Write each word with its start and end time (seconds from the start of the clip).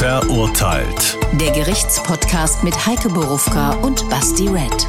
Verurteilt. 0.00 1.18
Der 1.38 1.50
Gerichtspodcast 1.50 2.64
mit 2.64 2.86
Heike 2.86 3.10
Borufka 3.10 3.74
und 3.82 4.08
Basti 4.08 4.48
Red. 4.48 4.86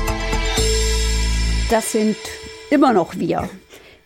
Das 1.70 1.92
sind 1.92 2.16
immer 2.70 2.94
noch 2.94 3.16
wir. 3.16 3.50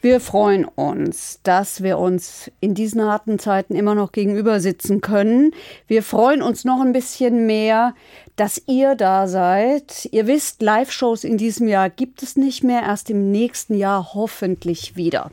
Wir 0.02 0.20
freuen 0.20 0.66
uns, 0.66 1.42
dass 1.44 1.84
wir 1.84 2.00
uns 2.00 2.50
in 2.60 2.74
diesen 2.74 3.04
harten 3.04 3.38
Zeiten 3.38 3.76
immer 3.76 3.94
noch 3.94 4.14
gegenüber 4.14 4.60
sitzen 4.60 5.02
können. 5.02 5.52
Wir 5.86 6.02
freuen 6.02 6.42
uns 6.42 6.66
noch 6.66 6.82
ein 6.82 6.92
bisschen 6.92 7.46
mehr, 7.46 7.94
dass 8.36 8.64
ihr 8.66 8.96
da 8.96 9.28
seid. 9.28 10.10
Ihr 10.12 10.26
wisst, 10.26 10.64
Live-Shows 10.64 11.24
in 11.24 11.38
diesem 11.38 11.68
Jahr 11.68 11.92
gibt 11.92 12.24
es 12.24 12.36
nicht 12.36 12.64
mehr, 12.64 12.82
erst 12.82 13.12
im 13.12 13.30
nächsten 13.30 13.76
Jahr 13.76 14.16
hoffentlich 14.16 14.96
wieder. 14.96 15.30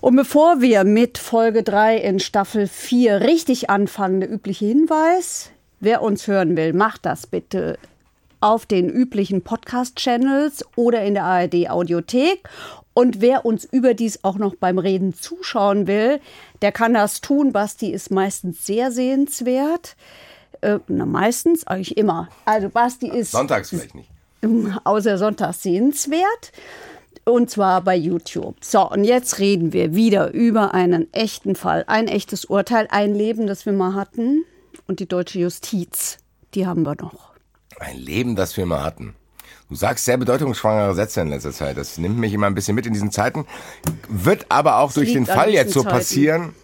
Und 0.00 0.16
bevor 0.16 0.62
wir 0.62 0.84
mit 0.84 1.18
Folge 1.18 1.62
3 1.62 1.98
in 1.98 2.20
Staffel 2.20 2.66
4 2.66 3.20
richtig 3.20 3.68
anfangen, 3.68 4.20
der 4.20 4.32
übliche 4.32 4.64
Hinweis, 4.64 5.50
wer 5.80 6.00
uns 6.00 6.26
hören 6.26 6.56
will, 6.56 6.72
macht 6.72 7.04
das 7.04 7.26
bitte 7.26 7.78
auf 8.40 8.64
den 8.64 8.88
üblichen 8.88 9.42
Podcast-Channels 9.42 10.64
oder 10.74 11.02
in 11.02 11.12
der 11.12 11.24
ARD 11.24 11.68
Audiothek. 11.68 12.48
Und 12.94 13.20
wer 13.20 13.44
uns 13.44 13.66
überdies 13.66 14.24
auch 14.24 14.36
noch 14.36 14.54
beim 14.54 14.78
Reden 14.78 15.12
zuschauen 15.14 15.86
will, 15.86 16.20
der 16.62 16.72
kann 16.72 16.94
das 16.94 17.20
tun. 17.20 17.52
Basti 17.52 17.92
ist 17.92 18.10
meistens 18.10 18.64
sehr 18.64 18.90
sehenswert. 18.90 19.96
Äh, 20.62 20.78
na, 20.88 21.04
meistens, 21.04 21.66
eigentlich 21.66 21.98
immer. 21.98 22.28
Also 22.46 22.70
Basti 22.70 23.08
ist. 23.08 23.32
Sonntags 23.32 23.68
vielleicht 23.68 23.94
nicht. 23.94 24.08
Außer 24.84 25.18
sonntags 25.18 25.62
sehenswert. 25.62 26.52
Und 27.30 27.48
zwar 27.48 27.82
bei 27.82 27.94
YouTube. 27.94 28.56
So, 28.60 28.90
und 28.90 29.04
jetzt 29.04 29.38
reden 29.38 29.72
wir 29.72 29.94
wieder 29.94 30.32
über 30.32 30.74
einen 30.74 31.12
echten 31.12 31.54
Fall. 31.54 31.84
Ein 31.86 32.08
echtes 32.08 32.44
Urteil, 32.44 32.88
ein 32.90 33.14
Leben, 33.14 33.46
das 33.46 33.66
wir 33.66 33.72
mal 33.72 33.94
hatten. 33.94 34.44
Und 34.88 34.98
die 34.98 35.06
deutsche 35.06 35.38
Justiz, 35.38 36.18
die 36.54 36.66
haben 36.66 36.82
wir 36.84 36.96
noch. 37.00 37.30
Ein 37.78 37.96
Leben, 37.96 38.34
das 38.34 38.56
wir 38.56 38.66
mal 38.66 38.82
hatten. 38.82 39.14
Du 39.68 39.76
sagst 39.76 40.04
sehr 40.04 40.16
bedeutungsschwangere 40.16 40.94
Sätze 40.94 41.20
in 41.20 41.28
letzter 41.28 41.52
Zeit. 41.52 41.76
Das 41.76 41.98
nimmt 41.98 42.18
mich 42.18 42.32
immer 42.32 42.48
ein 42.48 42.54
bisschen 42.56 42.74
mit 42.74 42.86
in 42.86 42.92
diesen 42.92 43.12
Zeiten. 43.12 43.46
Wird 44.08 44.46
aber 44.48 44.78
auch 44.78 44.88
Das 44.88 44.94
durch 44.94 45.12
den 45.12 45.26
Fall 45.26 45.50
jetzt 45.50 45.72
so 45.72 45.82
Zeiten. 45.82 45.94
passieren, 45.96 46.54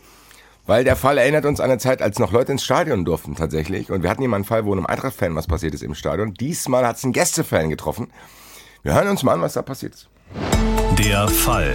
weil 0.66 0.82
der 0.82 0.96
Fall 0.96 1.16
erinnert 1.16 1.44
uns 1.44 1.60
an 1.60 1.70
eine 1.70 1.78
Zeit, 1.78 2.02
als 2.02 2.18
noch 2.18 2.32
Leute 2.32 2.50
ins 2.50 2.64
Stadion 2.64 3.04
durften 3.04 3.36
tatsächlich. 3.36 3.92
Und 3.92 4.02
wir 4.02 4.10
hatten 4.10 4.22
hier 4.22 4.28
mal 4.28 4.36
einen 4.36 4.44
Fall, 4.44 4.64
wo 4.66 4.72
einem 4.72 4.86
Eintracht-Fan 4.86 5.36
was 5.36 5.46
passiert 5.46 5.74
ist 5.74 5.84
im 5.84 5.94
Stadion. 5.94 6.34
Diesmal 6.34 6.84
hat 6.84 6.96
es 6.96 7.04
einen 7.04 7.12
Gästefan 7.12 7.70
getroffen. 7.70 8.08
Wir 8.82 8.94
hören 8.94 9.06
uns 9.06 9.22
mal 9.22 9.34
an, 9.34 9.40
was 9.40 9.52
da 9.52 9.62
passiert 9.62 9.94
ist. 9.94 10.08
Der 10.98 11.28
Fall. 11.28 11.74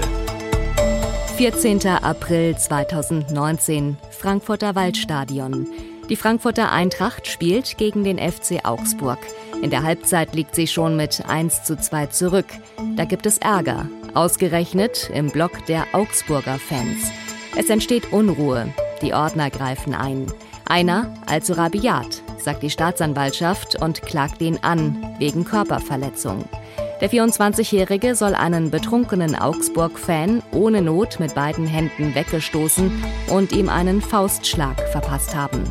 14. 1.38 1.88
April 1.88 2.56
2019, 2.58 3.98
Frankfurter 4.12 4.76
Waldstadion. 4.76 5.68
Die 6.10 6.16
Frankfurter 6.16 6.72
Eintracht 6.72 7.28
spielt 7.28 7.78
gegen 7.78 8.04
den 8.04 8.20
FC 8.20 8.66
Augsburg. 8.66 9.20
In 9.62 9.70
der 9.70 9.84
Halbzeit 9.84 10.36
liegt 10.36 10.56
sie 10.56 10.68
schon 10.68 10.96
mit 10.98 11.24
1 11.28 11.64
zu 11.64 11.78
2 11.78 12.08
zurück. 12.08 12.48
Da 12.96 13.06
gibt 13.06 13.26
es 13.26 13.38
Ärger. 13.38 13.88
Ausgerechnet 14.14 15.10
im 15.14 15.30
Block 15.30 15.66
der 15.68 15.86
Augsburger 15.94 16.60
Fans. 16.60 17.12
Es 17.56 17.70
entsteht 17.70 18.12
Unruhe. 18.12 18.74
Die 19.02 19.14
Ordner 19.14 19.50
greifen 19.50 19.94
ein. 19.94 20.32
Einer 20.66 21.14
allzu 21.26 21.54
rabiat, 21.54 22.22
sagt 22.38 22.64
die 22.64 22.70
Staatsanwaltschaft 22.70 23.82
und 23.82 24.02
klagt 24.02 24.42
ihn 24.42 24.60
an 24.62 25.16
wegen 25.20 25.44
Körperverletzung. 25.46 26.46
Der 27.02 27.10
24-Jährige 27.10 28.14
soll 28.14 28.36
einen 28.36 28.70
betrunkenen 28.70 29.36
Augsburg-Fan 29.36 30.44
ohne 30.52 30.84
Not 30.84 31.20
mit 31.20 31.34
beiden 31.34 31.66
Händen 31.66 32.14
weggestoßen 32.14 32.92
und 33.28 33.52
ihm 33.54 33.70
einen 33.70 34.02
Faustschlag 34.04 34.80
verpasst 34.90 35.36
haben. 35.36 35.64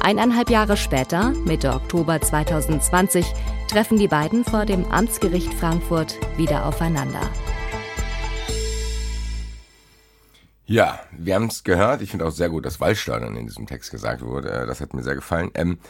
Eineinhalb 0.00 0.48
Jahre 0.48 0.76
später, 0.76 1.30
Mitte 1.44 1.72
Oktober 1.72 2.20
2020, 2.20 3.26
treffen 3.68 3.98
die 3.98 4.06
beiden 4.06 4.44
vor 4.44 4.64
dem 4.64 4.84
Amtsgericht 4.84 5.52
Frankfurt 5.54 6.14
wieder 6.36 6.64
aufeinander. 6.64 7.28
Ja, 10.66 11.00
wir 11.18 11.34
haben 11.34 11.46
es 11.46 11.64
gehört. 11.64 12.00
Ich 12.00 12.12
finde 12.12 12.26
auch 12.26 12.30
sehr 12.30 12.48
gut, 12.48 12.64
dass 12.64 12.78
Waldstadion 12.78 13.36
in 13.36 13.48
diesem 13.48 13.66
Text 13.66 13.90
gesagt 13.90 14.22
wurde. 14.22 14.52
Äh, 14.52 14.66
Das 14.66 14.80
hat 14.80 14.94
mir 14.94 15.02
sehr 15.02 15.16
gefallen. 15.16 15.50
Ähm, 15.54 15.80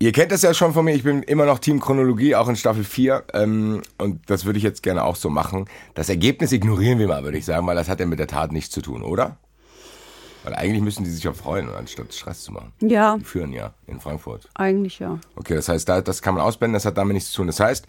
ihr 0.00 0.12
kennt 0.12 0.32
das 0.32 0.42
ja 0.42 0.52
schon 0.54 0.72
von 0.72 0.84
mir. 0.84 0.94
Ich 0.94 1.04
bin 1.04 1.22
immer 1.22 1.44
noch 1.46 1.58
Team 1.60 1.78
Chronologie, 1.78 2.34
auch 2.34 2.48
in 2.48 2.56
Staffel 2.56 2.82
4. 2.84 3.24
Ähm, 3.34 3.82
und 3.98 4.28
das 4.28 4.44
würde 4.44 4.56
ich 4.58 4.64
jetzt 4.64 4.82
gerne 4.82 5.04
auch 5.04 5.14
so 5.16 5.30
machen. 5.30 5.66
Das 5.94 6.08
Ergebnis 6.08 6.50
ignorieren 6.52 6.98
wir 6.98 7.06
mal, 7.06 7.22
würde 7.22 7.38
ich 7.38 7.44
sagen, 7.44 7.66
weil 7.66 7.76
das 7.76 7.88
hat 7.88 8.00
ja 8.00 8.06
mit 8.06 8.18
der 8.18 8.26
Tat 8.26 8.50
nichts 8.50 8.70
zu 8.70 8.80
tun, 8.80 9.02
oder? 9.02 9.36
Weil 10.42 10.54
eigentlich 10.54 10.82
müssen 10.82 11.04
die 11.04 11.10
sich 11.10 11.22
ja 11.22 11.34
freuen, 11.34 11.68
anstatt 11.68 12.14
Stress 12.14 12.42
zu 12.42 12.52
machen. 12.52 12.72
Ja, 12.80 13.18
Die 13.18 13.24
führen 13.24 13.52
ja 13.52 13.74
in 13.86 14.00
Frankfurt. 14.00 14.48
eigentlich 14.54 14.98
ja. 14.98 15.18
Okay, 15.36 15.54
das 15.54 15.68
heißt, 15.68 15.86
da, 15.86 16.00
das 16.00 16.22
kann 16.22 16.34
man 16.34 16.42
ausblenden, 16.42 16.72
das 16.74 16.86
hat 16.86 16.96
damit 16.96 17.12
nichts 17.12 17.30
zu 17.30 17.36
tun. 17.36 17.46
Das 17.48 17.60
heißt, 17.60 17.86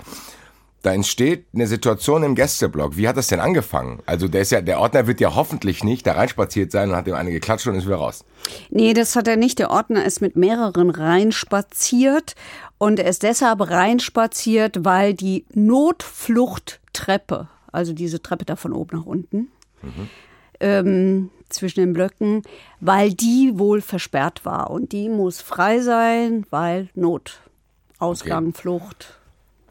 da 0.82 0.94
entsteht 0.94 1.46
eine 1.54 1.68
Situation 1.68 2.24
im 2.24 2.34
Gästeblock. 2.34 2.98
Wie 2.98 3.08
hat 3.08 3.16
das 3.16 3.28
denn 3.28 3.40
angefangen? 3.40 4.02
Also 4.06 4.28
der 4.28 4.42
ist 4.42 4.52
ja, 4.52 4.62
der 4.62 4.80
Ordner 4.80 5.06
wird 5.06 5.20
ja 5.20 5.36
hoffentlich 5.36 5.84
nicht 5.84 6.08
da 6.08 6.14
reinspaziert 6.14 6.72
sein 6.72 6.90
und 6.90 6.96
hat 6.96 7.08
ihm 7.08 7.14
eine 7.14 7.32
geklatscht 7.32 7.68
und 7.68 7.76
ist 7.76 7.86
wieder 7.86 7.98
raus. 7.98 8.26
Nee, 8.70 8.94
das 8.94 9.16
hat 9.16 9.28
er 9.28 9.38
nicht. 9.38 9.60
Der 9.60 9.70
Ordner 9.70 10.04
ist 10.04 10.22
mit 10.22 10.36
mehreren 10.36 10.90
reinspaziert 10.90 12.36
und 12.80 13.00
er 13.00 13.06
ist 13.06 13.22
deshalb 13.22 13.62
reinspaziert, 13.62 14.84
weil 14.84 15.14
die 15.14 15.46
Notfluchttreppe, 15.54 17.48
also 17.72 17.94
diese 17.94 18.22
Treppe 18.24 18.46
da 18.46 18.56
von 18.56 18.74
oben 18.74 18.98
nach 18.98 19.06
unten, 19.06 19.50
ähm, 20.60 21.30
zwischen 21.50 21.82
den 21.82 21.94
Blöcken, 21.94 22.42
weil 22.80 23.14
die 23.14 23.52
wohl 23.56 23.82
versperrt 23.82 24.46
war 24.46 24.72
und 24.72 24.94
die 24.94 25.10
muss 25.10 25.42
frei 25.42 25.80
sein, 25.82 26.46
weil 26.50 26.90
Not, 26.96 27.42
Ausgang, 28.00 28.48
Okay. 28.48 28.62
Flucht. 28.62 29.21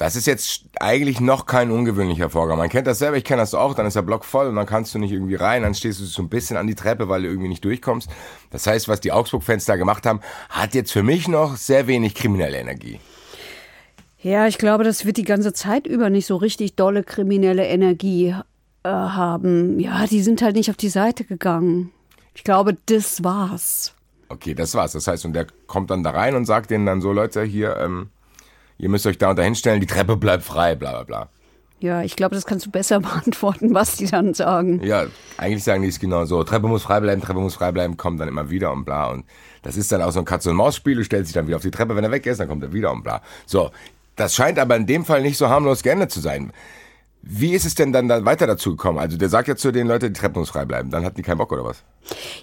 Das 0.00 0.16
ist 0.16 0.27
jetzt 0.27 0.62
eigentlich 0.81 1.21
noch 1.21 1.44
kein 1.44 1.71
ungewöhnlicher 1.71 2.31
Vorgang. 2.31 2.56
Man 2.56 2.71
kennt 2.71 2.87
das 2.87 3.00
selber, 3.00 3.19
ich 3.19 3.25
kenne 3.25 3.43
das 3.43 3.53
auch, 3.53 3.75
dann 3.75 3.84
ist 3.84 3.97
der 3.97 4.00
Block 4.00 4.25
voll 4.25 4.47
und 4.47 4.56
dann 4.56 4.65
kannst 4.65 4.94
du 4.94 4.99
nicht 4.99 5.12
irgendwie 5.12 5.34
rein, 5.34 5.62
dann 5.62 5.75
stehst 5.75 6.00
du 6.00 6.06
so 6.06 6.22
ein 6.22 6.31
bisschen 6.31 6.56
an 6.56 6.66
die 6.66 6.75
Treppe, 6.75 7.11
weil 7.11 7.21
du 7.21 7.28
irgendwie 7.28 7.50
nicht 7.50 7.62
durchkommst. 7.62 8.09
Das 8.49 8.66
heißt, 8.66 8.88
was 8.88 9.00
die 9.00 9.12
Augsburg-Fans 9.12 9.66
da 9.66 9.77
gemacht 9.77 10.06
haben, 10.06 10.21
hat 10.49 10.72
jetzt 10.72 10.91
für 10.91 11.03
mich 11.03 11.28
noch 11.28 11.56
sehr 11.56 11.87
wenig 11.87 12.15
kriminelle 12.15 12.56
Energie. 12.56 12.99
Ja, 14.22 14.47
ich 14.47 14.56
glaube, 14.56 14.84
das 14.84 15.05
wird 15.05 15.19
die 15.19 15.25
ganze 15.25 15.53
Zeit 15.53 15.87
über 15.87 16.09
nicht 16.09 16.25
so 16.25 16.37
richtig 16.37 16.77
dolle 16.77 17.05
kriminelle 17.05 17.67
Energie 17.67 18.34
äh, 18.84 18.88
haben. 18.88 19.78
Ja, 19.81 20.06
die 20.06 20.22
sind 20.22 20.41
halt 20.41 20.56
nicht 20.56 20.71
auf 20.71 20.78
die 20.78 20.88
Seite 20.88 21.25
gegangen. 21.25 21.93
Ich 22.34 22.43
glaube, 22.43 22.75
das 22.87 23.22
war's. 23.22 23.94
Okay, 24.31 24.55
das 24.55 24.75
war's. 24.75 24.93
Das 24.93 25.06
heißt, 25.06 25.27
und 25.27 25.34
der 25.34 25.47
kommt 25.67 25.91
dann 25.91 26.03
da 26.03 26.12
rein 26.12 26.37
und 26.37 26.47
sagt 26.47 26.71
denen 26.71 26.87
dann 26.87 27.03
so, 27.03 27.12
Leute, 27.12 27.43
hier, 27.43 27.77
ähm, 27.77 28.09
ihr 28.81 28.89
müsst 28.89 29.07
euch 29.07 29.19
da 29.19 29.31
und 29.31 29.39
da 29.39 29.43
hinstellen, 29.43 29.81
die 29.81 29.87
Treppe 29.87 30.17
bleibt 30.17 30.43
frei, 30.43 30.75
bla 30.75 30.91
bla 30.91 31.03
bla. 31.05 31.29
Ja, 31.81 32.03
ich 32.03 32.15
glaube, 32.15 32.35
das 32.35 32.45
kannst 32.45 32.67
du 32.67 32.71
besser 32.71 33.01
beantworten, 33.01 33.75
was 33.75 33.97
die 33.97 34.07
dann 34.07 34.35
sagen. 34.35 34.83
Ja, 34.83 35.07
eigentlich 35.39 35.65
sagen 35.65 35.83
die 35.83 35.89
es 35.89 35.99
genau 35.99 36.25
so. 36.25 36.43
Treppe 36.45 36.69
muss 36.69 36.83
frei 36.83 37.01
bleiben, 37.01 37.23
Treppe 37.23 37.41
muss 37.41 37.55
frei 37.55 37.73
bleiben, 37.73 37.97
kommt 37.97 38.21
dann 38.21 38.29
immer 38.29 38.51
wieder 38.51 38.73
und 38.73 38.85
bla. 38.85 39.11
Und 39.11 39.25
das 39.63 39.77
ist 39.77 39.91
dann 39.91 40.03
auch 40.03 40.13
so 40.13 40.19
ein 40.19 40.25
Katz-und-Maus-Spiel. 40.25 40.97
Du 40.97 41.05
stellst 41.05 41.29
dich 41.29 41.35
dann 41.35 41.47
wieder 41.47 41.57
auf 41.57 41.63
die 41.63 41.71
Treppe, 41.71 41.97
wenn 41.97 42.05
er 42.05 42.11
weg 42.11 42.27
ist, 42.27 42.41
dann 42.41 42.49
kommt 42.49 42.63
er 42.63 42.73
wieder 42.73 42.93
und 42.93 43.03
bla. 43.03 43.23
So, 43.47 43.71
das 44.17 44.35
scheint 44.35 44.59
aber 44.59 44.77
in 44.77 44.87
dem 44.87 45.05
Fall 45.05 45.23
nicht 45.23 45.39
so 45.39 45.49
harmlos 45.49 45.83
geendet 45.83 46.11
zu 46.11 46.21
sein. 46.21 46.53
Wie 47.22 47.53
ist 47.53 47.66
es 47.66 47.75
denn 47.75 47.92
dann 47.92 48.08
da 48.08 48.25
weiter 48.25 48.47
dazu 48.47 48.70
gekommen? 48.70 48.98
Also 48.98 49.19
der 49.19 49.28
sagt 49.28 49.48
ja 49.48 49.56
zu 49.56 49.72
den 49.72 49.86
Leuten, 49.86 50.12
die 50.12 50.19
Treppe 50.19 50.38
muss 50.38 50.48
frei 50.48 50.64
bleiben. 50.64 50.91
Dann 50.91 51.04
hatten 51.04 51.16
die 51.16 51.22
keinen 51.22 51.38
Bock 51.38 51.53
oder 51.53 51.64
was? 51.64 51.82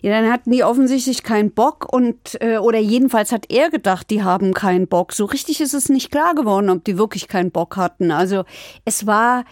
Ja, 0.01 0.11
dann 0.11 0.31
hatten 0.31 0.51
die 0.51 0.63
offensichtlich 0.63 1.23
keinen 1.23 1.51
Bock 1.51 1.91
und 1.91 2.39
äh, 2.41 2.57
oder 2.57 2.77
jedenfalls 2.77 3.31
hat 3.31 3.45
er 3.49 3.71
gedacht, 3.71 4.09
die 4.11 4.23
haben 4.23 4.53
keinen 4.53 4.87
Bock. 4.87 5.13
So 5.13 5.25
richtig 5.25 5.61
ist 5.61 5.73
es 5.73 5.89
nicht 5.89 6.11
klar 6.11 6.35
geworden, 6.35 6.69
ob 6.69 6.83
die 6.83 6.97
wirklich 6.97 7.27
keinen 7.27 7.49
Bock 7.49 7.75
hatten. 7.75 8.11
Also 8.11 8.43
es 8.85 9.07
war 9.07 9.45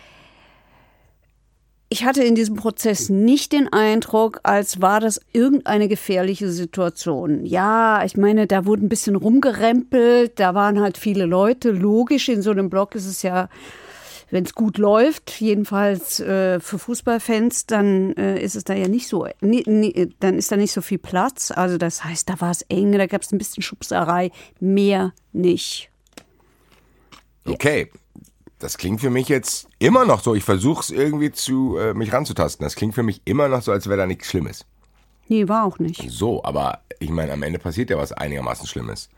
ich 1.89 2.03
hatte 2.03 2.23
in 2.23 2.35
diesem 2.35 2.55
Prozess 2.55 3.09
nicht 3.09 3.51
den 3.51 3.71
Eindruck, 3.71 4.39
als 4.43 4.81
war 4.81 4.99
das 4.99 5.21
irgendeine 5.33 5.87
gefährliche 5.87 6.49
Situation. 6.49 7.45
Ja, 7.45 8.03
ich 8.03 8.17
meine, 8.17 8.47
da 8.47 8.66
wurde 8.66 8.85
ein 8.85 8.89
bisschen 8.89 9.16
rumgerempelt, 9.16 10.39
da 10.39 10.55
waren 10.55 10.81
halt 10.81 10.97
viele 10.97 11.25
Leute. 11.25 11.71
Logisch, 11.71 12.28
in 12.28 12.41
so 12.41 12.51
einem 12.51 12.69
Block 12.69 12.95
ist 12.95 13.05
es 13.05 13.21
ja, 13.21 13.49
wenn 14.29 14.43
es 14.43 14.53
gut 14.53 14.77
läuft, 14.77 15.39
jedenfalls 15.39 16.19
äh, 16.19 16.59
für 16.59 16.79
Fußballfans, 16.79 17.66
dann 17.66 18.13
äh, 18.13 18.41
ist 18.41 18.55
es 18.55 18.63
da 18.63 18.73
ja 18.73 18.87
nicht 18.87 19.07
so, 19.07 19.27
ni, 19.41 19.63
ni, 19.66 20.13
dann 20.19 20.37
ist 20.37 20.51
da 20.51 20.57
nicht 20.57 20.72
so 20.72 20.81
viel 20.81 20.97
Platz. 20.97 21.51
Also 21.51 21.77
das 21.77 22.03
heißt, 22.03 22.29
da 22.29 22.39
war 22.41 22.51
es 22.51 22.63
eng, 22.63 22.91
da 22.93 23.05
gab 23.05 23.22
es 23.22 23.31
ein 23.31 23.37
bisschen 23.37 23.63
Schubserei, 23.63 24.31
mehr 24.59 25.13
nicht. 25.33 25.89
Okay. 27.45 27.91
Das 28.59 28.77
klingt 28.77 29.01
für 29.01 29.09
mich 29.09 29.27
jetzt 29.27 29.67
immer 29.79 30.05
noch 30.05 30.22
so. 30.22 30.33
Ich 30.33 30.43
versuche 30.43 30.81
es 30.81 30.89
irgendwie 30.89 31.31
zu 31.31 31.78
äh, 31.78 31.93
mich 31.93 32.13
ranzutasten. 32.13 32.63
Das 32.63 32.75
klingt 32.75 32.95
für 32.95 33.03
mich 33.03 33.21
immer 33.25 33.49
noch 33.49 33.61
so, 33.61 33.71
als 33.71 33.87
wäre 33.87 33.97
da 33.97 34.07
nichts 34.07 34.28
Schlimmes. 34.28 34.66
Nee, 35.28 35.47
war 35.47 35.66
auch 35.66 35.78
nicht. 35.78 36.09
So, 36.09 36.43
aber 36.43 36.79
ich 36.99 37.09
meine, 37.09 37.33
am 37.33 37.43
Ende 37.43 37.59
passiert 37.59 37.89
ja 37.89 37.97
was 37.97 38.11
einigermaßen 38.11 38.66
Schlimmes. 38.66 39.09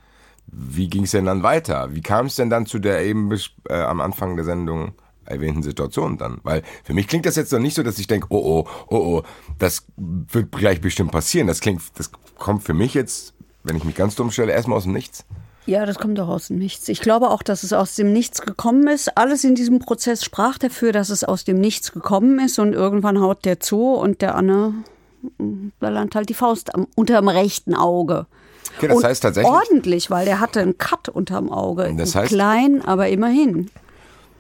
Wie 0.48 0.90
ging 0.90 1.04
es 1.04 1.12
denn 1.12 1.26
dann 1.26 1.44
weiter? 1.44 1.94
Wie 1.94 2.02
kam 2.02 2.28
es 2.28 2.36
denn 2.36 2.50
dann 2.50 2.66
zu 2.66 2.80
der 2.80 3.04
eben 3.04 3.32
äh, 3.70 3.74
am 3.74 4.02
Anfang 4.02 4.36
der 4.36 4.46
Sendung 4.46 4.94
erwähnten 5.26 5.62
Situation 5.62 6.18
dann? 6.18 6.40
Weil 6.44 6.64
für 6.84 6.94
mich 6.94 7.08
klingt 7.08 7.26
das 7.26 7.36
jetzt 7.36 7.52
noch 7.52 7.60
nicht 7.60 7.76
so, 7.76 7.84
dass 7.84 8.00
ich 8.00 8.08
denke, 8.08 8.28
oh 8.30 8.66
oh, 8.66 8.68
oh 8.88 9.18
oh, 9.18 9.24
das 9.60 9.86
wird 9.98 10.52
gleich 10.52 10.82
bestimmt 10.82 11.12
passieren. 11.12 11.48
Das 11.48 11.60
klingt, 11.60 11.82
das 11.96 12.12
kommt 12.38 12.64
für 12.64 12.74
mich 12.74 12.94
jetzt 12.94 13.34
wenn 13.68 13.76
ich 13.76 13.84
mich 13.84 13.96
ganz 13.96 14.16
dumm 14.16 14.32
stelle, 14.32 14.54
erstmal 14.54 14.78
aus 14.78 14.84
dem 14.84 14.94
Nichts? 14.94 15.26
Ja, 15.66 15.86
das 15.86 16.00
kommt 16.00 16.18
doch 16.18 16.30
aus 16.30 16.48
dem 16.48 16.58
Nichts. 16.60 16.88
Ich 16.88 17.02
glaube 17.02 17.30
auch, 17.30 17.44
dass 17.44 17.64
es 17.64 17.74
aus 17.74 17.96
dem 17.96 18.14
Nichts 18.14 18.42
gekommen 18.42 18.88
ist. 18.88 19.18
Alles 19.18 19.44
in 19.44 19.54
diesem 19.54 19.80
Prozess 19.80 20.24
sprach 20.24 20.58
dafür, 20.58 20.94
dass 20.94 21.10
es 21.10 21.26
aus 21.26 21.44
dem 21.44 21.60
Nichts 21.60 21.92
gekommen 21.92 22.40
ist 22.40 22.58
und 22.58 22.74
irgendwann 22.74 23.20
haut 23.20 23.44
der 23.44 23.60
zu 23.60 23.94
und 23.94 24.22
der 24.22 24.36
Anne, 24.36 24.74
da 25.80 25.90
landet 25.90 26.16
halt 26.16 26.30
die 26.30 26.34
Faust 26.34 26.74
am, 26.74 26.88
unterm 26.96 27.28
rechten 27.28 27.76
Auge. 27.76 28.28
Okay, 28.78 28.88
das 28.88 28.98
und 28.98 29.04
heißt 29.04 29.24
tatsächlich. 29.24 29.52
Ordentlich, 29.54 30.12
weil 30.12 30.26
der 30.26 30.40
hatte 30.40 30.62
einen 30.62 30.78
Cut 30.78 31.10
unterm 31.10 31.52
Auge. 31.52 31.94
Das 31.98 32.16
heißt- 32.16 32.28
Klein, 32.28 32.82
aber 32.86 33.08
immerhin. 33.10 33.70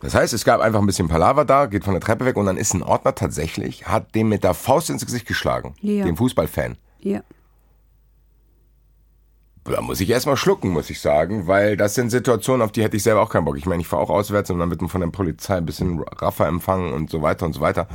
Das 0.01 0.13
heißt, 0.13 0.33
es 0.33 0.45
gab 0.45 0.61
einfach 0.61 0.79
ein 0.79 0.85
bisschen 0.85 1.07
Palaver 1.07 1.43
da, 1.45 1.65
geht 1.65 1.83
von 1.83 1.93
der 1.93 2.01
Treppe 2.01 2.25
weg 2.25 2.37
und 2.37 2.45
dann 2.45 2.57
ist 2.57 2.73
ein 2.73 2.83
Ordner 2.83 3.15
tatsächlich, 3.15 3.87
hat 3.87 4.13
dem 4.13 4.29
mit 4.29 4.43
der 4.43 4.53
Faust 4.53 4.89
ins 4.91 5.05
Gesicht 5.05 5.25
geschlagen. 5.25 5.73
Ja. 5.81 6.05
Dem 6.05 6.17
Fußballfan. 6.17 6.77
Ja. 6.99 7.21
Da 9.63 9.81
muss 9.81 9.99
ich 9.99 10.09
erstmal 10.09 10.37
schlucken, 10.37 10.69
muss 10.69 10.89
ich 10.89 11.01
sagen, 11.01 11.45
weil 11.47 11.75
das 11.75 11.93
sind 11.95 12.09
Situationen, 12.09 12.61
auf 12.61 12.71
die 12.71 12.83
hätte 12.83 12.95
ich 12.95 13.03
selber 13.03 13.21
auch 13.21 13.29
keinen 13.29 13.43
Bock. 13.43 13.57
Ich 13.57 13.65
meine, 13.65 13.81
ich 13.81 13.87
fahre 13.87 14.01
auch 14.01 14.09
auswärts 14.09 14.49
und 14.49 14.59
dann 14.59 14.69
wird 14.69 14.79
man 14.81 14.89
von 14.89 15.01
der 15.01 15.09
Polizei 15.09 15.55
ein 15.57 15.65
bisschen 15.65 15.99
raffer 16.03 16.47
empfangen 16.47 16.93
und 16.93 17.09
so 17.09 17.21
weiter 17.21 17.45
und 17.45 17.53
so 17.53 17.59
weiter. 17.59 17.87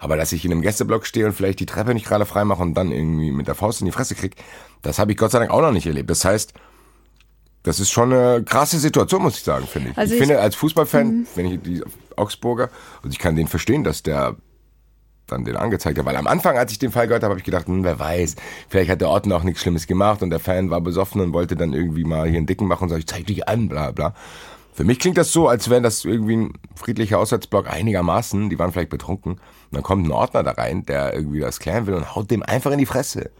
Aber 0.00 0.16
dass 0.16 0.32
ich 0.32 0.44
in 0.44 0.50
einem 0.50 0.60
Gästeblock 0.62 1.06
stehe 1.06 1.26
und 1.26 1.32
vielleicht 1.32 1.60
die 1.60 1.66
Treppe 1.66 1.94
nicht 1.94 2.06
gerade 2.06 2.26
frei 2.26 2.44
mache 2.44 2.62
und 2.62 2.74
dann 2.74 2.90
irgendwie 2.90 3.30
mit 3.30 3.46
der 3.46 3.54
Faust 3.54 3.80
in 3.80 3.84
die 3.86 3.92
Fresse 3.92 4.16
krieg, 4.16 4.34
das 4.84 4.98
habe 4.98 5.12
ich 5.12 5.18
Gott 5.18 5.32
sei 5.32 5.40
Dank 5.40 5.50
auch 5.50 5.60
noch 5.62 5.72
nicht 5.72 5.86
erlebt. 5.86 6.08
Das 6.10 6.24
heißt, 6.24 6.52
das 7.64 7.80
ist 7.80 7.90
schon 7.90 8.12
eine 8.12 8.44
krasse 8.44 8.78
Situation, 8.78 9.22
muss 9.22 9.36
ich 9.38 9.42
sagen, 9.42 9.66
finde 9.66 9.90
ich. 9.90 9.98
Also 9.98 10.14
ich, 10.14 10.20
ich- 10.20 10.26
finde, 10.26 10.40
als 10.40 10.54
Fußballfan, 10.54 11.26
wenn 11.34 11.46
ich 11.46 11.62
die 11.62 11.82
Augsburger, 12.16 12.70
und 13.02 13.12
ich 13.12 13.18
kann 13.18 13.36
den 13.36 13.48
verstehen, 13.48 13.82
dass 13.84 14.02
der 14.02 14.36
dann 15.26 15.46
den 15.46 15.56
angezeigt 15.56 15.98
hat. 15.98 16.04
Weil 16.04 16.16
am 16.16 16.26
Anfang, 16.26 16.58
als 16.58 16.70
ich 16.72 16.78
den 16.78 16.92
Fall 16.92 17.06
gehört 17.06 17.22
habe, 17.22 17.30
habe 17.32 17.38
ich 17.40 17.44
gedacht, 17.46 17.66
hm, 17.66 17.82
wer 17.82 17.98
weiß, 17.98 18.36
vielleicht 18.68 18.90
hat 18.90 19.00
der 19.00 19.08
Ordner 19.08 19.36
auch 19.36 19.42
nichts 19.42 19.62
Schlimmes 19.62 19.86
gemacht 19.86 20.20
und 20.22 20.28
der 20.28 20.38
Fan 20.40 20.68
war 20.68 20.82
besoffen 20.82 21.22
und 21.22 21.32
wollte 21.32 21.56
dann 21.56 21.72
irgendwie 21.72 22.04
mal 22.04 22.28
hier 22.28 22.36
einen 22.36 22.46
Dicken 22.46 22.66
machen 22.68 22.84
und 22.84 22.88
sagt, 22.90 22.98
ich 23.00 23.06
zeig 23.06 23.26
dich 23.26 23.48
an, 23.48 23.68
bla 23.70 23.90
bla. 23.90 24.14
Für 24.74 24.84
mich 24.84 24.98
klingt 24.98 25.16
das 25.16 25.32
so, 25.32 25.48
als 25.48 25.70
wäre 25.70 25.80
das 25.80 26.04
irgendwie 26.04 26.36
ein 26.36 26.52
friedlicher 26.74 27.18
Auswärtsblock 27.18 27.70
einigermaßen. 27.70 28.50
Die 28.50 28.58
waren 28.58 28.72
vielleicht 28.72 28.90
betrunken. 28.90 29.40
Und 29.74 29.78
dann 29.78 29.82
kommt 29.82 30.06
ein 30.06 30.12
Ordner 30.12 30.44
da 30.44 30.52
rein, 30.52 30.86
der 30.86 31.14
irgendwie 31.14 31.40
das 31.40 31.58
klären 31.58 31.88
will 31.88 31.94
und 31.94 32.14
haut 32.14 32.30
dem 32.30 32.44
einfach 32.44 32.70
in 32.70 32.78
die 32.78 32.86
Fresse. 32.86 33.32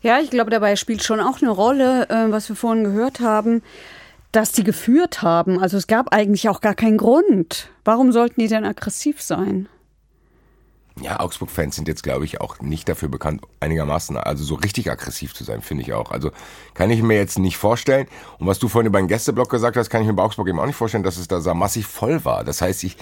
Ja, 0.00 0.20
ich 0.20 0.30
glaube, 0.30 0.50
dabei 0.50 0.74
spielt 0.76 1.02
schon 1.02 1.20
auch 1.20 1.42
eine 1.42 1.50
Rolle, 1.50 2.08
äh, 2.08 2.32
was 2.32 2.48
wir 2.48 2.56
vorhin 2.56 2.82
gehört 2.82 3.20
haben, 3.20 3.62
dass 4.32 4.52
die 4.52 4.64
geführt 4.64 5.20
haben. 5.20 5.60
Also 5.60 5.76
es 5.76 5.86
gab 5.86 6.14
eigentlich 6.14 6.48
auch 6.48 6.62
gar 6.62 6.74
keinen 6.74 6.96
Grund. 6.96 7.68
Warum 7.84 8.10
sollten 8.10 8.40
die 8.40 8.48
denn 8.48 8.64
aggressiv 8.64 9.20
sein? 9.20 9.68
Ja, 11.02 11.20
Augsburg-Fans 11.20 11.76
sind 11.76 11.88
jetzt, 11.88 12.02
glaube 12.02 12.24
ich, 12.24 12.40
auch 12.40 12.60
nicht 12.60 12.88
dafür 12.88 13.10
bekannt, 13.10 13.42
einigermaßen, 13.60 14.16
also 14.16 14.44
so 14.44 14.54
richtig 14.54 14.90
aggressiv 14.90 15.34
zu 15.34 15.44
sein, 15.44 15.60
finde 15.60 15.82
ich 15.82 15.92
auch. 15.92 16.10
Also 16.10 16.30
kann 16.72 16.90
ich 16.90 17.02
mir 17.02 17.16
jetzt 17.16 17.38
nicht 17.38 17.58
vorstellen. 17.58 18.06
Und 18.38 18.46
was 18.46 18.58
du 18.58 18.68
vorhin 18.68 18.86
über 18.86 18.98
den 18.98 19.08
Gästeblock 19.08 19.50
gesagt 19.50 19.76
hast, 19.76 19.90
kann 19.90 20.00
ich 20.00 20.08
mir 20.08 20.14
bei 20.14 20.22
Augsburg 20.22 20.48
eben 20.48 20.58
auch 20.58 20.66
nicht 20.66 20.76
vorstellen, 20.76 21.04
dass 21.04 21.18
es 21.18 21.28
da 21.28 21.42
so 21.42 21.52
massig 21.52 21.84
voll 21.84 22.24
war. 22.24 22.44
Das 22.44 22.62
heißt, 22.62 22.82
ich 22.84 22.96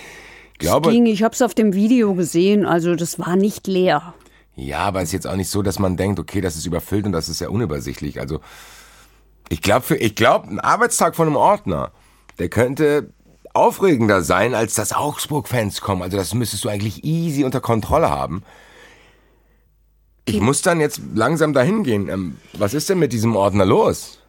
glaube. 0.61 0.91
es 0.91 0.95
ging, 0.95 1.07
ich 1.07 1.23
habe 1.23 1.35
es 1.35 1.43
auf 1.43 1.55
dem 1.55 1.75
Video 1.75 2.15
gesehen, 2.15 2.65
also 2.65 2.95
das 2.95 3.19
war 3.19 3.35
nicht 3.35 3.67
leer. 3.67 4.15
Ja, 4.55 4.81
aber 4.81 5.01
es 5.01 5.09
ist 5.09 5.13
jetzt 5.13 5.27
auch 5.27 5.37
nicht 5.37 5.51
so, 5.51 5.63
dass 5.63 5.79
man 5.79 5.97
denkt, 5.97 6.21
okay, 6.21 6.41
das 6.41 6.57
ist 6.57 6.67
überfüllt 6.67 7.07
und 7.07 7.13
das 7.13 7.29
ist 7.29 7.41
ja 7.41 7.49
unübersichtlich. 7.49 8.21
Also 8.21 8.41
ich 9.49 9.63
glaube, 9.63 9.97
ich 9.97 10.15
glaube, 10.15 10.49
ein 10.49 10.61
Arbeitstag 10.61 11.17
von 11.17 11.27
einem 11.27 11.37
Ordner, 11.37 11.93
der 12.39 12.49
könnte 12.49 13.13
aufregender 13.53 14.23
sein, 14.23 14.55
als 14.55 14.75
dass 14.75 14.93
Augsburg-Fans 14.93 15.81
kommen. 15.81 16.03
Also 16.03 16.17
das 16.17 16.35
müsstest 16.35 16.65
du 16.65 16.69
eigentlich 16.69 17.05
easy 17.05 17.45
unter 17.45 17.61
Kontrolle 17.61 18.11
haben. 18.11 18.45
Ich 20.25 20.41
muss 20.41 20.63
dann 20.63 20.81
jetzt 20.81 21.01
langsam 21.15 21.53
dahin 21.53 21.83
gehen. 21.83 22.09
Ähm, 22.09 22.37
was 22.53 22.75
ist 22.75 22.89
denn 22.89 23.01
mit 23.01 23.13
diesem 23.13 23.35
Ordner 23.35 23.67
los? 23.67 24.20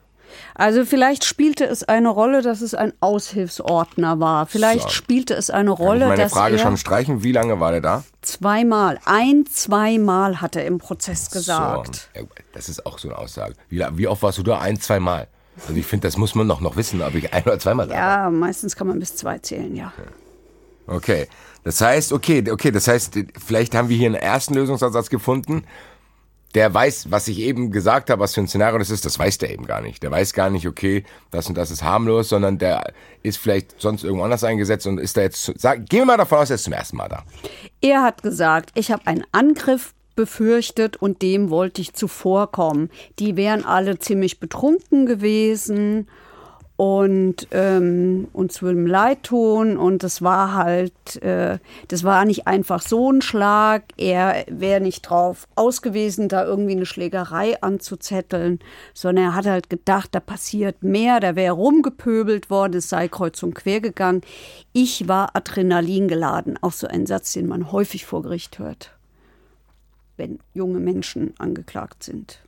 Also 0.55 0.85
vielleicht 0.85 1.23
spielte 1.23 1.65
es 1.65 1.83
eine 1.83 2.09
Rolle, 2.09 2.41
dass 2.41 2.61
es 2.61 2.73
ein 2.73 2.93
Aushilfsordner 2.99 4.19
war. 4.19 4.45
Vielleicht 4.45 4.83
So. 4.83 4.89
spielte 4.89 5.33
es 5.33 5.49
eine 5.49 5.75
Kann 5.75 5.85
Rolle, 5.85 6.01
ich 6.05 6.09
meine 6.09 6.23
dass 6.23 6.31
Frage 6.33 6.55
er 6.57 6.59
schon 6.59 6.77
streichen? 6.77 7.23
Wie 7.23 7.31
lange 7.31 7.59
war 7.59 7.71
der 7.71 7.81
da? 7.81 8.03
zweimal, 8.21 8.99
ein, 9.05 9.45
zweimal 9.51 10.41
hat 10.41 10.55
er 10.55 10.65
im 10.65 10.77
Prozess 10.77 11.31
gesagt. 11.31 12.09
So, 12.15 12.27
das 12.53 12.69
ist 12.69 12.85
auch 12.85 12.99
so 12.99 13.09
eine 13.09 13.17
Aussage. 13.17 13.55
Wie, 13.69 13.83
wie 13.93 14.07
oft 14.07 14.21
warst 14.21 14.37
du 14.37 14.43
da? 14.43 14.59
Ein, 14.59 14.79
zweimal. 14.79 15.27
Also 15.67 15.73
ich 15.73 15.85
finde, 15.85 16.07
das 16.07 16.17
muss 16.17 16.35
man 16.35 16.47
doch 16.47 16.61
noch 16.61 16.75
wissen, 16.75 17.01
ob 17.01 17.13
ich 17.15 17.33
ein 17.33 17.43
oder 17.43 17.59
zweimal 17.59 17.87
da 17.87 17.93
war. 17.93 17.99
Ja, 17.99 18.29
meistens 18.29 18.75
kann 18.75 18.87
man 18.87 18.99
bis 18.99 19.15
zwei 19.15 19.39
zählen, 19.39 19.75
ja. 19.75 19.91
Okay. 20.87 21.27
Das 21.63 21.79
heißt, 21.79 22.11
okay, 22.11 22.43
okay, 22.49 22.71
das 22.71 22.87
heißt, 22.87 23.19
vielleicht 23.43 23.75
haben 23.75 23.89
wir 23.89 23.97
hier 23.97 24.07
einen 24.07 24.15
ersten 24.15 24.55
Lösungsansatz 24.55 25.09
gefunden. 25.09 25.63
Der 26.55 26.73
weiß, 26.73 27.11
was 27.11 27.27
ich 27.27 27.39
eben 27.39 27.71
gesagt 27.71 28.09
habe, 28.09 28.21
was 28.21 28.33
für 28.33 28.41
ein 28.41 28.47
Szenario 28.47 28.79
das 28.79 28.89
ist, 28.89 29.05
das 29.05 29.17
weiß 29.17 29.37
der 29.37 29.51
eben 29.51 29.65
gar 29.65 29.81
nicht. 29.81 30.03
Der 30.03 30.11
weiß 30.11 30.33
gar 30.33 30.49
nicht, 30.49 30.67
okay, 30.67 31.03
das 31.29 31.47
und 31.47 31.57
das 31.57 31.71
ist 31.71 31.83
harmlos, 31.83 32.29
sondern 32.29 32.57
der 32.57 32.93
ist 33.23 33.37
vielleicht 33.37 33.79
sonst 33.79 34.03
irgendwo 34.03 34.23
anders 34.23 34.43
eingesetzt 34.43 34.85
und 34.87 34.99
ist 34.99 35.15
da 35.15 35.21
jetzt, 35.21 35.53
sag, 35.57 35.87
gehen 35.87 36.01
wir 36.01 36.05
mal 36.05 36.17
davon 36.17 36.39
aus, 36.39 36.49
er 36.49 36.55
ist 36.55 36.63
zum 36.63 36.73
ersten 36.73 36.97
Mal 36.97 37.09
da. 37.09 37.23
Er 37.81 38.03
hat 38.03 38.21
gesagt, 38.21 38.71
ich 38.75 38.91
habe 38.91 39.07
einen 39.07 39.23
Angriff 39.31 39.93
befürchtet 40.15 40.97
und 40.97 41.21
dem 41.21 41.49
wollte 41.49 41.81
ich 41.81 41.93
zuvorkommen. 41.93 42.89
Die 43.19 43.37
wären 43.37 43.65
alle 43.65 43.97
ziemlich 43.99 44.39
betrunken 44.39 45.05
gewesen 45.05 46.07
und 46.81 47.47
ähm, 47.51 48.27
uns 48.33 48.63
würden 48.63 48.87
leid 48.87 49.21
tun 49.21 49.77
und 49.77 50.01
das 50.01 50.23
war 50.23 50.55
halt, 50.55 51.21
äh, 51.21 51.59
das 51.89 52.03
war 52.03 52.25
nicht 52.25 52.47
einfach 52.47 52.81
so 52.81 53.11
ein 53.11 53.21
Schlag. 53.21 53.83
Er 53.97 54.45
wäre 54.49 54.81
nicht 54.81 55.03
drauf 55.03 55.47
ausgewiesen, 55.53 56.27
da 56.27 56.43
irgendwie 56.43 56.71
eine 56.71 56.87
Schlägerei 56.87 57.61
anzuzetteln, 57.61 58.57
sondern 58.95 59.25
er 59.25 59.35
hat 59.35 59.45
halt 59.45 59.69
gedacht, 59.69 60.09
da 60.13 60.19
passiert 60.19 60.81
mehr, 60.81 61.19
da 61.19 61.35
wäre 61.35 61.53
rumgepöbelt 61.53 62.49
worden, 62.49 62.77
es 62.77 62.89
sei 62.89 63.07
kreuz 63.07 63.43
und 63.43 63.53
quer 63.53 63.79
gegangen. 63.79 64.21
Ich 64.73 65.07
war 65.07 65.35
Adrenalin 65.35 66.07
geladen, 66.07 66.57
auch 66.61 66.73
so 66.73 66.87
ein 66.87 67.05
Satz, 67.05 67.31
den 67.33 67.45
man 67.45 67.71
häufig 67.71 68.07
vor 68.07 68.23
Gericht 68.23 68.57
hört, 68.57 68.89
wenn 70.17 70.39
junge 70.55 70.79
Menschen 70.79 71.35
angeklagt 71.37 72.01
sind. 72.01 72.41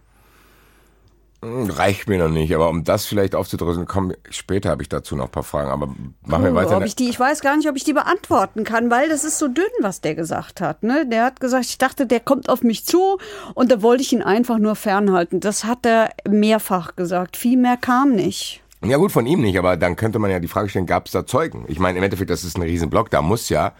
Hm, 1.43 1.69
Reicht 1.69 2.07
mir 2.07 2.17
noch 2.17 2.29
nicht, 2.29 2.55
aber 2.55 2.69
um 2.69 2.83
das 2.85 3.05
vielleicht 3.05 3.35
aufzudröseln, 3.35 3.85
komm, 3.85 4.13
später 4.29 4.69
habe 4.69 4.81
ich 4.81 4.87
dazu 4.89 5.15
noch 5.15 5.25
ein 5.25 5.31
paar 5.31 5.43
Fragen, 5.43 5.69
aber 5.69 5.87
machen 6.25 6.43
wir 6.45 6.51
Oh, 6.51 6.55
weiter. 6.55 6.77
ob 6.77 6.85
ich, 6.85 6.95
die, 6.95 7.09
ich 7.09 7.19
weiß 7.19 7.41
gar 7.41 7.57
nicht, 7.57 7.67
ob 7.67 7.75
ich 7.75 7.83
die 7.83 7.91
beantworten 7.93 8.63
kann, 8.63 8.89
weil 8.89 9.09
das 9.09 9.23
ist 9.25 9.39
so 9.39 9.47
dünn, 9.49 9.65
was 9.81 9.99
der 10.01 10.15
gesagt 10.15 10.61
hat. 10.61 10.83
Ne? 10.83 11.05
Der 11.05 11.25
hat 11.25 11.39
gesagt, 11.41 11.65
ich 11.65 11.77
dachte, 11.77 12.05
der 12.07 12.21
kommt 12.21 12.47
auf 12.47 12.63
mich 12.63 12.85
zu 12.85 13.17
und 13.55 13.71
da 13.71 13.81
wollte 13.81 14.03
ich 14.03 14.13
ihn 14.13 14.21
einfach 14.23 14.57
nur 14.57 14.75
fernhalten. 14.75 15.39
Das 15.41 15.65
hat 15.65 15.85
er 15.85 16.11
mehrfach 16.27 16.95
gesagt. 16.95 17.35
Viel 17.35 17.57
mehr 17.57 17.75
kam 17.77 18.11
nicht. 18.13 18.61
Ja 18.85 18.97
gut, 18.97 19.11
von 19.11 19.25
ihm 19.25 19.41
nicht, 19.41 19.57
aber 19.57 19.77
dann 19.77 19.95
könnte 19.95 20.19
man 20.19 20.31
ja 20.31 20.39
die 20.39 20.47
Frage 20.47 20.69
stellen, 20.69 20.85
gab 20.85 21.05
es 21.07 21.11
da 21.13 21.25
Zeugen? 21.25 21.65
Ich 21.67 21.79
meine, 21.79 21.97
im 21.97 22.03
Endeffekt, 22.03 22.29
das 22.29 22.43
ist 22.43 22.57
ein 22.57 22.63
Riesenblock, 22.63 23.09
da 23.09 23.21
muss 23.21 23.49
ja, 23.49 23.73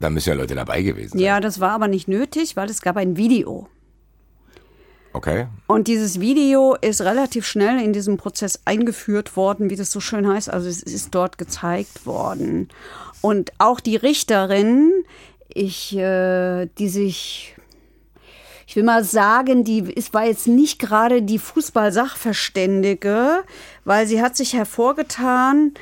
da 0.00 0.10
müssen 0.10 0.28
ja 0.30 0.34
Leute 0.34 0.54
dabei 0.54 0.82
gewesen 0.82 1.10
sein. 1.18 1.20
Ja, 1.20 1.40
das 1.40 1.60
war 1.60 1.70
aber 1.70 1.88
nicht 1.88 2.08
nötig, 2.08 2.56
weil 2.56 2.68
es 2.68 2.82
gab 2.82 2.96
ein 2.96 3.16
Video. 3.16 3.68
Okay, 5.14 5.46
Und 5.68 5.86
dieses 5.86 6.18
Video 6.18 6.74
ist 6.74 7.00
relativ 7.00 7.46
schnell 7.46 7.80
in 7.80 7.92
diesem 7.92 8.16
Prozess 8.16 8.60
eingeführt 8.64 9.36
worden, 9.36 9.70
wie 9.70 9.76
das 9.76 9.92
so 9.92 10.00
schön 10.00 10.26
heißt. 10.26 10.50
Also 10.50 10.68
es 10.68 10.82
ist 10.82 11.14
dort 11.14 11.38
gezeigt 11.38 12.04
worden. 12.04 12.68
Und 13.20 13.52
auch 13.58 13.78
die 13.78 13.94
Richterin, 13.94 14.90
ich, 15.48 15.96
äh, 15.96 16.66
die 16.78 16.88
sich, 16.88 17.54
ich 18.66 18.74
will 18.74 18.82
mal 18.82 19.04
sagen, 19.04 19.62
die 19.62 19.82
ist, 19.82 20.14
war 20.14 20.26
jetzt 20.26 20.48
nicht 20.48 20.80
gerade 20.80 21.22
die 21.22 21.38
Fußball-Sachverständige, 21.38 23.44
weil 23.84 24.08
sie 24.08 24.20
hat 24.20 24.36
sich 24.36 24.54
hervorgetan, 24.54 25.74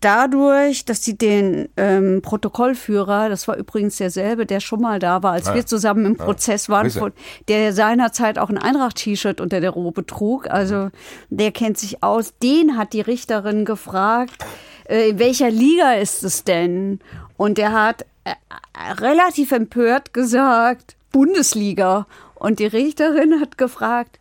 dadurch, 0.00 0.84
dass 0.84 1.02
sie 1.02 1.16
den 1.16 1.68
ähm, 1.76 2.20
Protokollführer, 2.22 3.28
das 3.28 3.48
war 3.48 3.56
übrigens 3.56 3.96
derselbe, 3.96 4.46
der 4.46 4.60
schon 4.60 4.80
mal 4.80 4.98
da 4.98 5.22
war, 5.22 5.32
als 5.32 5.48
Ah, 5.48 5.54
wir 5.54 5.66
zusammen 5.66 6.06
im 6.06 6.16
Prozess 6.16 6.68
waren, 6.68 6.90
von, 6.90 7.12
der 7.48 7.72
seinerzeit 7.72 8.38
auch 8.38 8.50
ein 8.50 8.58
Eintracht-T-Shirt 8.58 9.40
unter 9.40 9.60
der 9.60 9.70
Robe 9.70 10.06
trug. 10.06 10.48
Also 10.48 10.90
der 11.30 11.52
kennt 11.52 11.78
sich 11.78 12.02
aus. 12.02 12.34
Den 12.42 12.76
hat 12.76 12.92
die 12.92 13.00
Richterin 13.00 13.64
gefragt, 13.64 14.44
äh, 14.88 15.10
in 15.10 15.18
welcher 15.18 15.50
Liga 15.50 15.94
ist 15.94 16.24
es 16.24 16.44
denn? 16.44 17.00
Und 17.36 17.58
der 17.58 17.72
hat 17.72 18.02
äh, 18.24 18.30
äh, 18.30 18.92
relativ 18.92 19.52
empört 19.52 20.12
gesagt, 20.12 20.96
Bundesliga. 21.12 22.06
Und 22.34 22.58
die 22.58 22.66
Richterin 22.66 23.40
hat 23.40 23.58
gefragt, 23.58 24.18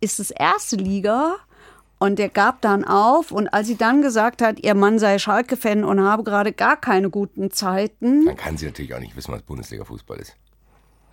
ist 0.00 0.20
es 0.20 0.30
erste 0.30 0.76
Liga? 0.76 1.36
Und 2.04 2.18
der 2.18 2.28
gab 2.28 2.60
dann 2.60 2.84
auf. 2.84 3.32
Und 3.32 3.48
als 3.48 3.66
sie 3.66 3.76
dann 3.76 4.02
gesagt 4.02 4.42
hat, 4.42 4.60
ihr 4.60 4.74
Mann 4.74 4.98
sei 4.98 5.18
Schalke-Fan 5.18 5.84
und 5.84 6.00
habe 6.02 6.22
gerade 6.22 6.52
gar 6.52 6.76
keine 6.76 7.08
guten 7.08 7.50
Zeiten, 7.50 8.26
dann 8.26 8.36
kann 8.36 8.58
sie 8.58 8.66
natürlich 8.66 8.94
auch 8.94 9.00
nicht 9.00 9.16
wissen, 9.16 9.32
was 9.32 9.40
Bundesliga-Fußball 9.42 10.18
ist. 10.18 10.36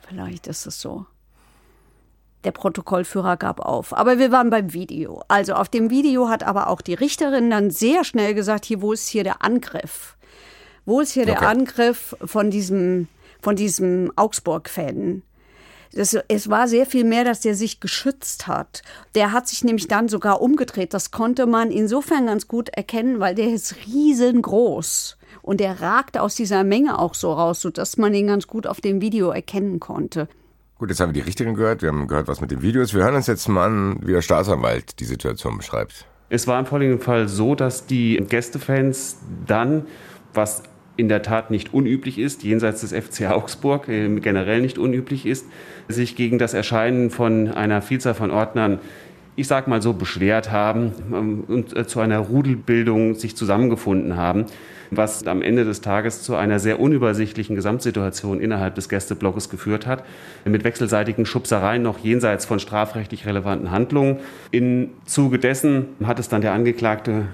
Vielleicht 0.05 0.47
ist 0.47 0.65
es 0.65 0.81
so. 0.81 1.05
Der 2.43 2.51
Protokollführer 2.51 3.37
gab 3.37 3.61
auf. 3.61 3.93
Aber 3.93 4.19
wir 4.19 4.33
waren 4.33 4.49
beim 4.49 4.73
Video. 4.73 5.23
Also 5.29 5.53
auf 5.53 5.69
dem 5.69 5.89
Video 5.89 6.27
hat 6.27 6.43
aber 6.43 6.67
auch 6.67 6.81
die 6.81 6.95
Richterin 6.95 7.49
dann 7.49 7.71
sehr 7.71 8.03
schnell 8.03 8.33
gesagt, 8.33 8.65
hier, 8.65 8.81
wo 8.81 8.91
ist 8.91 9.07
hier 9.07 9.23
der 9.23 9.45
Angriff? 9.45 10.17
Wo 10.85 10.99
ist 10.99 11.11
hier 11.13 11.25
der 11.25 11.37
Okay. 11.37 11.45
Angriff 11.45 12.17
von 12.25 12.51
diesem, 12.51 13.07
von 13.41 13.55
diesem 13.55 14.11
Augsburg-Fan? 14.17 15.21
Das, 15.93 16.17
es 16.27 16.49
war 16.49 16.67
sehr 16.67 16.85
viel 16.85 17.03
mehr, 17.03 17.25
dass 17.25 17.41
der 17.41 17.55
sich 17.55 17.79
geschützt 17.79 18.47
hat. 18.47 18.81
Der 19.13 19.31
hat 19.33 19.47
sich 19.47 19.63
nämlich 19.63 19.87
dann 19.87 20.07
sogar 20.07 20.41
umgedreht. 20.41 20.93
Das 20.93 21.11
konnte 21.11 21.45
man 21.45 21.69
insofern 21.69 22.27
ganz 22.27 22.47
gut 22.47 22.69
erkennen, 22.69 23.19
weil 23.19 23.35
der 23.35 23.49
ist 23.49 23.75
riesengroß. 23.87 25.17
Und 25.41 25.59
der 25.59 25.81
ragte 25.81 26.21
aus 26.21 26.35
dieser 26.35 26.63
Menge 26.63 26.99
auch 26.99 27.13
so 27.13 27.33
raus, 27.33 27.61
sodass 27.61 27.97
man 27.97 28.13
ihn 28.13 28.27
ganz 28.27 28.47
gut 28.47 28.67
auf 28.67 28.79
dem 28.79 29.01
Video 29.01 29.31
erkennen 29.31 29.79
konnte. 29.79 30.27
Gut, 30.77 30.89
jetzt 30.89 30.99
haben 30.99 31.13
wir 31.13 31.21
die 31.21 31.27
Richterin 31.27 31.55
gehört, 31.55 31.81
wir 31.81 31.89
haben 31.89 32.07
gehört, 32.07 32.27
was 32.27 32.41
mit 32.41 32.51
den 32.51 32.61
Videos. 32.61 32.93
Wir 32.93 33.03
hören 33.03 33.15
uns 33.15 33.27
jetzt 33.27 33.47
mal 33.47 33.65
an, 33.65 33.99
wie 34.01 34.13
der 34.13 34.21
Staatsanwalt 34.21 34.99
die 34.99 35.05
Situation 35.05 35.57
beschreibt. 35.57 36.05
Es 36.29 36.47
war 36.47 36.59
im 36.59 36.65
vorliegenden 36.65 37.03
Fall 37.03 37.27
so, 37.27 37.55
dass 37.55 37.85
die 37.85 38.15
Gästefans 38.15 39.17
dann, 39.45 39.85
was 40.33 40.63
in 40.97 41.09
der 41.09 41.21
Tat 41.21 41.51
nicht 41.51 41.73
unüblich 41.73 42.19
ist, 42.19 42.43
jenseits 42.43 42.81
des 42.81 42.93
FC 42.93 43.29
Augsburg 43.29 43.87
äh, 43.87 44.07
generell 44.19 44.61
nicht 44.61 44.77
unüblich 44.77 45.25
ist, 45.25 45.45
sich 45.87 46.15
gegen 46.15 46.37
das 46.37 46.53
Erscheinen 46.53 47.09
von 47.09 47.49
einer 47.49 47.81
Vielzahl 47.81 48.13
von 48.13 48.31
Ordnern 48.31 48.79
ich 49.35 49.47
sag 49.47 49.67
mal 49.67 49.81
so, 49.81 49.93
beschwert 49.93 50.51
haben 50.51 50.91
ähm, 51.13 51.43
und 51.47 51.75
äh, 51.75 51.87
zu 51.87 51.99
einer 51.99 52.19
Rudelbildung 52.19 53.15
sich 53.15 53.35
zusammengefunden 53.35 54.17
haben, 54.17 54.45
was 54.91 55.25
am 55.25 55.41
Ende 55.41 55.63
des 55.63 55.81
Tages 55.81 56.21
zu 56.21 56.35
einer 56.35 56.59
sehr 56.59 56.79
unübersichtlichen 56.79 57.55
Gesamtsituation 57.55 58.41
innerhalb 58.41 58.75
des 58.75 58.89
Gästeblocks 58.89 59.49
geführt 59.49 59.87
hat, 59.87 60.03
mit 60.43 60.63
wechselseitigen 60.63 61.25
Schubsereien 61.25 61.81
noch 61.81 61.99
jenseits 61.99 62.45
von 62.45 62.59
strafrechtlich 62.59 63.25
relevanten 63.25 63.71
Handlungen. 63.71 64.17
Im 64.51 64.89
Zuge 65.05 65.39
dessen 65.39 65.85
hat 66.03 66.19
es 66.19 66.27
dann 66.27 66.41
der 66.41 66.51
Angeklagte 66.51 67.27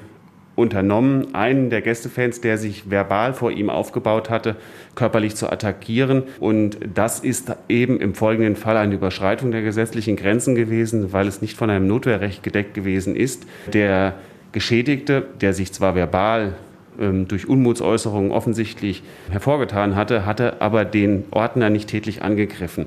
unternommen, 0.57 1.35
einen 1.35 1.69
der 1.69 1.81
Gästefans, 1.81 2.41
der 2.41 2.57
sich 2.57 2.89
verbal 2.89 3.33
vor 3.33 3.51
ihm 3.51 3.69
aufgebaut 3.69 4.29
hatte, 4.29 4.55
körperlich 4.95 5.35
zu 5.35 5.51
attackieren. 5.51 6.23
Und 6.39 6.79
das 6.93 7.19
ist 7.19 7.55
eben 7.69 8.01
im 8.01 8.15
folgenden 8.15 8.55
Fall 8.55 8.75
eine 8.75 8.95
Überschreitung 8.95 9.51
der 9.51 9.61
gesetzlichen 9.61 10.15
Grenzen 10.15 10.55
gewesen, 10.55 11.13
weil 11.13 11.27
es 11.27 11.41
nicht 11.41 11.55
von 11.55 11.69
einem 11.69 11.87
Notwehrrecht 11.87 12.41
gedeckt 12.41 12.73
gewesen 12.73 13.15
ist. 13.15 13.45
Der 13.71 14.15
Geschädigte, 14.51 15.27
der 15.39 15.53
sich 15.53 15.71
zwar 15.71 15.93
verbal 15.93 16.55
ähm, 16.99 17.27
durch 17.27 17.47
Unmutsäußerungen 17.47 18.31
offensichtlich 18.31 19.03
hervorgetan 19.29 19.95
hatte, 19.95 20.25
hatte 20.25 20.59
aber 20.59 20.85
den 20.85 21.25
Ordner 21.29 21.69
nicht 21.69 21.87
tätlich 21.87 22.23
angegriffen. 22.23 22.85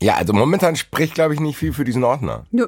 Ja, 0.00 0.14
also 0.14 0.32
momentan 0.32 0.74
spricht, 0.74 1.14
glaube 1.14 1.34
ich, 1.34 1.40
nicht 1.40 1.56
viel 1.56 1.72
für 1.72 1.84
diesen 1.84 2.02
Ordner. 2.02 2.44
Nö. 2.50 2.66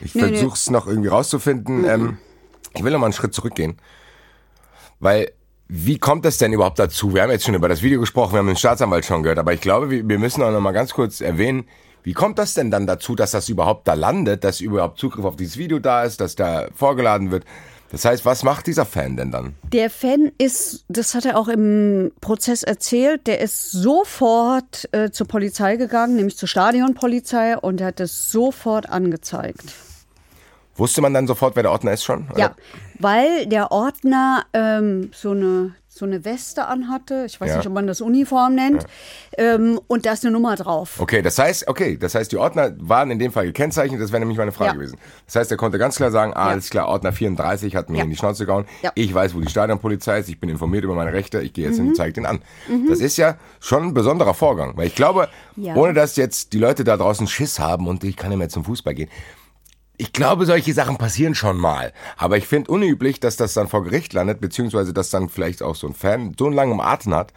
Ich 0.00 0.12
versuche 0.12 0.54
es 0.54 0.70
noch 0.70 0.86
irgendwie 0.86 1.08
rauszufinden. 1.08 1.84
Ähm, 1.84 2.18
ich 2.74 2.82
will 2.82 2.92
noch 2.92 2.98
mal 2.98 3.06
einen 3.06 3.12
Schritt 3.12 3.34
zurückgehen. 3.34 3.76
Weil, 4.98 5.32
wie 5.68 5.98
kommt 5.98 6.24
es 6.26 6.38
denn 6.38 6.52
überhaupt 6.52 6.78
dazu? 6.78 7.14
Wir 7.14 7.22
haben 7.22 7.30
jetzt 7.30 7.44
schon 7.44 7.54
über 7.54 7.68
das 7.68 7.82
Video 7.82 8.00
gesprochen, 8.00 8.32
wir 8.32 8.38
haben 8.38 8.46
den 8.46 8.56
Staatsanwalt 8.56 9.04
schon 9.04 9.22
gehört, 9.22 9.38
aber 9.38 9.52
ich 9.52 9.60
glaube, 9.60 9.90
wir, 9.90 10.08
wir 10.08 10.18
müssen 10.18 10.42
auch 10.42 10.50
noch 10.50 10.60
mal 10.60 10.72
ganz 10.72 10.92
kurz 10.92 11.20
erwähnen, 11.20 11.64
wie 12.02 12.12
kommt 12.12 12.38
das 12.38 12.54
denn 12.54 12.70
dann 12.70 12.86
dazu, 12.86 13.14
dass 13.14 13.32
das 13.32 13.48
überhaupt 13.48 13.86
da 13.86 13.94
landet, 13.94 14.44
dass 14.44 14.60
überhaupt 14.60 14.98
Zugriff 14.98 15.24
auf 15.24 15.36
dieses 15.36 15.58
Video 15.58 15.78
da 15.78 16.04
ist, 16.04 16.20
dass 16.20 16.34
da 16.34 16.68
vorgeladen 16.74 17.30
wird? 17.30 17.44
Das 17.90 18.04
heißt, 18.04 18.24
was 18.24 18.44
macht 18.44 18.66
dieser 18.68 18.86
Fan 18.86 19.16
denn 19.16 19.32
dann? 19.32 19.54
Der 19.72 19.90
Fan 19.90 20.30
ist, 20.38 20.84
das 20.88 21.14
hat 21.14 21.24
er 21.24 21.36
auch 21.36 21.48
im 21.48 22.12
Prozess 22.20 22.62
erzählt, 22.62 23.26
der 23.26 23.40
ist 23.40 23.72
sofort 23.72 24.88
äh, 24.92 25.10
zur 25.10 25.26
Polizei 25.26 25.76
gegangen, 25.76 26.16
nämlich 26.16 26.36
zur 26.36 26.48
Stadionpolizei 26.48 27.58
und 27.58 27.80
er 27.80 27.88
hat 27.88 28.00
es 28.00 28.30
sofort 28.30 28.88
angezeigt. 28.88 29.74
Wusste 30.76 31.00
man 31.02 31.12
dann 31.12 31.26
sofort, 31.26 31.56
wer 31.56 31.64
der 31.64 31.72
Ordner 31.72 31.92
ist 31.92 32.04
schon? 32.04 32.28
Ja, 32.36 32.46
Oder? 32.46 32.56
weil 33.00 33.46
der 33.46 33.72
Ordner 33.72 34.46
ähm, 34.54 35.10
so 35.12 35.32
eine 35.32 35.74
so 36.00 36.06
eine 36.06 36.24
Weste 36.24 36.66
anhatte. 36.66 37.24
Ich 37.26 37.40
weiß 37.40 37.50
Ja. 37.50 37.56
nicht, 37.58 37.66
ob 37.68 37.72
man 37.74 37.86
das 37.86 38.00
Uniform 38.00 38.54
nennt. 38.56 38.84
Ähm, 39.38 39.80
und 39.86 40.04
da 40.06 40.12
ist 40.12 40.24
eine 40.24 40.32
Nummer 40.32 40.56
drauf. 40.56 40.98
Okay, 40.98 41.22
das 41.22 41.38
heißt, 41.38 41.68
okay, 41.68 41.96
das 41.96 42.14
heißt, 42.14 42.32
die 42.32 42.36
Ordner 42.36 42.72
waren 42.78 43.10
in 43.10 43.18
dem 43.20 43.30
Fall 43.32 43.46
gekennzeichnet, 43.46 44.00
das 44.00 44.10
wäre 44.10 44.20
nämlich 44.20 44.38
meine 44.38 44.50
Frage 44.52 44.70
Ja. 44.70 44.74
gewesen. 44.74 44.98
Das 45.26 45.36
heißt, 45.36 45.50
er 45.50 45.56
konnte 45.56 45.78
ganz 45.78 45.96
klar 45.96 46.10
sagen, 46.10 46.32
ah, 46.34 46.46
Ja. 46.46 46.50
alles 46.52 46.70
klar, 46.70 46.88
Ordner 46.88 47.12
34 47.12 47.76
hat 47.76 47.88
mir 47.90 47.98
Ja. 47.98 48.04
in 48.04 48.10
die 48.10 48.16
Schnauze 48.16 48.44
gehauen. 48.46 48.64
Ja. 48.82 48.90
Ich 48.96 49.14
weiß, 49.14 49.34
wo 49.34 49.40
die 49.40 49.48
Stadionpolizei 49.50 50.18
ist, 50.18 50.28
ich 50.28 50.40
bin 50.40 50.50
informiert 50.50 50.84
über 50.84 50.94
meine 50.94 51.12
Rechte, 51.12 51.40
ich 51.40 51.52
gehe 51.52 51.66
jetzt 51.66 51.74
Mhm. 51.76 51.82
hin 51.82 51.88
und 51.90 51.94
zeige 51.96 52.12
den 52.14 52.26
an. 52.26 52.40
Das 52.88 53.00
ist 53.00 53.16
ja 53.16 53.36
schon 53.60 53.84
ein 53.84 53.94
besonderer 53.94 54.34
Vorgang, 54.34 54.76
weil 54.76 54.86
ich 54.88 54.94
glaube, 54.94 55.28
Ja. 55.56 55.74
ohne 55.76 55.94
dass 55.94 56.16
jetzt 56.16 56.52
die 56.52 56.58
Leute 56.58 56.82
da 56.82 56.96
draußen 56.96 57.26
Schiss 57.28 57.58
haben 57.60 57.86
und 57.86 58.02
ich 58.04 58.16
kann 58.16 58.30
nicht 58.30 58.38
mehr 58.38 58.48
zum 58.48 58.64
Fußball 58.64 58.94
gehen, 58.94 59.10
ich 60.00 60.12
glaube, 60.12 60.46
solche 60.46 60.72
Sachen 60.72 60.96
passieren 60.96 61.34
schon 61.34 61.58
mal. 61.58 61.92
Aber 62.16 62.36
ich 62.38 62.46
finde 62.46 62.70
unüblich, 62.70 63.20
dass 63.20 63.36
das 63.36 63.54
dann 63.54 63.68
vor 63.68 63.84
Gericht 63.84 64.12
landet, 64.12 64.40
beziehungsweise 64.40 64.92
dass 64.94 65.10
dann 65.10 65.28
vielleicht 65.28 65.62
auch 65.62 65.74
so 65.76 65.86
ein 65.86 65.94
Fan 65.94 66.34
so 66.38 66.46
einen 66.46 66.54
langen 66.54 66.80
Atem 66.80 67.14
hat, 67.14 67.32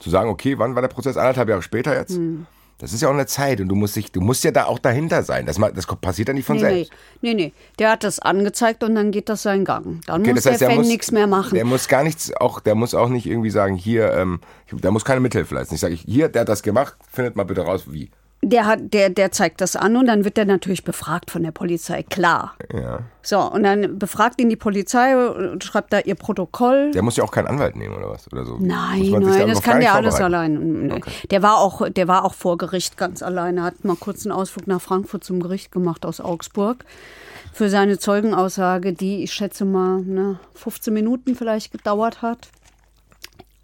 zu 0.00 0.10
sagen, 0.10 0.30
okay, 0.30 0.58
wann 0.58 0.74
war 0.74 0.82
der 0.82 0.88
Prozess? 0.88 1.16
Anderthalb 1.16 1.48
Jahre 1.48 1.62
später 1.62 1.94
jetzt? 1.96 2.16
Hm. 2.16 2.46
Das 2.78 2.92
ist 2.92 3.00
ja 3.00 3.08
auch 3.08 3.14
eine 3.14 3.24
Zeit 3.24 3.60
und 3.60 3.68
du 3.68 3.74
musst 3.74 3.96
dich, 3.96 4.12
du 4.12 4.20
musst 4.20 4.44
ja 4.44 4.50
da 4.50 4.64
auch 4.66 4.78
dahinter 4.78 5.22
sein. 5.22 5.46
Das, 5.46 5.56
das 5.74 5.86
passiert 5.86 6.28
ja 6.28 6.34
nicht 6.34 6.44
von 6.44 6.56
Nee, 6.56 6.62
nee, 6.62 6.74
selbst. 6.74 6.92
nee, 7.22 7.34
nee. 7.34 7.52
Der 7.78 7.90
hat 7.90 8.04
das 8.04 8.18
angezeigt 8.18 8.84
und 8.84 8.94
dann 8.94 9.12
geht 9.12 9.30
das 9.30 9.42
seinen 9.42 9.64
Gang. 9.64 10.02
Dann 10.06 10.20
Okay, 10.20 10.32
muss 10.34 10.42
das 10.42 10.52
heißt, 10.52 10.60
der 10.60 10.68
der 10.68 10.76
Fan 10.76 10.86
nichts 10.86 11.10
mehr 11.10 11.26
machen. 11.26 11.54
Der 11.54 11.64
muss 11.64 11.88
gar 11.88 12.02
nichts, 12.02 12.34
auch, 12.36 12.60
der 12.60 12.74
muss 12.74 12.94
auch 12.94 13.08
nicht 13.08 13.26
irgendwie 13.26 13.48
sagen, 13.50 13.76
hier, 13.76 14.12
ähm, 14.12 14.40
der 14.70 14.90
muss 14.90 15.06
keine 15.06 15.20
Mithilfe 15.20 15.54
leisten. 15.54 15.74
Ich 15.74 15.80
sage, 15.80 15.94
hier, 15.94 16.28
der 16.28 16.42
hat 16.42 16.50
das 16.50 16.62
gemacht, 16.62 16.94
findet 17.10 17.34
mal 17.36 17.44
bitte 17.44 17.62
raus, 17.62 17.84
wie. 17.90 18.10
Der, 18.42 18.66
hat, 18.66 18.92
der, 18.92 19.10
der 19.10 19.32
zeigt 19.32 19.60
das 19.60 19.76
an 19.76 19.96
und 19.96 20.06
dann 20.06 20.24
wird 20.24 20.38
er 20.38 20.44
natürlich 20.44 20.84
befragt 20.84 21.30
von 21.30 21.42
der 21.42 21.52
Polizei, 21.52 22.02
klar. 22.02 22.54
Ja. 22.72 23.00
So, 23.22 23.40
und 23.40 23.64
dann 23.64 23.98
befragt 23.98 24.40
ihn 24.40 24.48
die 24.50 24.56
Polizei 24.56 25.16
und 25.16 25.64
schreibt 25.64 25.92
da 25.92 26.00
ihr 26.00 26.14
Protokoll. 26.14 26.92
Der 26.92 27.02
muss 27.02 27.16
ja 27.16 27.24
auch 27.24 27.32
keinen 27.32 27.48
Anwalt 27.48 27.74
nehmen 27.74 27.96
oder 27.96 28.10
was? 28.10 28.30
Oder 28.32 28.44
so. 28.44 28.58
Nein, 28.60 29.10
nein, 29.10 29.48
das 29.48 29.62
kann 29.62 29.80
der 29.80 29.94
alles 29.94 30.20
allein. 30.20 30.92
Okay. 30.92 31.10
Der 31.30 31.42
war 31.42 31.58
auch, 31.58 31.88
der 31.88 32.08
war 32.08 32.24
auch 32.24 32.34
vor 32.34 32.58
Gericht 32.58 32.96
ganz 32.96 33.22
alleine, 33.22 33.62
hat 33.62 33.84
mal 33.84 33.96
kurz 33.96 34.24
einen 34.24 34.32
Ausflug 34.32 34.66
nach 34.66 34.80
Frankfurt 34.80 35.24
zum 35.24 35.40
Gericht 35.40 35.72
gemacht 35.72 36.04
aus 36.04 36.20
Augsburg 36.20 36.84
für 37.56 37.70
seine 37.70 37.98
Zeugenaussage, 37.98 38.92
die 38.92 39.24
ich 39.24 39.32
schätze 39.32 39.64
mal 39.64 40.02
ne, 40.02 40.38
15 40.54 40.92
Minuten 40.92 41.34
vielleicht 41.34 41.72
gedauert 41.72 42.20
hat. 42.20 42.48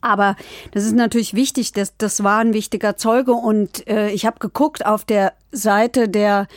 Aber 0.02 0.36
das 0.72 0.84
ist 0.84 0.94
natürlich 0.94 1.32
wichtig, 1.32 1.72
das, 1.72 1.96
das 1.96 2.22
war 2.22 2.40
ein 2.40 2.52
wichtiger 2.52 2.96
Zeuge 2.96 3.32
und 3.32 3.86
äh, 3.88 4.10
ich 4.10 4.26
habe 4.26 4.38
geguckt 4.40 4.84
auf 4.84 5.04
der 5.04 5.32
Seite 5.52 6.08
der 6.08 6.48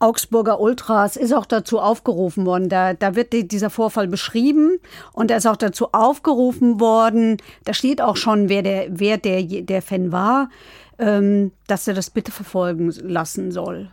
Augsburger 0.00 0.60
Ultras 0.60 1.16
ist 1.16 1.34
auch 1.34 1.44
dazu 1.44 1.78
aufgerufen 1.78 2.46
worden. 2.46 2.70
Da, 2.70 2.94
da 2.94 3.14
wird 3.14 3.34
die, 3.34 3.46
dieser 3.46 3.68
Vorfall 3.68 4.08
beschrieben 4.08 4.78
und 5.12 5.30
da 5.30 5.36
ist 5.36 5.46
auch 5.46 5.56
dazu 5.56 5.92
aufgerufen 5.92 6.80
worden. 6.80 7.36
Da 7.64 7.74
steht 7.74 8.00
auch 8.00 8.16
schon, 8.16 8.48
wer 8.48 8.62
der, 8.62 8.86
wer 8.88 9.18
der, 9.18 9.42
der 9.42 9.82
Fan 9.82 10.10
war, 10.10 10.48
ähm, 10.98 11.52
dass 11.66 11.86
er 11.86 11.92
das 11.92 12.08
bitte 12.08 12.32
verfolgen 12.32 12.90
lassen 13.02 13.52
soll. 13.52 13.90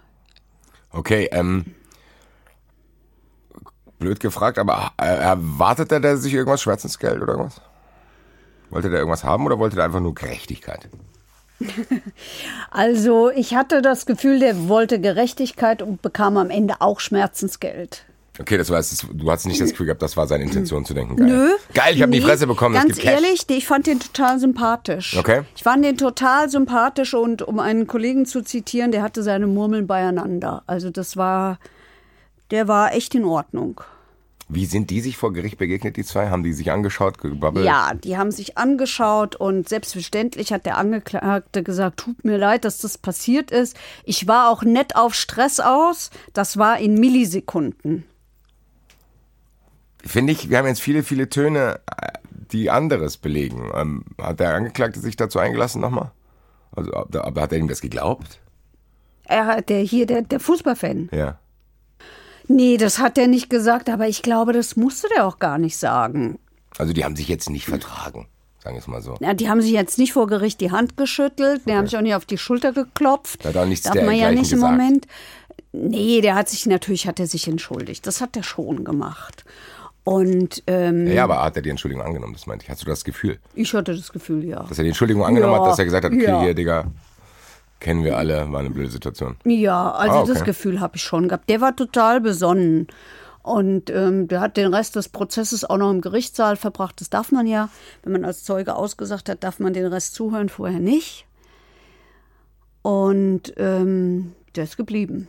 Okay, 0.92 1.28
ähm, 1.32 1.66
blöd 4.00 4.22
gefragt, 4.22 4.60
aber 4.60 4.94
äh, 4.98 5.06
erwartet 5.06 5.92
der 5.92 6.16
sich 6.16 6.34
irgendwas, 6.34 6.62
Schmerzensgeld 6.62 7.22
oder 7.22 7.34
irgendwas? 7.34 7.62
Wollte 8.70 8.90
der 8.90 9.00
irgendwas 9.00 9.24
haben 9.24 9.46
oder 9.46 9.60
wollte 9.60 9.76
der 9.76 9.86
einfach 9.86 10.00
nur 10.00 10.16
Gerechtigkeit? 10.16 10.90
Also 12.70 13.32
ich 13.32 13.56
hatte 13.56 13.82
das 13.82 14.06
Gefühl, 14.06 14.40
der 14.40 14.68
wollte 14.68 15.00
Gerechtigkeit 15.02 15.82
und 15.82 16.04
bekam 16.04 16.38
am 16.38 16.52
Ende 16.52 16.76
auch 16.82 17.00
Schmerzensgeld. 17.00 18.06
Okay, 18.40 18.58
das 18.58 18.70
heißt, 18.70 19.08
du 19.12 19.32
hast 19.32 19.48
nicht 19.48 19.60
das 19.60 19.72
Gefühl 19.72 19.88
gehabt, 19.88 20.02
das 20.04 20.16
war 20.16 20.28
seine 20.28 20.44
Intention 20.44 20.86
zu 20.86 20.94
denken. 20.94 21.16
Geil. 21.16 21.28
Nö. 21.28 21.50
Geil, 21.74 21.96
ich 21.96 22.02
habe 22.04 22.12
die 22.12 22.20
Nee, 22.20 22.26
Fresse 22.26 22.46
bekommen, 22.46 22.76
Ganz 22.76 23.04
ehrlich, 23.04 23.50
ich 23.50 23.66
fand 23.66 23.88
den 23.88 24.00
total 24.00 24.40
sympathisch. 24.40 25.18
Okay. 25.18 25.42
Ich 25.56 25.64
fand 25.64 25.84
den 25.84 25.98
total 25.98 26.48
sympathisch 26.48 27.16
und 27.16 27.42
um 27.42 27.60
einen 27.60 27.88
Kollegen 27.88 28.28
zu 28.28 28.44
zitieren, 28.44 28.92
der 28.92 29.02
hatte 29.02 29.24
seine 29.24 29.48
Murmeln 29.48 29.88
beieinander. 29.88 30.62
Also 30.68 30.92
das 30.92 31.18
war, 31.18 31.58
der 32.52 32.68
war 32.68 32.94
echt 32.94 33.16
in 33.16 33.26
Ordnung. 33.26 33.82
Wie 34.50 34.66
sind 34.66 34.90
die 34.90 35.02
sich 35.02 35.18
vor 35.18 35.34
Gericht 35.34 35.58
begegnet, 35.58 35.98
die 35.98 36.06
zwei? 36.06 36.30
Haben 36.30 36.44
die 36.44 36.54
sich 36.54 36.72
angeschaut, 36.72 37.18
gebabbelt? 37.18 37.66
Ja, 37.66 37.94
die 37.94 38.18
haben 38.18 38.32
sich 38.32 38.58
angeschaut 38.58 39.36
und 39.36 39.68
selbstverständlich 39.68 40.54
hat 40.54 40.66
der 40.66 40.78
Angeklagte 40.78 41.64
gesagt, 41.64 42.00
tut 42.00 42.24
mir 42.24 42.38
leid, 42.38 42.64
dass 42.64 42.78
das 42.78 42.98
passiert 42.98 43.52
ist. 43.52 43.76
Ich 44.06 44.26
war 44.26 44.50
auch 44.50 44.64
nett 44.64 44.96
auf 44.96 45.14
Stress 45.14 45.60
aus. 45.60 46.12
Das 46.32 46.58
war 46.58 46.80
in 46.80 46.94
Millisekunden. 46.94 48.06
Finde 50.02 50.32
ich, 50.32 50.50
wir 50.50 50.60
haben 50.60 50.68
jetzt 50.68 50.82
viele, 50.82 51.04
viele 51.04 51.28
Töne, 51.28 51.82
äh, 52.02 52.14
die 52.32 52.70
anderes 52.70 53.18
belegen. 53.18 53.70
Ähm, 53.76 54.06
hat 54.22 54.40
der 54.40 54.56
Angeklagte 54.56 55.02
sich 55.02 55.18
dazu 55.18 55.40
eingelassen 55.40 55.82
nochmal? 55.82 56.12
Also, 56.74 56.94
aber 56.94 57.42
hat 57.42 57.52
er 57.52 57.58
ihm 57.58 57.68
das 57.68 57.82
geglaubt? 57.82 58.40
Er 59.26 59.46
hat 59.46 59.68
der 59.68 59.82
hier 59.82 60.06
der, 60.06 60.22
der 60.22 60.40
Fußballfan. 60.40 61.10
Ja. 61.12 61.38
Nee, 62.48 62.78
das 62.78 63.00
hat 63.00 63.18
er 63.18 63.28
nicht 63.28 63.50
gesagt, 63.50 63.90
aber 63.90 64.08
ich 64.08 64.22
glaube, 64.22 64.54
das 64.54 64.76
musste 64.76 65.08
der 65.16 65.26
auch 65.26 65.40
gar 65.40 65.58
nicht 65.58 65.78
sagen. 65.78 66.40
Also 66.78 66.94
die 66.94 67.04
haben 67.04 67.16
sich 67.16 67.28
jetzt 67.28 67.50
nicht 67.50 67.66
vertragen, 67.66 68.28
sagen 68.64 68.76
wir 68.76 68.80
es 68.82 68.88
mal 68.88 69.02
so. 69.02 69.18
Ja, 69.20 69.34
die 69.34 69.50
haben 69.50 69.62
sich 69.62 69.72
jetzt 69.72 69.98
nicht 69.98 70.14
vor 70.14 70.28
Gericht 70.28 70.62
die 70.62 70.72
Hand 70.72 70.96
geschüttelt, 70.96 71.64
die 71.68 71.74
haben 71.74 71.88
sich 71.88 71.98
auch 71.98 72.02
nicht 72.02 72.16
auf 72.16 72.26
die 72.26 72.38
Schulter 72.38 72.72
geklopft. 72.72 73.44
Da 73.44 73.50
hat 73.50 73.58
auch 73.58 73.66
nichts 73.66 73.86
Darf 73.86 73.96
man 73.96 74.16
ja 74.16 74.32
nicht 74.32 74.52
im 74.52 74.60
gesagt. 74.60 74.78
Moment. 74.78 75.08
Nee, 75.74 76.22
der 76.22 76.36
hat 76.36 76.50
sich 76.50 76.66
natürlich 76.66 77.08
hat 77.08 77.20
er 77.20 77.28
sich 77.28 77.48
entschuldigt. 77.48 78.08
Das 78.08 78.22
hat 78.22 78.36
er 78.38 78.44
schon 78.44 78.84
gemacht. 78.84 79.44
Und 80.04 80.64
ähm, 80.68 81.06
Ja, 81.08 81.26
aber 81.26 81.44
hat 81.44 81.58
er 81.58 81.62
die 81.62 81.70
Entschuldigung 81.70 82.04
angenommen, 82.06 82.34
das 82.34 82.48
meinte 82.48 82.64
ich. 82.64 82.70
Hast 82.70 82.82
du 82.82 82.86
das 82.86 83.04
Gefühl, 83.04 83.40
ich 83.56 83.74
hatte 83.74 83.94
das 83.94 84.12
Gefühl, 84.14 84.46
ja. 84.46 84.64
dass 84.64 84.78
er 84.78 84.84
die 84.84 84.90
Entschuldigung 84.90 85.26
angenommen 85.26 85.54
Ja, 85.54 85.60
hat, 85.60 85.68
dass 85.72 85.80
er 85.80 85.86
gesagt 85.86 86.06
hat, 86.06 86.14
okay, 86.14 86.24
ja. 86.24 86.42
hier, 86.42 86.54
Digga, 86.54 86.86
kennen 87.80 88.04
wir 88.04 88.18
alle, 88.18 88.52
war 88.52 88.60
eine 88.60 88.70
blöde 88.70 88.90
Situation. 88.90 89.38
Ja, 89.46 89.92
also 89.92 90.16
Ah, 90.18 90.22
okay. 90.22 90.34
das 90.34 90.44
Gefühl 90.44 90.80
habe 90.80 90.96
ich 90.98 91.04
schon 91.04 91.28
gehabt. 91.28 91.50
Der 91.50 91.62
war 91.62 91.76
total 91.76 92.22
besonnen. 92.22 92.88
Und 93.44 93.90
ähm, 93.90 94.28
der 94.28 94.42
hat 94.42 94.58
den 94.58 94.74
Rest 94.74 94.98
des 94.98 95.08
Prozesses 95.08 95.64
auch 95.64 95.78
noch 95.78 95.90
im 95.90 96.02
Gerichtssaal 96.02 96.58
verbracht. 96.58 97.00
Das 97.00 97.10
darf 97.10 97.32
man 97.32 97.48
ja, 97.48 97.70
wenn 98.04 98.12
man 98.12 98.26
als 98.26 98.44
Zeuge 98.44 98.76
ausgesagt 98.76 99.30
hat, 99.30 99.42
darf 99.44 99.60
man 99.60 99.72
den 99.72 99.86
Rest 99.86 100.16
zuhören, 100.16 100.50
vorher 100.50 100.80
nicht. 100.82 101.26
Und 102.82 103.54
ähm, 103.58 104.34
der 104.56 104.66
ist 104.66 104.76
geblieben. 104.78 105.28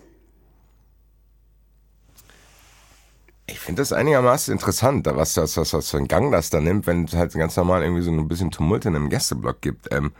Ich 3.50 3.58
finde 3.60 3.80
das 3.80 3.92
einigermaßen 3.92 4.52
interessant, 4.52 5.06
was 5.06 5.32
das, 5.32 5.56
was, 5.56 5.72
was 5.72 5.90
für 5.90 5.96
einen 5.96 6.08
Gang 6.08 6.30
das 6.30 6.50
da 6.50 6.60
nimmt, 6.60 6.86
wenn 6.86 7.04
es 7.04 7.14
halt 7.14 7.32
ganz 7.32 7.56
normal 7.56 7.82
irgendwie 7.82 8.02
so 8.02 8.10
ein 8.10 8.28
bisschen 8.28 8.50
Tumult 8.50 8.84
in 8.84 8.94
einem 8.94 9.08
Gästeblock 9.08 9.60
gibt. 9.62 9.88
Ähm, 9.92 10.12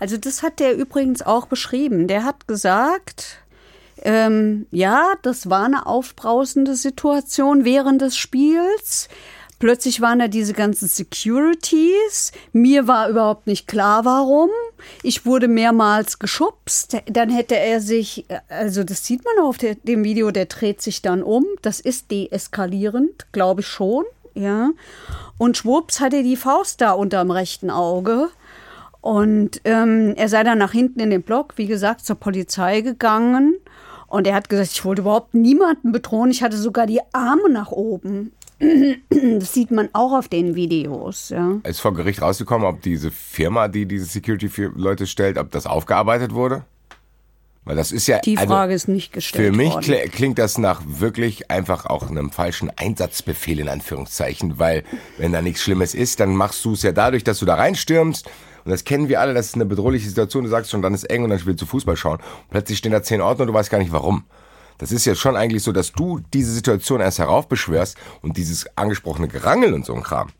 Also 0.00 0.16
das 0.16 0.42
hat 0.42 0.58
der 0.58 0.76
übrigens 0.76 1.22
auch 1.22 1.46
beschrieben. 1.46 2.08
Der 2.08 2.24
hat 2.24 2.48
gesagt, 2.48 3.38
ähm, 4.02 4.66
ja, 4.72 5.14
das 5.22 5.48
war 5.48 5.64
eine 5.64 5.86
aufbrausende 5.86 6.74
Situation 6.74 7.64
während 7.64 8.00
des 8.02 8.16
Spiels. 8.16 9.08
Plötzlich 9.64 10.02
waren 10.02 10.18
da 10.18 10.28
diese 10.28 10.52
ganzen 10.52 10.88
Securities. 10.88 12.32
Mir 12.52 12.86
war 12.86 13.08
überhaupt 13.08 13.46
nicht 13.46 13.66
klar, 13.66 14.04
warum. 14.04 14.50
Ich 15.02 15.24
wurde 15.24 15.48
mehrmals 15.48 16.18
geschubst. 16.18 16.98
Dann 17.06 17.30
hätte 17.30 17.56
er 17.56 17.80
sich, 17.80 18.26
also 18.50 18.84
das 18.84 19.06
sieht 19.06 19.24
man 19.24 19.42
auf 19.42 19.56
der, 19.56 19.76
dem 19.76 20.04
Video, 20.04 20.30
der 20.32 20.44
dreht 20.44 20.82
sich 20.82 21.00
dann 21.00 21.22
um. 21.22 21.46
Das 21.62 21.80
ist 21.80 22.10
deeskalierend, 22.10 23.32
glaube 23.32 23.62
ich 23.62 23.66
schon. 23.66 24.04
Ja. 24.34 24.68
Und 25.38 25.56
schwupps 25.56 25.98
hat 25.98 26.12
er 26.12 26.22
die 26.22 26.36
Faust 26.36 26.82
da 26.82 26.92
unterm 26.92 27.30
rechten 27.30 27.70
Auge. 27.70 28.28
Und 29.00 29.62
ähm, 29.64 30.12
er 30.16 30.28
sei 30.28 30.44
dann 30.44 30.58
nach 30.58 30.72
hinten 30.72 31.00
in 31.00 31.08
den 31.08 31.22
Block, 31.22 31.54
wie 31.56 31.68
gesagt, 31.68 32.04
zur 32.04 32.16
Polizei 32.16 32.82
gegangen. 32.82 33.54
Und 34.08 34.26
er 34.26 34.34
hat 34.34 34.50
gesagt, 34.50 34.72
ich 34.72 34.84
wollte 34.84 35.00
überhaupt 35.00 35.32
niemanden 35.32 35.90
bedrohen. 35.90 36.30
Ich 36.30 36.42
hatte 36.42 36.58
sogar 36.58 36.86
die 36.86 37.00
Arme 37.14 37.48
nach 37.48 37.72
oben. 37.72 38.32
Das 38.60 39.52
sieht 39.52 39.70
man 39.70 39.88
auch 39.92 40.12
auf 40.12 40.28
den 40.28 40.54
Videos. 40.54 41.30
Ja. 41.30 41.58
ist 41.64 41.80
vor 41.80 41.94
Gericht 41.94 42.22
rausgekommen, 42.22 42.66
ob 42.66 42.82
diese 42.82 43.10
Firma, 43.10 43.68
die 43.68 43.86
diese 43.86 44.06
Security-Leute 44.06 45.06
stellt, 45.06 45.38
ob 45.38 45.50
das 45.50 45.66
aufgearbeitet 45.66 46.32
wurde? 46.32 46.64
Weil 47.64 47.76
das 47.76 47.92
ist 47.92 48.06
ja. 48.06 48.18
Die 48.18 48.36
also, 48.36 48.52
Frage 48.52 48.74
ist 48.74 48.88
nicht 48.88 49.12
gestellt 49.12 49.46
Für 49.46 49.56
mich 49.56 49.72
worden. 49.72 49.84
kl 49.84 50.08
klingt 50.10 50.38
das 50.38 50.58
nach 50.58 50.82
wirklich 50.84 51.50
einfach 51.50 51.86
auch 51.86 52.08
einem 52.10 52.30
falschen 52.30 52.70
Einsatzbefehl 52.76 53.58
in 53.58 53.68
Anführungszeichen, 53.68 54.58
weil 54.58 54.84
wenn 55.16 55.32
da 55.32 55.40
nichts 55.40 55.62
Schlimmes 55.62 55.94
ist, 55.94 56.20
dann 56.20 56.36
machst 56.36 56.64
du 56.64 56.74
es 56.74 56.82
ja 56.82 56.92
dadurch, 56.92 57.24
dass 57.24 57.38
du 57.38 57.46
da 57.46 57.54
reinstürmst. 57.54 58.26
Und 58.64 58.70
das 58.70 58.84
kennen 58.84 59.08
wir 59.08 59.20
alle, 59.20 59.34
das 59.34 59.46
ist 59.46 59.54
eine 59.54 59.66
bedrohliche 59.66 60.08
Situation. 60.08 60.44
Du 60.44 60.50
sagst 60.50 60.70
schon, 60.70 60.82
dann 60.82 60.94
ist 60.94 61.04
eng 61.04 61.24
und 61.24 61.30
dann 61.30 61.38
spielst 61.38 61.60
du 61.60 61.66
Fußball 61.66 61.96
schauen. 61.96 62.18
Und 62.18 62.50
plötzlich 62.50 62.78
stehen 62.78 62.92
da 62.92 63.02
zehn 63.02 63.20
Ordner 63.20 63.42
und 63.42 63.48
du 63.48 63.54
weißt 63.54 63.70
gar 63.70 63.78
nicht 63.78 63.92
warum. 63.92 64.24
Das 64.78 64.92
ist 64.92 65.04
ja 65.04 65.14
schon 65.14 65.36
eigentlich 65.36 65.62
so, 65.62 65.72
dass 65.72 65.92
du 65.92 66.20
diese 66.32 66.52
Situation 66.52 67.00
erst 67.00 67.18
heraufbeschwörst 67.18 67.96
und 68.22 68.36
dieses 68.36 68.66
angesprochene 68.76 69.28
Gerangel 69.28 69.72
und 69.74 69.84
so 69.86 69.94
ein 69.94 70.02
Kram. 70.02 70.30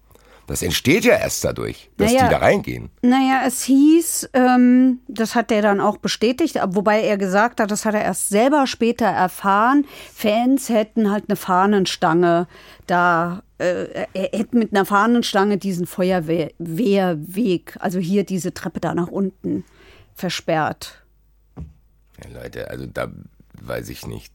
Das 0.46 0.62
entsteht 0.62 1.04
ja 1.06 1.16
erst 1.16 1.42
dadurch, 1.44 1.90
dass 1.96 2.12
Naja. 2.12 2.24
die 2.24 2.30
da 2.30 2.38
reingehen. 2.38 2.90
Naja, 3.00 3.44
es 3.46 3.62
hieß, 3.62 4.28
ähm, 4.34 4.98
das 5.08 5.34
hat 5.34 5.50
er 5.50 5.62
dann 5.62 5.80
auch 5.80 5.96
bestätigt, 5.96 6.58
wobei 6.68 7.00
er 7.02 7.16
gesagt 7.16 7.60
hat, 7.60 7.70
das 7.70 7.86
hat 7.86 7.94
er 7.94 8.02
erst 8.02 8.28
selber 8.28 8.66
später 8.66 9.06
erfahren, 9.06 9.86
Fans 10.12 10.68
hätten 10.68 11.10
halt 11.10 11.24
eine 11.28 11.36
Fahnenstange 11.36 12.46
da, 12.86 13.42
äh, 13.56 14.06
er 14.12 14.38
hätte 14.38 14.58
mit 14.58 14.74
einer 14.74 14.84
Fahnenstange 14.84 15.56
diesen 15.56 15.86
Feuerwehrweg, 15.86 17.78
also 17.80 17.98
hier 17.98 18.24
diese 18.24 18.52
Treppe 18.52 18.80
da 18.80 18.94
nach 18.94 19.08
unten, 19.08 19.64
versperrt. 20.14 21.02
Ja, 22.22 22.42
Leute, 22.42 22.70
also 22.70 22.84
da 22.86 23.08
weiß 23.66 23.88
ich 23.88 24.06
nicht. 24.06 24.32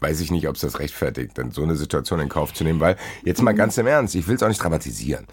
Weiß 0.00 0.20
ich 0.20 0.30
nicht, 0.32 0.48
ob 0.48 0.56
es 0.56 0.62
das 0.62 0.80
rechtfertigt, 0.80 1.38
dann 1.38 1.52
so 1.52 1.62
eine 1.62 1.76
Situation 1.76 2.18
in 2.18 2.28
Kauf 2.28 2.52
zu 2.52 2.64
nehmen, 2.64 2.80
weil 2.80 2.96
jetzt 3.24 3.40
mal 3.40 3.52
ganz 3.52 3.78
im 3.78 3.86
Ernst, 3.86 4.14
ich 4.16 4.26
will 4.26 4.34
es 4.34 4.42
auch 4.42 4.48
nicht 4.48 4.62
dramatisieren. 4.62 5.26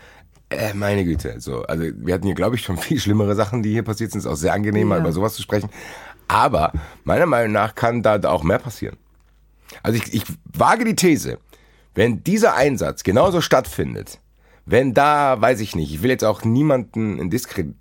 Äh, 0.51 0.73
meine 0.75 1.03
Güte, 1.05 1.39
so, 1.39 1.63
also 1.63 1.83
wir 1.95 2.13
hatten 2.13 2.25
hier, 2.25 2.35
glaube 2.35 2.55
ich, 2.55 2.61
schon 2.61 2.77
viel 2.77 2.99
schlimmere 2.99 3.35
Sachen, 3.35 3.63
die 3.63 3.71
hier 3.71 3.83
passiert 3.83 4.11
sind. 4.11 4.19
Es 4.19 4.25
ist 4.25 4.31
auch 4.31 4.35
sehr 4.35 4.53
angenehm, 4.53 4.87
mal 4.87 4.95
Ja. 4.95 5.01
über 5.01 5.11
sowas 5.11 5.33
zu 5.33 5.41
sprechen. 5.41 5.69
Aber 6.27 6.71
meiner 7.03 7.25
Meinung 7.25 7.51
nach 7.51 7.73
kann 7.73 8.03
da 8.03 8.19
auch 8.29 8.43
mehr 8.43 8.59
passieren. 8.59 8.97
Also 9.81 9.97
ich, 10.01 10.13
ich 10.13 10.23
wage 10.45 10.85
die 10.85 10.95
These, 10.95 11.39
wenn 11.95 12.23
dieser 12.23 12.55
Einsatz 12.55 13.03
genauso 13.03 13.41
stattfindet, 13.41 14.19
wenn 14.65 14.93
da, 14.93 15.41
weiß 15.41 15.61
ich 15.61 15.75
nicht, 15.75 15.91
ich 15.91 16.03
will 16.03 16.11
jetzt 16.11 16.23
auch 16.23 16.43
niemanden 16.43 17.17
in 17.17 17.31
Diskredit, 17.31 17.73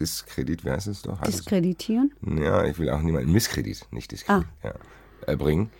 Diskredit, 0.00 0.64
wie 0.64 0.70
heißt 0.70 0.86
es 0.88 1.02
doch? 1.02 1.20
Heißt 1.20 1.28
es- 1.28 1.36
Diskreditieren? 1.36 2.12
ja, 2.26 2.64
ich 2.64 2.78
will 2.78 2.90
auch 2.90 3.00
niemanden 3.02 3.30
Misskredit, 3.32 3.86
nicht 3.90 4.10
Diskredit, 4.10 4.46
ja, 4.64 4.72
äh, 5.26 5.36
bringen. 5.36 5.70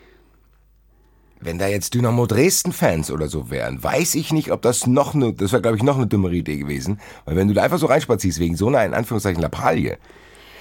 Wenn 1.42 1.58
da 1.58 1.66
jetzt 1.68 1.94
Dynamo 1.94 2.26
Dresden-Fans 2.26 3.10
oder 3.10 3.28
so 3.28 3.50
wären, 3.50 3.82
weiß 3.82 4.14
ich 4.16 4.30
nicht, 4.30 4.52
ob 4.52 4.60
das 4.60 4.86
noch 4.86 5.14
eine, 5.14 5.32
das 5.32 5.52
wäre, 5.52 5.62
glaube 5.62 5.78
ich, 5.78 5.82
noch 5.82 5.96
eine 5.96 6.06
dümmere 6.06 6.34
Idee 6.34 6.58
gewesen. 6.58 7.00
Weil 7.24 7.36
wenn 7.36 7.48
du 7.48 7.54
da 7.54 7.62
einfach 7.62 7.78
so 7.78 7.86
reinspazierst 7.86 8.38
wegen 8.40 8.56
so 8.56 8.68
einer, 8.68 8.84
in 8.84 8.92
Anführungszeichen, 8.92 9.40
Lappalie, 9.40 9.96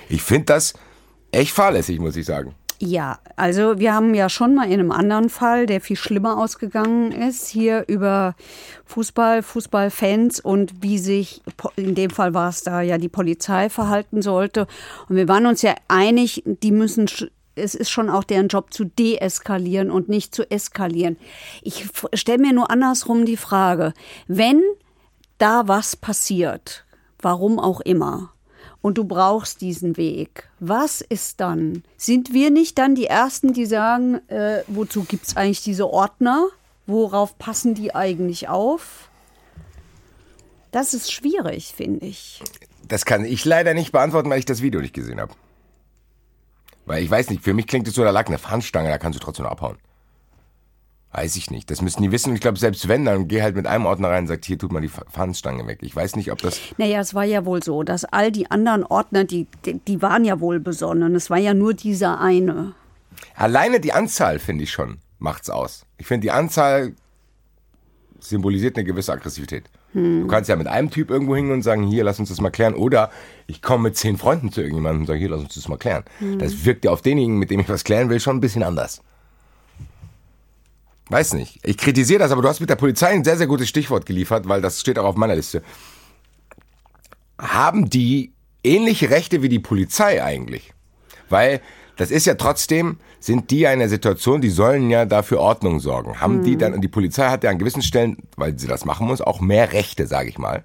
ich 0.07 0.21
finde 0.21 0.45
das 0.45 0.73
echt 1.31 1.51
fahrlässig, 1.51 1.99
muss 1.99 2.15
ich 2.15 2.25
sagen. 2.25 2.55
Ja, 2.81 3.19
also 3.35 3.77
wir 3.77 3.93
haben 3.93 4.13
ja 4.13 4.29
schon 4.29 4.55
mal 4.55 4.67
in 4.67 4.79
einem 4.79 4.93
anderen 4.93 5.27
Fall, 5.27 5.65
der 5.65 5.81
viel 5.81 5.97
schlimmer 5.97 6.37
ausgegangen 6.37 7.11
ist, 7.11 7.49
hier 7.49 7.83
über 7.89 8.35
Fußball, 8.85 9.43
Fußballfans 9.43 10.39
und 10.39 10.81
wie 10.81 10.97
sich, 10.97 11.41
in 11.75 11.93
dem 11.93 12.09
Fall 12.09 12.33
war 12.33 12.47
es 12.47 12.63
da 12.63 12.81
ja 12.81 12.97
die 12.97 13.09
Polizei 13.09 13.69
verhalten 13.69 14.21
sollte. 14.21 14.65
Und 15.09 15.17
wir 15.17 15.27
waren 15.27 15.45
uns 15.45 15.61
ja 15.61 15.75
einig, 15.89 16.43
die 16.45 16.71
müssen, 16.71 17.09
es 17.55 17.75
ist 17.75 17.89
schon 17.89 18.09
auch 18.09 18.23
deren 18.23 18.47
Job 18.47 18.73
zu 18.73 18.85
deeskalieren 18.85 19.91
und 19.91 20.07
nicht 20.07 20.33
zu 20.33 20.49
eskalieren. 20.49 21.17
Ich 21.61 21.85
stelle 22.13 22.39
mir 22.39 22.53
nur 22.53 22.71
andersrum 22.71 23.25
die 23.25 23.35
Frage, 23.35 23.93
wenn 24.27 24.61
da 25.37 25.67
was 25.67 25.97
passiert, 25.97 26.85
warum 27.21 27.59
auch 27.59 27.81
immer, 27.81 28.31
und 28.81 28.97
du 28.97 29.03
brauchst 29.03 29.61
diesen 29.61 29.97
Weg. 29.97 30.49
Was 30.59 31.01
ist 31.01 31.39
dann? 31.39 31.83
Sind 31.97 32.33
wir 32.33 32.49
nicht 32.49 32.77
dann 32.77 32.95
die 32.95 33.05
Ersten, 33.05 33.53
die 33.53 33.65
sagen, 33.65 34.21
äh, 34.29 34.63
wozu 34.67 35.03
gibt 35.03 35.27
es 35.27 35.37
eigentlich 35.37 35.63
diese 35.63 35.87
Ordner? 35.87 36.47
Worauf 36.87 37.37
passen 37.37 37.75
die 37.75 37.93
eigentlich 37.93 38.47
auf? 38.47 39.09
Das 40.71 40.93
ist 40.93 41.11
schwierig, 41.11 41.73
finde 41.75 42.05
ich. 42.05 42.41
Das 42.87 43.05
kann 43.05 43.25
ich 43.25 43.45
leider 43.45 43.73
nicht 43.73 43.91
beantworten, 43.91 44.29
weil 44.29 44.39
ich 44.39 44.45
das 44.45 44.61
Video 44.61 44.81
nicht 44.81 44.93
gesehen 44.93 45.19
habe. 45.19 45.33
Weil 46.85 47.03
ich 47.03 47.11
weiß 47.11 47.29
nicht, 47.29 47.43
für 47.43 47.53
mich 47.53 47.67
klingt 47.67 47.87
es 47.87 47.93
so, 47.93 48.03
da 48.03 48.09
lag 48.09 48.27
eine 48.27 48.39
Fahnenstange, 48.39 48.89
da 48.89 48.97
kannst 48.97 49.19
du 49.19 49.23
trotzdem 49.23 49.45
abhauen. 49.45 49.77
Weiß 51.11 51.35
ich 51.37 51.49
nicht. 51.49 51.71
Das 51.71 51.81
müssten 51.81 52.03
die 52.03 52.11
wissen. 52.11 52.29
Und 52.29 52.35
ich 52.35 52.41
glaube, 52.41 52.59
selbst 52.59 52.87
wenn, 52.87 53.03
dann 53.05 53.27
geh 53.27 53.41
halt 53.41 53.55
mit 53.55 53.65
einem 53.65 53.87
Ordner 53.87 54.09
rein 54.09 54.25
und 54.25 54.27
sagt, 54.27 54.45
hier 54.45 54.59
tut 54.59 54.71
mal 54.71 54.79
die 54.81 54.89
Fa- 54.89 55.05
Fahnenstange 55.09 55.65
weg. 55.65 55.79
Ich 55.81 55.95
weiß 55.95 56.15
nicht, 56.15 56.31
ob 56.31 56.37
das. 56.39 56.59
Naja, 56.77 56.99
es 56.99 57.15
war 57.15 57.23
ja 57.23 57.45
wohl 57.45 57.63
so, 57.63 57.81
dass 57.81 58.05
all 58.05 58.31
die 58.31 58.51
anderen 58.51 58.83
Ordner, 58.83 59.23
die, 59.23 59.47
die, 59.65 59.79
die 59.79 60.01
waren 60.03 60.23
ja 60.23 60.39
wohl 60.39 60.59
besonnen. 60.59 61.15
Es 61.15 61.31
war 61.31 61.39
ja 61.39 61.55
nur 61.55 61.73
dieser 61.73 62.21
eine. 62.21 62.73
Alleine 63.35 63.79
die 63.79 63.91
Anzahl, 63.91 64.37
finde 64.37 64.63
ich 64.65 64.71
schon, 64.71 64.99
macht's 65.17 65.49
aus. 65.49 65.85
Ich 65.97 66.05
finde, 66.05 66.25
die 66.25 66.31
Anzahl 66.31 66.93
symbolisiert 68.19 68.77
eine 68.77 68.85
gewisse 68.85 69.11
Aggressivität. 69.13 69.63
Du 69.93 70.27
kannst 70.27 70.47
ja 70.47 70.55
mit 70.55 70.67
einem 70.67 70.91
Typ 70.91 71.09
irgendwo 71.09 71.35
hingehen 71.35 71.55
und 71.55 71.61
sagen, 71.63 71.81
hier, 71.87 72.03
lass 72.03 72.19
uns 72.19 72.29
das 72.29 72.39
mal 72.39 72.51
klären. 72.51 72.75
Oder 72.75 73.09
ich 73.47 73.63
komme 73.63 73.85
mit 73.85 73.97
zehn 73.97 74.17
Freunden 74.17 74.51
zu 74.51 74.61
irgendjemandem 74.61 75.01
und 75.01 75.07
sage, 75.07 75.17
hier, 75.17 75.29
lass 75.29 75.39
uns 75.41 75.55
das 75.55 75.67
mal 75.67 75.77
klären. 75.77 76.03
Das 76.37 76.63
wirkt 76.63 76.85
ja 76.85 76.91
auf 76.91 77.01
denjenigen, 77.01 77.39
mit 77.39 77.49
dem 77.49 77.59
ich 77.59 77.69
was 77.69 77.83
klären 77.83 78.07
will, 78.11 78.19
schon 78.19 78.37
ein 78.37 78.39
bisschen 78.39 78.61
anders. 78.61 79.01
Weiß 81.09 81.33
nicht. 81.33 81.59
Ich 81.63 81.77
kritisiere 81.77 82.19
das, 82.19 82.31
aber 82.31 82.43
du 82.43 82.47
hast 82.47 82.59
mit 82.59 82.69
der 82.69 82.75
Polizei 82.75 83.07
ein 83.07 83.23
sehr, 83.23 83.37
sehr 83.37 83.47
gutes 83.47 83.67
Stichwort 83.67 84.05
geliefert, 84.05 84.47
weil 84.47 84.61
das 84.61 84.79
steht 84.79 84.99
auch 84.99 85.05
auf 85.05 85.15
meiner 85.15 85.35
Liste. 85.35 85.63
Haben 87.39 87.89
die 87.89 88.33
ähnliche 88.63 89.09
Rechte 89.09 89.41
wie 89.41 89.49
die 89.49 89.59
Polizei 89.59 90.23
eigentlich? 90.23 90.71
Weil 91.29 91.61
das 91.97 92.11
ist 92.11 92.25
ja 92.25 92.35
trotzdem, 92.35 92.97
sind 93.19 93.51
die 93.51 93.59
ja 93.59 93.73
in 93.73 93.79
der 93.79 93.89
Situation, 93.89 94.39
die 94.39 94.49
sollen 94.49 94.89
ja 94.89 95.05
dafür 95.05 95.39
Ordnung 95.39 95.79
sorgen. 95.79 96.21
Haben 96.21 96.43
die 96.43 96.57
dann, 96.57 96.73
und 96.73 96.81
die 96.81 96.87
Polizei 96.87 97.29
hat 97.29 97.43
ja 97.43 97.49
an 97.49 97.57
gewissen 97.57 97.81
Stellen, 97.81 98.17
weil 98.37 98.57
sie 98.57 98.67
das 98.67 98.85
machen 98.85 99.07
muss, 99.07 99.19
auch 99.19 99.41
mehr 99.41 99.73
Rechte, 99.73 100.07
sage 100.07 100.29
ich 100.29 100.37
mal. 100.37 100.63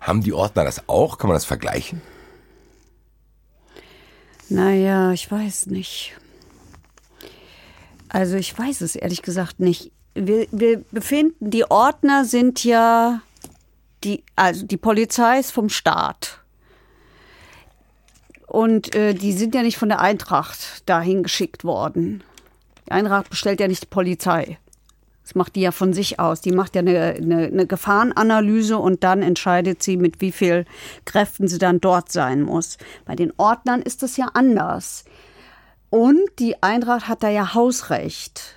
Haben 0.00 0.22
die 0.22 0.32
Ordner 0.32 0.64
das 0.64 0.88
auch? 0.88 1.18
Kann 1.18 1.28
man 1.28 1.36
das 1.36 1.44
vergleichen? 1.44 2.02
Naja, 4.48 5.12
ich 5.12 5.30
weiß 5.30 5.66
nicht. 5.66 6.16
Also 8.08 8.36
ich 8.36 8.58
weiß 8.58 8.80
es 8.80 8.96
ehrlich 8.96 9.22
gesagt 9.22 9.60
nicht. 9.60 9.92
Wir, 10.14 10.46
wir 10.50 10.82
befinden, 10.90 11.50
die 11.50 11.70
Ordner 11.70 12.24
sind 12.24 12.64
ja, 12.64 13.20
die, 14.04 14.24
also 14.36 14.66
die 14.66 14.76
Polizei 14.76 15.38
ist 15.38 15.52
vom 15.52 15.68
Staat. 15.68 16.40
Und 18.46 18.94
äh, 18.94 19.14
die 19.14 19.32
sind 19.32 19.54
ja 19.54 19.62
nicht 19.62 19.76
von 19.76 19.90
der 19.90 20.00
Eintracht 20.00 20.88
dahin 20.88 21.22
geschickt 21.22 21.64
worden. 21.64 22.22
Die 22.86 22.92
Eintracht 22.92 23.28
bestellt 23.28 23.60
ja 23.60 23.68
nicht 23.68 23.82
die 23.82 23.88
Polizei, 23.88 24.58
Das 25.22 25.34
macht 25.34 25.56
die 25.56 25.60
ja 25.60 25.72
von 25.72 25.92
sich 25.92 26.18
aus. 26.18 26.40
Die 26.40 26.52
macht 26.52 26.74
ja 26.74 26.80
eine, 26.80 27.16
eine, 27.18 27.46
eine 27.48 27.66
Gefahrenanalyse 27.66 28.78
und 28.78 29.04
dann 29.04 29.20
entscheidet 29.20 29.82
sie, 29.82 29.98
mit 29.98 30.22
wie 30.22 30.32
viel 30.32 30.64
Kräften 31.04 31.48
sie 31.48 31.58
dann 31.58 31.82
dort 31.82 32.10
sein 32.10 32.40
muss. 32.40 32.78
Bei 33.04 33.14
den 33.14 33.34
Ordnern 33.36 33.82
ist 33.82 34.02
das 34.02 34.16
ja 34.16 34.30
anders. 34.32 35.04
Und 35.90 36.20
die 36.38 36.62
Eintracht 36.62 37.08
hat 37.08 37.22
da 37.22 37.28
ja 37.28 37.54
Hausrecht. 37.54 38.54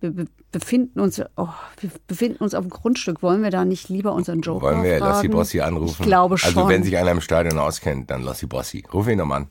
Wir 0.00 0.10
be 0.10 0.26
befinden 0.52 0.98
uns, 0.98 1.22
oh, 1.36 1.46
wir 1.78 1.90
befinden 2.08 2.42
uns 2.42 2.54
auf 2.54 2.64
dem 2.64 2.70
Grundstück. 2.70 3.22
Wollen 3.22 3.44
wir 3.44 3.50
da 3.50 3.64
nicht 3.64 3.88
lieber 3.88 4.12
unseren 4.12 4.40
Joker 4.40 4.62
Wollen 4.62 4.82
wir 4.82 4.98
fragen? 4.98 5.12
Lassi 5.12 5.28
Bossi 5.28 5.60
anrufen? 5.60 5.96
Ich 6.00 6.06
glaube 6.06 6.38
schon. 6.38 6.56
Also 6.56 6.68
wenn 6.68 6.82
sich 6.82 6.96
einer 6.96 7.12
im 7.12 7.20
Stadion 7.20 7.56
auskennt, 7.56 8.10
dann 8.10 8.24
Lassi 8.24 8.46
Bossi. 8.46 8.84
Ruf 8.92 9.06
ihn 9.06 9.18
nochmal 9.18 9.42
an. 9.42 9.48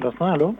Das 0.00 0.18
war 0.18 0.30
hallo. 0.30 0.54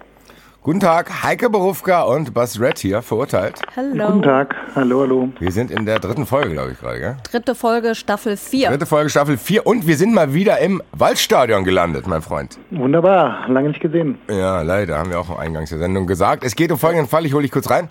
Guten 0.64 0.78
Tag, 0.78 1.24
Heike 1.24 1.50
Berufka 1.50 2.02
und 2.02 2.34
Bas 2.34 2.60
Red 2.60 2.78
hier, 2.78 3.02
verurteilt. 3.02 3.60
Hallo. 3.74 4.06
Guten 4.06 4.22
Tag. 4.22 4.54
Hallo, 4.76 5.00
hallo. 5.00 5.28
Wir 5.40 5.50
sind 5.50 5.72
in 5.72 5.86
der 5.86 5.98
dritten 5.98 6.24
Folge, 6.24 6.50
glaube 6.50 6.70
ich, 6.70 6.78
gerade, 6.78 7.00
gell? 7.00 7.16
Dritte 7.28 7.56
Folge, 7.56 7.96
Staffel 7.96 8.36
4. 8.36 8.68
Dritte 8.68 8.86
Folge, 8.86 9.10
Staffel 9.10 9.38
4 9.38 9.66
und 9.66 9.88
wir 9.88 9.96
sind 9.96 10.14
mal 10.14 10.34
wieder 10.34 10.60
im 10.60 10.80
Waldstadion 10.92 11.64
gelandet, 11.64 12.06
mein 12.06 12.22
Freund. 12.22 12.60
Wunderbar. 12.70 13.48
Lange 13.48 13.70
nicht 13.70 13.80
gesehen. 13.80 14.18
Ja, 14.30 14.62
leider, 14.62 14.98
haben 14.98 15.10
wir 15.10 15.18
auch 15.18 15.30
im 15.30 15.36
Eingangs 15.36 15.70
der 15.70 15.80
Sendung 15.80 16.06
gesagt. 16.06 16.44
Es 16.44 16.54
geht 16.54 16.70
um 16.70 16.78
folgenden 16.78 17.08
Fall, 17.08 17.26
ich 17.26 17.34
hole 17.34 17.42
dich 17.42 17.50
kurz 17.50 17.68
rein. 17.68 17.90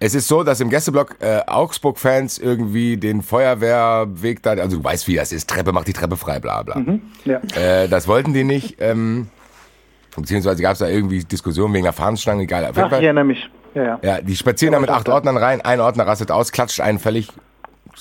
Es 0.00 0.14
ist 0.14 0.28
so, 0.28 0.44
dass 0.44 0.60
im 0.60 0.70
Gästeblock 0.70 1.16
äh, 1.20 1.40
Augsburg-Fans 1.46 2.38
irgendwie 2.38 2.96
den 2.96 3.20
Feuerwehrweg 3.20 4.42
da, 4.42 4.52
also 4.52 4.78
du 4.78 4.84
weißt, 4.84 5.08
wie 5.08 5.16
das 5.16 5.30
ist, 5.30 5.50
Treppe 5.50 5.72
macht 5.72 5.88
die 5.88 5.92
Treppe 5.92 6.16
frei, 6.16 6.40
bla 6.40 6.62
bla. 6.62 6.82
Ja. 7.26 7.42
Äh, 7.54 7.86
das 7.86 8.08
wollten 8.08 8.32
die 8.32 8.44
nicht. 8.44 8.76
Ähm, 8.80 9.28
beziehungsweise 10.22 10.62
gab 10.62 10.72
es 10.72 10.78
da 10.78 10.88
irgendwie 10.88 11.24
Diskussionen 11.24 11.74
wegen 11.74 11.84
der 11.84 11.92
Fahnenstange, 11.92 12.42
egal. 12.42 12.64
Auf 12.66 12.78
Ach, 12.78 12.86
ich 12.86 13.04
erinnere 13.04 13.24
mich. 13.24 13.50
Ja, 13.74 13.82
ja. 13.82 13.98
Ja, 14.02 14.20
die 14.20 14.36
spazieren 14.36 14.72
da 14.72 14.80
mit 14.80 14.90
acht 14.90 15.08
Ordnern 15.08 15.36
rein, 15.36 15.60
ein 15.60 15.80
Ordner 15.80 16.06
rastet 16.06 16.30
aus, 16.30 16.52
klatscht 16.52 16.80
einen 16.80 16.98
völlig, 16.98 17.28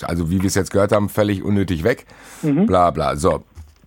also 0.01 0.29
wie 0.29 0.41
wir 0.41 0.47
es 0.47 0.55
jetzt 0.55 0.71
gehört 0.71 0.91
haben, 0.91 1.09
völlig 1.09 1.43
unnötig 1.43 1.83
weg. 1.83 2.05
Bla 2.41 2.91
bla. 2.91 3.15
So, 3.15 3.43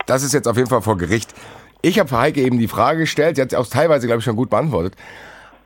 das 0.07 0.23
ist 0.23 0.35
jetzt 0.35 0.49
auf 0.49 0.57
jeden 0.57 0.69
Fall 0.69 0.83
vor 0.83 0.97
Gericht. 0.99 1.35
Ich 1.83 1.99
habe 1.99 2.11
Heike 2.17 2.43
eben 2.43 2.59
die 2.59 2.69
Frage 2.69 3.01
gestellt, 3.01 3.37
sie 3.37 3.43
hat 3.43 3.51
sie 3.51 3.57
auch 3.57 3.67
teilweise, 3.67 4.07
glaube 4.07 4.19
ich, 4.19 4.25
schon 4.25 4.37
gut 4.37 4.51
beantwortet. 4.51 4.95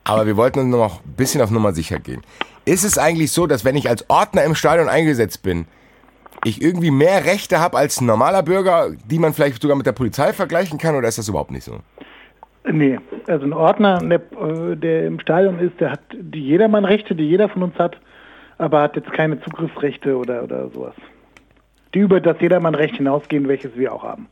Aber 0.05 0.27
wir 0.27 0.37
wollten 0.37 0.61
uns 0.61 0.71
noch 0.71 1.01
ein 1.03 1.13
bisschen 1.17 1.41
auf 1.41 1.51
Nummer 1.51 1.73
sicher 1.73 1.99
gehen. 1.99 2.23
Ist 2.67 2.85
es 2.85 2.99
eigentlich 2.99 3.33
so, 3.33 3.47
dass 3.47 3.65
wenn 3.65 3.77
ich 3.77 3.89
als 3.89 4.09
Ordner 4.09 4.45
im 4.45 4.55
Stadion 4.55 4.89
eingesetzt 4.89 5.43
bin, 5.43 5.67
ich 6.45 6.61
irgendwie 6.63 6.91
mehr 6.91 7.25
Rechte 7.25 7.59
habe 7.59 7.77
als 7.79 8.01
ein 8.01 8.07
normaler 8.07 8.43
Bürger, 8.43 8.91
die 9.07 9.19
man 9.19 9.33
vielleicht 9.33 9.61
sogar 9.63 9.77
mit 9.77 9.87
der 9.87 9.93
Polizei 9.93 10.33
vergleichen 10.33 10.79
kann, 10.79 10.95
oder 10.95 11.09
ist 11.09 11.19
das 11.19 11.29
überhaupt 11.29 11.51
nicht 11.51 11.65
so? 11.65 11.79
Nee, 12.71 12.99
also 13.27 13.45
ein 13.45 13.53
Ordner, 13.53 13.99
der, 13.99 14.21
äh, 14.41 14.77
der 14.77 15.07
im 15.07 15.21
Stadion 15.21 15.59
ist, 15.59 15.79
der 15.81 15.93
hat 15.93 16.01
die 16.13 16.43
Jedermann-Rechte, 16.45 17.15
die 17.15 17.25
jeder 17.29 17.49
von 17.49 17.63
uns 17.63 17.79
hat, 17.79 17.99
aber 18.59 18.81
hat 18.81 18.97
jetzt 18.97 19.13
keine 19.13 19.41
Zugriffsrechte 19.41 20.17
oder, 20.17 20.43
oder 20.43 20.69
sowas. 20.71 20.95
Die 21.93 21.99
über 22.01 22.21
das 22.21 22.41
Jedermann-Recht 22.41 22.97
hinausgehen, 22.97 23.47
welches 23.49 23.77
wir 23.77 23.93
auch 23.93 24.03
haben. 24.03 24.29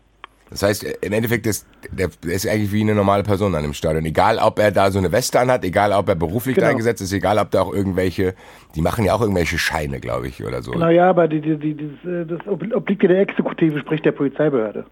Das 0.49 0.63
heißt, 0.63 0.85
im 1.03 1.13
Endeffekt 1.13 1.47
ist 1.47 1.67
der, 1.93 2.09
der 2.23 2.33
ist 2.35 2.47
eigentlich 2.47 2.73
wie 2.73 2.83
eine 2.83 2.95
normale 2.95 3.23
Person 3.23 3.55
an 3.55 3.63
dem 3.63 3.73
Stadion. 3.73 4.05
Egal, 4.05 4.39
ob 4.39 4.59
er 4.59 4.71
da 4.71 4.91
so 4.91 4.99
eine 4.99 5.11
Weste 5.11 5.41
anhat, 5.41 5.65
egal, 5.65 5.93
ob 5.93 6.09
er 6.09 6.15
beruflich 6.15 6.57
da 6.57 6.63
Genau. 6.63 6.71
eingesetzt 6.73 7.01
ist, 7.01 7.13
egal, 7.13 7.39
ob 7.39 7.51
da 7.51 7.63
auch 7.63 7.73
irgendwelche, 7.73 8.35
die 8.75 8.83
machen 8.83 9.05
ja 9.07 9.15
auch 9.15 9.23
irgendwelche 9.23 9.59
Scheine, 9.59 9.99
glaube 9.99 10.29
ich, 10.29 10.45
oder 10.45 10.61
so. 10.63 10.73
Naja, 10.73 11.09
aber 11.09 11.27
die, 11.29 11.41
die, 11.41 11.57
die, 11.57 12.09
äh, 12.09 12.27
das 12.27 12.47
ob- 12.47 12.65
obliegt 12.75 13.03
ja 13.03 13.09
der 13.09 13.21
Exekutive, 13.21 13.79
sprich 13.79 14.03
der 14.03 14.13
Polizeibehörde. 14.13 14.85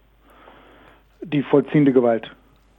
Die 1.23 1.43
vollziehende 1.43 1.93
Gewalt. 1.93 2.31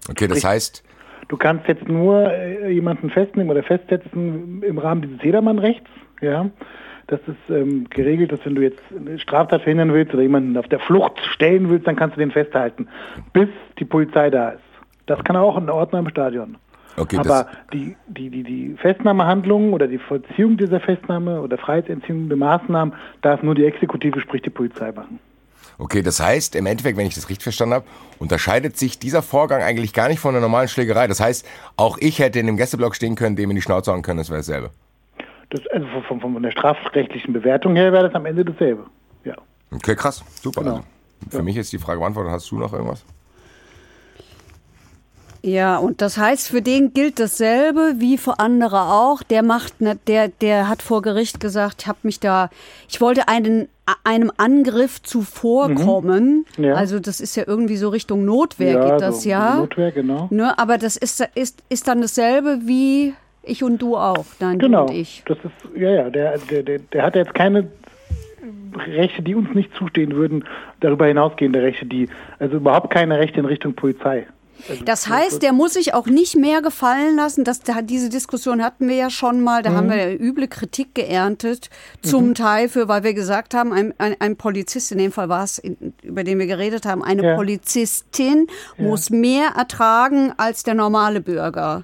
Okay, 0.09 0.27
das 0.27 0.43
heißt, 0.43 0.83
Du 1.31 1.37
kannst 1.37 1.65
jetzt 1.69 1.87
nur 1.87 2.29
äh, 2.29 2.69
jemanden 2.71 3.09
festnehmen 3.09 3.51
oder 3.51 3.63
festsetzen 3.63 4.61
im 4.63 4.77
Rahmen 4.77 5.01
dieses 5.01 5.23
Jedermannrechts. 5.23 5.89
Ja, 6.19 6.49
das 7.07 7.21
ist 7.25 7.49
ähm, 7.49 7.89
geregelt, 7.89 8.33
dass 8.33 8.45
wenn 8.45 8.55
du 8.55 8.61
jetzt 8.61 8.81
eine 8.93 9.17
Straftat 9.17 9.61
verhindern 9.61 9.93
willst 9.93 10.13
oder 10.13 10.23
jemanden 10.23 10.57
auf 10.57 10.67
der 10.67 10.79
Flucht 10.79 11.19
stellen 11.31 11.69
willst, 11.69 11.87
dann 11.87 11.95
kannst 11.95 12.17
du 12.17 12.19
den 12.19 12.31
festhalten, 12.31 12.89
bis 13.31 13.47
die 13.79 13.85
Polizei 13.85 14.29
da 14.29 14.49
ist. 14.49 14.63
Das 15.05 15.23
kann 15.23 15.37
auch 15.37 15.55
ein 15.55 15.69
Ordner 15.69 15.99
im 15.99 16.09
Stadion. 16.09 16.57
okay, 16.97 17.17
Aber 17.17 17.47
die, 17.71 17.95
die, 18.07 18.29
die, 18.29 18.43
die 18.43 18.75
Festnahmehandlung 18.77 19.71
oder 19.71 19.87
die 19.87 19.99
Vollziehung 19.99 20.57
dieser 20.57 20.81
Festnahme 20.81 21.41
oder 21.41 21.57
freiheitsentziehende 21.57 22.35
Maßnahmen 22.35 22.93
darf 23.21 23.41
nur 23.41 23.55
die 23.55 23.63
Exekutive, 23.63 24.19
sprich 24.19 24.41
die 24.41 24.49
Polizei 24.49 24.91
machen. 24.91 25.19
Okay, 25.81 26.01
das 26.01 26.19
heißt, 26.19 26.55
im 26.55 26.65
Endeffekt, 26.65 26.97
wenn 26.97 27.07
ich 27.07 27.15
das 27.15 27.29
richtig 27.29 27.43
verstanden 27.43 27.75
habe, 27.75 27.85
unterscheidet 28.19 28.77
sich 28.77 28.99
dieser 28.99 29.21
Vorgang 29.21 29.61
eigentlich 29.61 29.93
gar 29.93 30.07
nicht 30.07 30.19
von 30.19 30.35
einer 30.35 30.41
normalen 30.41 30.67
Schlägerei. 30.67 31.07
Das 31.07 31.19
heißt, 31.19 31.45
auch 31.75 31.97
ich 31.99 32.19
hätte 32.19 32.39
in 32.39 32.45
dem 32.45 32.57
Gästeblock 32.57 32.95
stehen 32.95 33.15
können, 33.15 33.35
dem 33.35 33.49
in 33.49 33.55
die 33.55 33.61
Schnauze 33.61 33.91
hauen 33.91 34.01
können, 34.01 34.19
das 34.19 34.29
wäre 34.29 34.39
dasselbe. 34.39 34.69
Das, 35.49 35.67
also 35.67 35.85
von, 36.07 36.21
von, 36.21 36.33
von 36.33 36.43
der 36.43 36.51
strafrechtlichen 36.51 37.33
Bewertung 37.33 37.75
her 37.75 37.91
wäre 37.91 38.05
das 38.05 38.15
am 38.15 38.25
Ende 38.25 38.45
dasselbe. 38.45 38.85
Ja. 39.25 39.35
Okay, 39.71 39.95
krass, 39.95 40.23
super. 40.41 40.61
Genau. 40.61 40.75
Also, 41.25 41.37
für 41.37 41.43
mich 41.43 41.57
ist 41.57 41.73
die 41.73 41.79
Frage 41.79 41.99
beantwortet. 41.99 42.31
Hast 42.31 42.49
du 42.51 42.57
noch 42.57 42.71
irgendwas? 42.73 43.03
Ja, 45.43 45.77
und 45.77 46.01
das 46.01 46.17
heißt, 46.17 46.49
für 46.49 46.61
den 46.61 46.93
gilt 46.93 47.19
dasselbe 47.19 47.95
wie 47.97 48.17
für 48.17 48.39
andere 48.39 48.81
auch. 48.81 49.23
Der 49.23 49.41
macht, 49.41 49.81
ne, 49.81 49.97
der, 50.05 50.27
der 50.27 50.69
hat 50.69 50.83
vor 50.83 51.01
Gericht 51.01 51.39
gesagt, 51.39 51.81
ich 51.81 51.87
habe 51.87 51.97
mich 52.03 52.19
da, 52.19 52.49
ich 52.87 53.01
wollte 53.01 53.27
einen, 53.27 53.67
einem 54.03 54.31
Angriff 54.37 55.01
zuvorkommen. 55.01 56.45
Mhm. 56.57 56.63
Ja. 56.63 56.75
Also 56.75 56.99
das 56.99 57.19
ist 57.19 57.35
ja 57.35 57.43
irgendwie 57.47 57.77
so 57.77 57.89
Richtung 57.89 58.23
Notwehr 58.23 58.79
geht 58.79 59.01
das 59.01 59.23
so 59.23 59.29
ja. 59.29 59.55
Notwehr, 59.55 59.91
genau. 59.91 60.27
Ne, 60.29 60.57
aber 60.59 60.77
das 60.77 60.95
ist, 60.95 61.27
ist, 61.33 61.63
ist 61.69 61.87
dann 61.87 62.01
dasselbe 62.01 62.59
wie 62.65 63.13
ich 63.41 63.63
und 63.63 63.81
du 63.81 63.97
auch. 63.97 64.25
Nein, 64.39 64.59
Genau. 64.59 64.85
du 64.85 64.91
und 64.93 64.99
ich. 64.99 65.23
Das 65.25 65.37
ist, 65.39 65.75
ja, 65.75 65.89
ja, 65.89 66.09
der, 66.11 66.37
der, 66.37 66.61
der, 66.61 66.79
der 66.79 67.03
hat 67.03 67.15
jetzt 67.15 67.33
keine 67.33 67.67
Rechte, 68.75 69.23
die 69.23 69.33
uns 69.33 69.53
nicht 69.55 69.73
zustehen 69.75 70.15
würden, 70.15 70.45
darüber 70.81 71.07
hinausgehende 71.07 71.61
Rechte, 71.63 71.85
die, 71.87 72.09
also 72.37 72.57
überhaupt 72.57 72.91
keine 72.91 73.17
Rechte 73.17 73.39
in 73.39 73.45
Richtung 73.45 73.73
Polizei. 73.73 74.27
Also 74.69 74.83
Das 74.85 75.07
heißt, 75.09 75.41
der 75.41 75.53
muss 75.53 75.73
sich 75.73 75.93
auch 75.93 76.05
nicht 76.05 76.35
mehr 76.35 76.61
gefallen 76.61 77.15
lassen. 77.15 77.43
Das, 77.43 77.61
da- 77.61 77.81
diese 77.81 78.09
Diskussion 78.09 78.63
hatten 78.63 78.87
wir 78.87 78.95
ja 78.95 79.09
schon 79.09 79.41
mal. 79.41 79.63
Da 79.63 79.71
haben 79.71 79.89
wir 79.89 79.97
ja 79.97 80.13
üble 80.15 80.47
Kritik 80.47 80.93
geerntet. 80.93 81.69
Zum 82.03 82.35
Teil 82.35 82.69
für, 82.69 82.87
weil 82.87 83.03
wir 83.03 83.13
gesagt 83.13 83.53
haben, 83.53 83.73
ein, 83.73 83.93
ein, 83.97 84.15
ein 84.19 84.35
Polizist, 84.35 84.91
in 84.91 84.99
dem 84.99 85.11
Fall 85.11 85.29
war 85.29 85.43
es, 85.43 85.61
über 86.03 86.23
den 86.23 86.37
wir 86.39 86.47
geredet 86.47 86.85
haben, 86.85 87.03
eine 87.03 87.23
Ja. 87.23 87.35
Polizistin 87.35 88.47
muss 88.77 89.09
mehr 89.09 89.53
ertragen 89.57 90.33
als 90.37 90.63
der 90.63 90.75
normale 90.75 91.21
Bürger. 91.21 91.83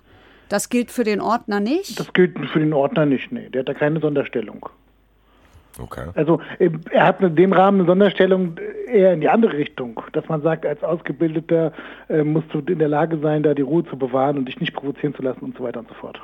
Das 0.49 0.69
gilt 0.69 0.91
für 0.91 1.03
den 1.03 1.19
Ordner 1.19 1.59
nicht. 1.59 1.99
Das 1.99 2.13
gilt 2.13 2.37
für 2.53 2.59
den 2.59 2.73
Ordner 2.73 3.05
nicht, 3.05 3.31
nee. 3.31 3.49
Der 3.49 3.61
hat 3.61 3.69
da 3.69 3.73
keine 3.73 3.99
Sonderstellung. 3.99 4.69
Okay. 5.79 6.09
Also 6.15 6.39
äh, 6.59 6.69
er 6.91 7.05
hat 7.05 7.21
in 7.21 7.35
dem 7.35 7.53
Rahmen 7.53 7.79
eine 7.79 7.87
Sonderstellung 7.87 8.57
eher 8.87 9.13
in 9.13 9.21
die 9.21 9.29
andere 9.29 9.53
Richtung, 9.53 10.01
dass 10.13 10.27
man 10.27 10.41
sagt, 10.41 10.65
als 10.65 10.83
Ausgebildeter 10.83 11.71
äh, 12.09 12.23
musst 12.23 12.53
du 12.53 12.59
in 12.59 12.79
der 12.79 12.87
Lage 12.87 13.17
sein, 13.19 13.43
da 13.43 13.53
die 13.53 13.61
Ruhe 13.61 13.85
zu 13.85 13.97
bewahren 13.97 14.37
und 14.37 14.45
dich 14.45 14.59
nicht 14.59 14.73
provozieren 14.73 15.13
zu 15.15 15.21
lassen 15.21 15.43
und 15.43 15.57
so 15.57 15.63
weiter 15.63 15.79
und 15.79 15.87
so 15.87 15.93
fort. 15.95 16.19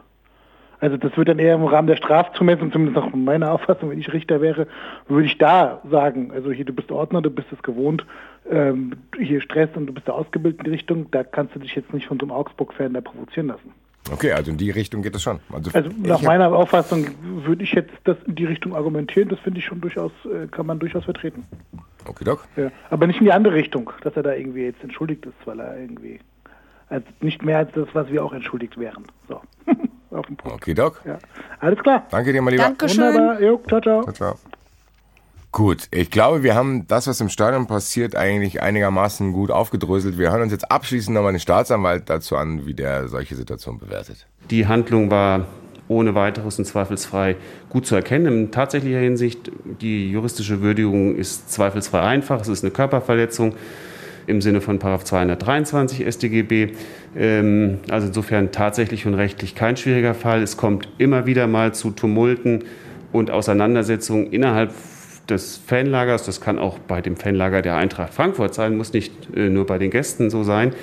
Also 0.80 0.98
das 0.98 1.16
wird 1.16 1.30
dann 1.30 1.40
eher 1.40 1.56
im 1.56 1.64
Rahmen 1.64 1.88
der 1.88 1.96
Strafzumessung, 1.96 2.72
zumindest 2.74 3.06
nach 3.06 3.14
meiner 3.16 3.54
Auffassung, 3.54 3.90
wenn 3.90 4.00
ich 4.00 4.12
Richter 4.12 4.42
wäre, 4.42 4.68
würde 5.08 5.28
ich 5.28 5.38
da 5.38 5.82
sagen, 5.90 6.32
also 6.34 6.52
hier, 6.52 6.66
du 6.66 6.74
bist 6.74 6.92
Ordner, 6.92 7.22
du 7.22 7.30
bist 7.30 7.48
es 7.54 7.64
gewohnt, 7.64 8.06
ähm, 8.52 8.92
hier 9.18 9.40
Stress 9.40 9.70
und 9.76 9.88
du 9.88 9.94
bist 9.94 10.10
da 10.10 10.12
ausgebildet 10.12 10.60
in 10.60 10.66
die 10.66 10.72
Richtung, 10.72 11.10
da 11.12 11.24
kannst 11.24 11.56
du 11.56 11.60
dich 11.60 11.74
jetzt 11.74 11.94
nicht 11.94 12.08
von 12.08 12.20
so 12.20 12.26
einem 12.26 12.34
Augsburg-Fan 12.34 12.94
da 12.94 13.00
provozieren 13.00 13.48
lassen. 13.48 13.72
Okay, 14.12 14.34
also 14.34 14.52
in 14.52 14.58
die 14.58 14.70
Richtung 14.70 15.02
geht 15.02 15.16
es 15.16 15.24
schon. 15.24 15.40
Also, 15.52 15.72
Also 15.74 15.90
nach 15.98 16.22
meiner 16.22 16.52
Auffassung 16.54 17.08
würde 17.22 17.64
ich 17.64 17.72
jetzt 17.72 17.94
das 18.04 18.18
in 18.28 18.36
die 18.36 18.46
Richtung 18.46 18.76
argumentieren, 18.76 19.30
das 19.30 19.40
finde 19.40 19.60
ich 19.60 19.66
schon 19.66 19.80
durchaus, 19.80 20.12
äh, 20.26 20.48
kann 20.48 20.66
man 20.66 20.80
durchaus 20.80 21.06
vertreten. 21.06 21.46
Okay, 22.06 22.26
Doc. 22.26 22.46
Ja. 22.58 22.70
Aber 22.90 23.08
nicht 23.08 23.20
in 23.20 23.26
die 23.26 23.32
andere 23.32 23.54
Richtung, 23.54 23.92
dass 24.02 24.16
er 24.16 24.24
da 24.24 24.34
irgendwie 24.34 24.64
jetzt 24.66 24.84
entschuldigt 24.84 25.26
ist, 25.26 25.36
weil 25.46 25.60
er 25.60 25.80
irgendwie 25.80 26.20
als 26.90 27.06
nicht 27.22 27.44
mehr 27.44 27.60
als 27.60 27.72
das, 27.74 27.88
was 27.94 28.10
wir 28.10 28.24
auch 28.24 28.34
entschuldigt 28.34 28.78
wären. 28.78 29.06
So. 29.28 29.42
Auf 30.12 30.28
den 30.28 30.36
Punkt. 30.36 30.58
Okay, 30.58 30.74
Doc. 30.74 31.02
Ja. 31.06 31.18
Alles 31.60 31.80
klar. 31.80 32.06
Danke 32.12 32.34
dir, 32.34 32.42
mein 32.42 32.52
Lieber. 32.54 32.64
Dankeschön. 32.66 33.04
Wunderbar. 33.06 33.42
Jo, 33.42 33.62
ciao, 33.68 33.82
ciao. 33.82 34.04
Ciao, 34.04 34.14
ciao. 34.14 34.40
Gut, 35.54 35.88
ich 35.92 36.10
glaube, 36.10 36.42
wir 36.42 36.56
haben 36.56 36.88
das, 36.88 37.06
was 37.06 37.22
im 37.22 37.30
Stadion 37.30 37.68
passiert, 37.68 38.16
eigentlich 38.16 38.64
einigermaßen 38.64 39.34
gut 39.34 39.52
aufgedröselt. 39.52 40.18
Wir 40.18 40.32
hören 40.32 40.42
uns 40.42 40.52
jetzt 40.52 40.72
abschließend 40.72 41.14
nochmal 41.14 41.32
den 41.32 41.40
Staatsanwalt 41.40 42.10
dazu 42.10 42.38
an, 42.38 42.66
wie 42.66 42.74
der 42.74 43.08
solche 43.08 43.36
Situation 43.36 43.78
bewertet. 43.78 44.26
Die 44.50 44.66
Handlung 44.66 45.12
war 45.12 45.46
ohne 45.88 46.16
weiteres 46.16 46.58
und 46.58 46.66
zweifelsfrei 46.66 47.36
gut 47.70 47.86
zu 47.86 47.94
erkennen. 47.94 48.26
In 48.26 48.52
tatsächlicher 48.52 48.98
Hinsicht, 48.98 49.52
die 49.80 50.10
juristische 50.10 50.62
Würdigung 50.62 51.16
ist 51.16 51.52
zweifelsfrei 51.52 52.02
einfach. 52.02 52.42
Es 52.42 52.48
ist 52.48 52.64
eine 52.64 52.72
Körperverletzung 52.72 53.54
im 54.26 54.42
Sinne 54.42 54.60
von§ 54.60 54.80
223 55.04 56.12
StGB. 56.12 56.72
Ähm, 57.16 57.78
also 57.92 58.08
insofern 58.08 58.52
tatsächlich 58.52 59.06
und 59.06 59.14
rechtlich 59.14 59.54
kein 59.54 59.78
schwieriger 59.78 60.16
Fall. 60.16 60.42
Es 60.42 60.58
kommt 60.58 60.88
immer 60.98 61.28
wieder 61.28 61.46
mal 61.46 61.76
zu 61.76 61.92
Tumulten 61.92 62.64
und 63.12 63.30
Auseinandersetzungen 63.30 64.34
innerhalb 64.34 64.74
des 65.30 65.58
Fanlagers. 65.58 66.26
Das 66.26 66.42
kann 66.42 66.60
auch 66.60 66.80
bei 66.80 67.02
dem 67.02 67.16
Fanlager 67.16 67.62
der 67.62 67.76
Eintracht 67.76 68.14
Frankfurt 68.14 68.54
sein, 68.54 68.78
muss 68.78 68.94
nicht 68.94 69.12
äh, 69.36 69.50
nur 69.50 69.66
bei 69.66 69.78
den 69.78 69.92
Gästen 69.92 70.30
so 70.30 70.44
sein, 70.44 70.74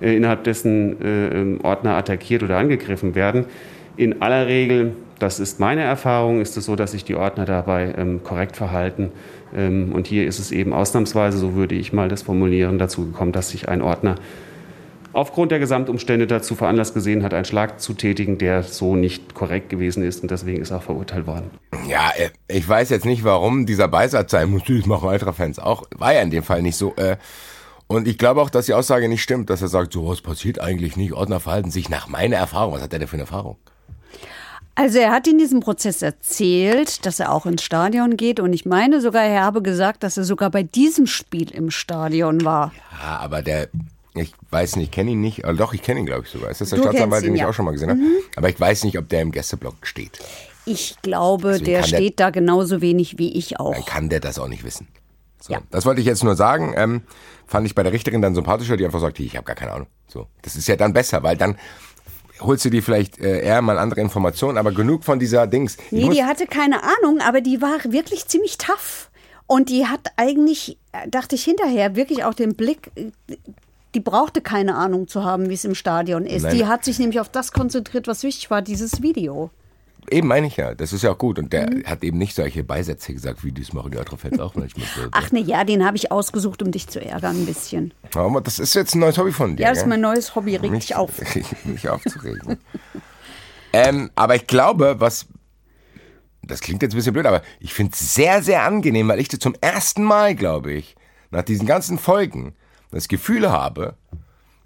äh, 0.00 0.16
innerhalb 0.16 0.44
dessen 0.44 1.00
äh, 1.00 1.28
ähm, 1.28 1.60
Ordner 1.62 1.96
attackiert 1.96 2.42
oder 2.42 2.58
angegriffen 2.58 3.14
werden. 3.14 3.46
In 3.96 4.22
aller 4.22 4.46
Regel, 4.46 4.96
das 5.20 5.38
ist 5.38 5.60
meine 5.60 5.82
Erfahrung, 5.82 6.40
ist 6.40 6.56
es 6.56 6.64
so, 6.64 6.74
dass 6.74 6.92
sich 6.92 7.04
die 7.04 7.14
Ordner 7.14 7.44
dabei 7.44 7.94
ähm, 7.96 8.22
korrekt 8.24 8.56
verhalten. 8.56 9.12
Ähm, 9.56 9.92
und 9.92 10.08
hier 10.08 10.26
ist 10.26 10.40
es 10.40 10.50
eben 10.50 10.72
ausnahmsweise, 10.72 11.38
so 11.38 11.54
würde 11.54 11.76
ich 11.76 11.92
mal 11.92 12.08
das 12.08 12.22
formulieren, 12.22 12.78
dazu 12.78 13.06
gekommen, 13.06 13.32
dass 13.32 13.50
sich 13.50 13.68
ein 13.68 13.82
Ordner 13.82 14.16
aufgrund 15.14 15.52
der 15.52 15.58
Gesamtumstände 15.58 16.26
dazu 16.26 16.54
veranlasst 16.54 16.94
gesehen 16.94 17.22
hat, 17.22 17.32
einen 17.32 17.44
Schlag 17.44 17.80
zu 17.80 17.94
tätigen, 17.94 18.38
der 18.38 18.62
so 18.62 18.96
nicht 18.96 19.34
korrekt 19.34 19.70
gewesen 19.70 20.02
ist 20.02 20.22
und 20.22 20.30
deswegen 20.30 20.60
ist 20.60 20.70
er 20.70 20.78
auch 20.78 20.82
verurteilt 20.82 21.26
worden. 21.26 21.50
Ja, 21.88 22.12
äh, 22.16 22.30
ich 22.48 22.68
weiß 22.68 22.90
jetzt 22.90 23.06
nicht, 23.06 23.24
warum 23.24 23.66
dieser 23.66 23.88
Beisatz 23.88 24.32
sein 24.32 24.50
muss. 24.50 24.62
Das 24.66 24.86
machen 24.86 25.08
Ultra-Fans 25.08 25.58
auch. 25.58 25.84
War 25.96 26.12
ja 26.14 26.20
in 26.20 26.30
dem 26.30 26.42
Fall 26.42 26.62
nicht 26.62 26.76
so. 26.76 26.94
Äh, 26.96 27.16
und 27.86 28.08
ich 28.08 28.18
glaube 28.18 28.40
auch, 28.40 28.50
dass 28.50 28.66
die 28.66 28.74
Aussage 28.74 29.08
nicht 29.08 29.22
stimmt, 29.22 29.50
dass 29.50 29.62
er 29.62 29.68
sagt, 29.68 29.92
so 29.92 30.08
was 30.08 30.20
passiert 30.20 30.60
eigentlich 30.60 30.96
nicht. 30.96 31.12
Ordner 31.12 31.40
verhalten 31.40 31.70
sich 31.70 31.88
nach 31.88 32.08
meiner 32.08 32.36
Erfahrung. 32.36 32.74
Was 32.74 32.82
hat 32.82 32.92
er 32.92 32.98
denn 32.98 33.08
für 33.08 33.14
eine 33.14 33.22
Erfahrung? 33.22 33.56
Also 34.76 34.98
er 34.98 35.12
hat 35.12 35.28
in 35.28 35.38
diesem 35.38 35.60
Prozess 35.60 36.02
erzählt, 36.02 37.06
dass 37.06 37.20
er 37.20 37.30
auch 37.30 37.46
ins 37.46 37.62
Stadion 37.62 38.16
geht 38.16 38.40
und 38.40 38.52
ich 38.52 38.66
meine 38.66 39.00
sogar, 39.00 39.22
er 39.22 39.44
habe 39.44 39.62
gesagt, 39.62 40.02
dass 40.02 40.16
er 40.16 40.24
sogar 40.24 40.50
bei 40.50 40.64
diesem 40.64 41.06
Spiel 41.06 41.52
im 41.52 41.70
Stadion 41.70 42.44
war. 42.44 42.72
Ja, 43.00 43.18
aber 43.18 43.42
der, 43.42 43.68
ich 44.14 44.32
weiß 44.50 44.76
nicht, 44.76 44.86
ich 44.86 44.90
kenne 44.92 45.10
ihn 45.12 45.20
nicht, 45.20 45.42
doch, 45.56 45.74
ich 45.74 45.82
kenne 45.82 46.00
ihn 46.00 46.06
glaube 46.06 46.22
ich 46.24 46.30
sogar. 46.30 46.50
Ist 46.50 46.60
das 46.60 46.70
der 46.70 46.78
Du 46.78 46.84
Staatsanwalt, 46.84 47.24
den 47.24 47.30
ihn, 47.30 47.34
ich 47.36 47.40
ja. 47.42 47.48
auch 47.48 47.54
schon 47.54 47.64
mal 47.64 47.72
gesehen 47.72 47.90
habe? 47.90 48.00
Aber 48.36 48.48
ich 48.48 48.58
weiß 48.58 48.84
nicht, 48.84 48.98
ob 48.98 49.08
der 49.08 49.22
im 49.22 49.32
Gästeblock 49.32 49.86
steht. 49.86 50.18
Ich 50.66 50.96
glaube, 51.02 51.52
Deswegen 51.52 51.64
der 51.66 51.82
steht 51.82 52.20
da 52.20 52.30
genauso 52.30 52.80
wenig 52.80 53.18
wie 53.18 53.36
ich 53.36 53.50
Dann 53.50 53.58
auch. 53.58 53.86
kann 53.86 54.08
der 54.08 54.20
das 54.20 54.38
auch 54.38 54.48
nicht 54.48 54.64
wissen. 54.64 54.88
So, 55.40 55.52
Ja. 55.52 55.60
Das 55.70 55.84
wollte 55.84 56.00
ich 56.00 56.06
jetzt 56.06 56.24
nur 56.24 56.36
sagen. 56.36 56.72
Ähm, 56.76 57.02
fand 57.46 57.66
ich 57.66 57.74
bei 57.74 57.82
der 57.82 57.92
Richterin 57.92 58.22
dann 58.22 58.34
sympathischer, 58.34 58.76
die 58.76 58.84
einfach 58.86 59.00
sagt, 59.00 59.20
ich 59.20 59.36
habe 59.36 59.44
gar 59.44 59.56
keine 59.56 59.72
Ahnung. 59.72 59.88
So, 60.06 60.26
das 60.42 60.56
ist 60.56 60.66
ja 60.68 60.76
dann 60.76 60.92
besser, 60.92 61.22
weil 61.22 61.36
dann 61.36 61.58
holst 62.40 62.64
du 62.64 62.70
dir 62.70 62.82
vielleicht 62.82 63.18
äh, 63.18 63.40
eher 63.42 63.60
mal 63.62 63.78
andere 63.78 64.00
Informationen, 64.00 64.58
aber 64.58 64.72
genug 64.72 65.04
von 65.04 65.18
dieser 65.18 65.46
Dings. 65.46 65.76
Ich 65.90 65.92
Nee, 65.92 66.08
die 66.08 66.24
hatte 66.24 66.46
keine 66.46 66.82
Ahnung, 66.82 67.20
aber 67.20 67.40
die 67.40 67.60
war 67.60 67.78
wirklich 67.84 68.26
ziemlich 68.26 68.58
tough. 68.58 69.10
Und 69.46 69.68
die 69.68 69.86
hat 69.86 70.12
eigentlich, 70.16 70.78
äh, 70.92 71.08
dachte 71.08 71.34
ich 71.34 71.44
hinterher, 71.44 71.96
wirklich 71.96 72.24
auch 72.24 72.32
den 72.34 72.54
Blick, 72.54 72.90
äh, 72.96 73.10
die 73.94 74.00
brauchte 74.00 74.40
keine 74.40 74.74
Ahnung 74.74 75.08
zu 75.08 75.24
haben, 75.24 75.48
wie 75.48 75.54
es 75.54 75.64
im 75.64 75.74
Stadion 75.74 76.26
ist. 76.26 76.42
Nein. 76.42 76.56
Die 76.56 76.66
hat 76.66 76.84
sich 76.84 76.98
nämlich 76.98 77.20
auf 77.20 77.28
das 77.28 77.52
konzentriert, 77.52 78.06
was 78.06 78.22
wichtig 78.22 78.50
war, 78.50 78.62
dieses 78.62 79.02
Video. 79.02 79.50
Eben 80.10 80.28
meine 80.28 80.46
ich 80.46 80.56
ja, 80.56 80.74
das 80.74 80.92
ist 80.92 81.02
ja 81.02 81.12
auch 81.12 81.18
gut. 81.18 81.38
Und 81.38 81.52
der 81.52 81.68
hat 81.86 82.04
eben 82.04 82.18
nicht 82.18 82.34
solche 82.34 82.62
Beisätze 82.62 83.14
gesagt, 83.14 83.42
wie 83.42 83.52
das 83.52 83.72
machen 83.72 83.90
die 83.90 83.96
Ultra-Fans 83.96 84.38
auch 84.38 84.54
manchmal. 84.54 84.86
Ach 85.12 85.32
ne, 85.32 85.40
ja, 85.40 85.64
den 85.64 85.84
habe 85.84 85.96
ich 85.96 86.12
ausgesucht, 86.12 86.62
um 86.62 86.70
dich 86.72 86.88
zu 86.88 87.00
ärgern 87.00 87.42
ein 87.42 87.46
bisschen. 87.46 87.94
Aber 88.14 88.40
das 88.40 88.58
ist 88.58 88.74
jetzt 88.74 88.94
ein 88.94 88.98
neues 88.98 89.16
Hobby 89.16 89.32
von 89.32 89.56
dir. 89.56 89.62
Ja, 89.62 89.70
das 89.70 89.78
ist 89.78 89.86
mein 89.86 90.02
neues 90.02 90.34
Hobby, 90.34 90.56
reg 90.56 90.70
mich, 90.70 90.86
dich 90.86 90.96
auf. 90.96 91.10
mich 91.64 91.88
aufzuregen. 91.88 92.58
ähm, 93.72 94.10
aber 94.14 94.36
ich 94.36 94.46
glaube, 94.46 94.96
was. 94.98 95.26
Das 96.46 96.60
klingt 96.60 96.82
jetzt 96.82 96.92
ein 96.92 96.96
bisschen 96.96 97.14
blöd, 97.14 97.24
aber 97.24 97.40
ich 97.58 97.72
finde 97.72 97.92
es 97.94 98.14
sehr, 98.14 98.42
sehr 98.42 98.64
angenehm, 98.64 99.08
weil 99.08 99.18
ich 99.18 99.28
das 99.28 99.40
zum 99.40 99.54
ersten 99.62 100.02
Mal, 100.02 100.34
glaube 100.34 100.72
ich, 100.72 100.94
nach 101.30 101.42
diesen 101.42 101.66
ganzen 101.66 101.98
Folgen 101.98 102.54
das 102.94 103.08
Gefühl 103.08 103.50
habe, 103.50 103.94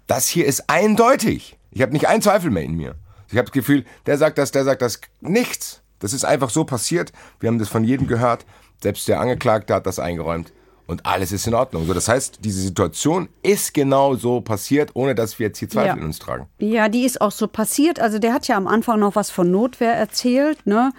das 0.07 0.27
hier 0.27 0.45
ist 0.45 0.69
eindeutig. 0.69 1.57
Ich 1.71 1.81
habe 1.81 1.91
nicht 1.93 2.07
einen 2.07 2.21
Zweifel 2.21 2.49
mehr 2.51 2.63
in 2.63 2.75
mir. 2.75 2.95
Ich 3.29 3.37
habe 3.37 3.45
das 3.45 3.51
Gefühl, 3.53 3.85
der 4.05 4.17
sagt 4.17 4.37
das, 4.37 4.51
der 4.51 4.63
sagt 4.63 4.81
das, 4.81 4.99
nichts. 5.21 5.81
Das 5.99 6.13
ist 6.13 6.25
einfach 6.25 6.49
so 6.49 6.63
passiert. 6.63 7.11
Wir 7.39 7.47
haben 7.47 7.59
das 7.59 7.67
von 7.69 7.83
jedem 7.83 8.07
gehört. 8.07 8.45
Selbst 8.81 9.07
der 9.07 9.19
Angeklagte 9.19 9.73
hat 9.75 9.85
das 9.85 9.99
eingeräumt. 9.99 10.51
Und 10.87 11.05
alles 11.05 11.31
ist 11.31 11.45
in 11.45 11.53
Ordnung. 11.53 11.85
So, 11.85 11.93
das 11.93 12.07
heißt, 12.07 12.39
diese 12.43 12.61
Situation 12.61 13.29
ist 13.43 13.75
genau 13.75 14.15
so 14.15 14.41
passiert, 14.41 14.89
ohne 14.95 15.13
dass 15.13 15.37
wir 15.37 15.47
jetzt 15.47 15.59
hier 15.59 15.69
Zweifel 15.69 15.89
Ja. 15.89 15.93
in 15.97 16.03
uns 16.03 16.17
tragen. 16.17 16.47
Ja, 16.57 16.89
die 16.89 17.03
ist 17.03 17.21
auch 17.21 17.31
so 17.31 17.47
passiert. 17.47 17.99
Also 17.99 18.17
der 18.17 18.33
hat 18.33 18.47
ja 18.47 18.57
am 18.57 18.65
Anfang 18.65 18.99
noch 18.99 19.15
was 19.15 19.29
von 19.29 19.51
Notwehr 19.51 19.93
erzählt. 19.93 20.65
Ne? 20.65 20.91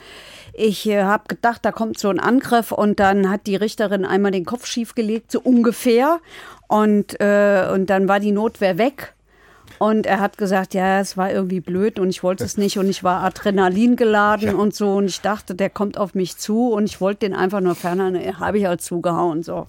Ich 0.53 0.87
äh, 0.89 1.03
habe 1.03 1.25
gedacht, 1.27 1.65
da 1.65 1.73
kommt 1.73 1.99
so 1.99 2.09
ein 2.09 2.21
Angriff 2.21 2.71
und 2.71 3.01
dann 3.01 3.29
hat 3.31 3.49
die 3.49 3.57
Richterin 3.57 4.05
einmal 4.05 4.31
den 4.31 4.45
Kopf 4.45 4.65
schief 4.67 4.95
gelegt, 4.95 5.33
so 5.33 5.41
ungefähr. 5.41 6.21
Und, 6.71 7.21
äh, 7.21 7.69
und 7.75 7.91
dann 7.91 8.07
war 8.07 8.21
die 8.21 8.31
Notwehr 8.31 8.79
weg. 8.79 9.13
Und 9.81 10.07
er 10.07 10.21
hat 10.21 10.39
gesagt, 10.39 10.73
ja, 10.73 11.01
es 11.01 11.17
war 11.17 11.33
irgendwie 11.33 11.59
blöd 11.59 11.99
und 11.99 12.11
ich 12.11 12.23
wollte 12.23 12.45
es 12.45 12.57
nicht. 12.57 12.79
Und 12.79 12.89
ich 12.89 13.03
war 13.03 13.25
Adrenalin 13.25 13.97
geladen 13.97 14.55
und 14.55 14.73
so. 14.73 14.95
Und 14.95 15.07
ich 15.07 15.21
dachte, 15.21 15.57
der 15.57 15.69
kommt 15.69 15.99
auf 15.99 16.15
mich 16.15 16.37
zu. 16.37 16.69
Und 16.69 16.85
ich 16.85 17.01
wollte 17.01 17.27
den 17.27 17.35
einfach 17.35 17.61
nur 17.61 17.75
ferner, 17.75 18.13
habe 18.39 18.59
ich 18.59 18.67
halt 18.67 18.83
zugehauen 18.83 19.43
so. 19.43 19.67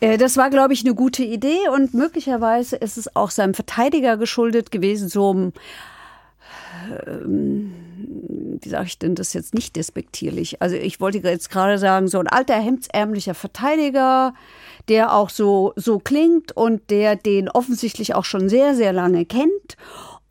Äh, 0.00 0.16
Das 0.16 0.38
war, 0.38 0.48
glaube 0.48 0.72
ich, 0.72 0.86
eine 0.86 0.94
gute 0.94 1.22
Idee. 1.22 1.68
Und 1.74 1.92
möglicherweise 1.92 2.76
ist 2.76 2.96
es 2.96 3.14
auch 3.14 3.30
seinem 3.30 3.52
Verteidiger 3.52 4.16
geschuldet 4.16 4.70
gewesen, 4.70 5.10
so 5.10 5.52
ähm, 7.06 7.72
wie 8.62 8.68
sage 8.68 8.86
ich 8.86 8.98
denn 8.98 9.14
das 9.14 9.32
jetzt 9.32 9.54
nicht 9.54 9.76
despektierlich? 9.76 10.60
Also 10.62 10.76
ich 10.76 11.00
wollte 11.00 11.18
jetzt 11.18 11.50
gerade 11.50 11.78
sagen, 11.78 12.08
so 12.08 12.18
ein 12.18 12.26
alter, 12.26 12.54
hemdsärmlicher 12.54 13.34
Verteidiger, 13.34 14.34
der 14.88 15.14
auch 15.14 15.30
so, 15.30 15.72
so 15.76 15.98
klingt 15.98 16.56
und 16.56 16.90
der 16.90 17.16
den 17.16 17.48
offensichtlich 17.48 18.14
auch 18.14 18.24
schon 18.24 18.48
sehr, 18.48 18.74
sehr 18.74 18.92
lange 18.92 19.24
kennt. 19.24 19.76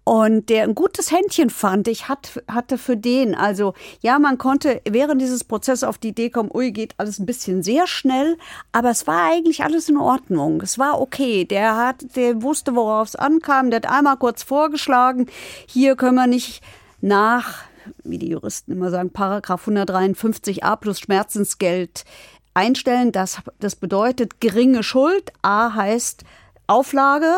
Und 0.08 0.48
der 0.48 0.64
ein 0.64 0.74
gutes 0.74 1.12
Händchen 1.12 1.50
fand, 1.50 1.90
ich 1.90 2.08
hat, 2.08 2.42
hatte 2.48 2.78
für 2.78 2.96
den. 2.96 3.36
Also 3.36 3.74
ja, 4.00 4.20
man 4.20 4.38
konnte 4.38 4.82
während 4.88 5.22
dieses 5.22 5.44
Prozesses 5.44 5.84
auf 5.84 5.98
die 5.98 6.08
Idee 6.08 6.30
kommen, 6.30 6.50
ui, 6.54 6.72
geht 6.72 6.94
alles 6.98 7.20
ein 7.20 7.26
bisschen 7.26 7.62
sehr 7.62 7.88
schnell, 7.88 8.38
aber 8.72 8.90
es 8.90 9.06
war 9.06 9.30
eigentlich 9.30 9.66
alles 9.66 9.90
in 9.90 9.98
Ordnung. 9.98 10.62
Es 10.62 10.80
war 10.80 11.02
okay. 11.02 11.44
Der 11.44 11.76
hat, 11.76 12.16
der 12.16 12.42
wusste, 12.42 12.74
worauf 12.74 13.10
es 13.10 13.16
ankam. 13.18 13.70
Der 13.70 13.82
hat 13.82 13.90
einmal 13.92 14.16
kurz 14.16 14.44
vorgeschlagen, 14.44 15.26
hier 15.68 15.98
können 15.98 16.16
wir 16.16 16.28
nicht 16.28 16.64
nach, 17.02 17.66
wie 18.06 18.18
die 18.18 18.30
Juristen 18.30 18.72
immer 18.72 18.92
sagen, 18.92 19.10
Paragraph 19.10 19.68
153a 19.68 20.78
plus 20.78 21.02
Schmerzensgeld 21.02 22.06
einstellen. 22.54 23.12
Das, 23.12 23.42
das 23.60 23.76
bedeutet 23.76 24.40
geringe 24.40 24.84
Schuld. 24.84 25.34
A 25.42 25.74
heißt 25.74 26.24
Auflage, 26.66 27.34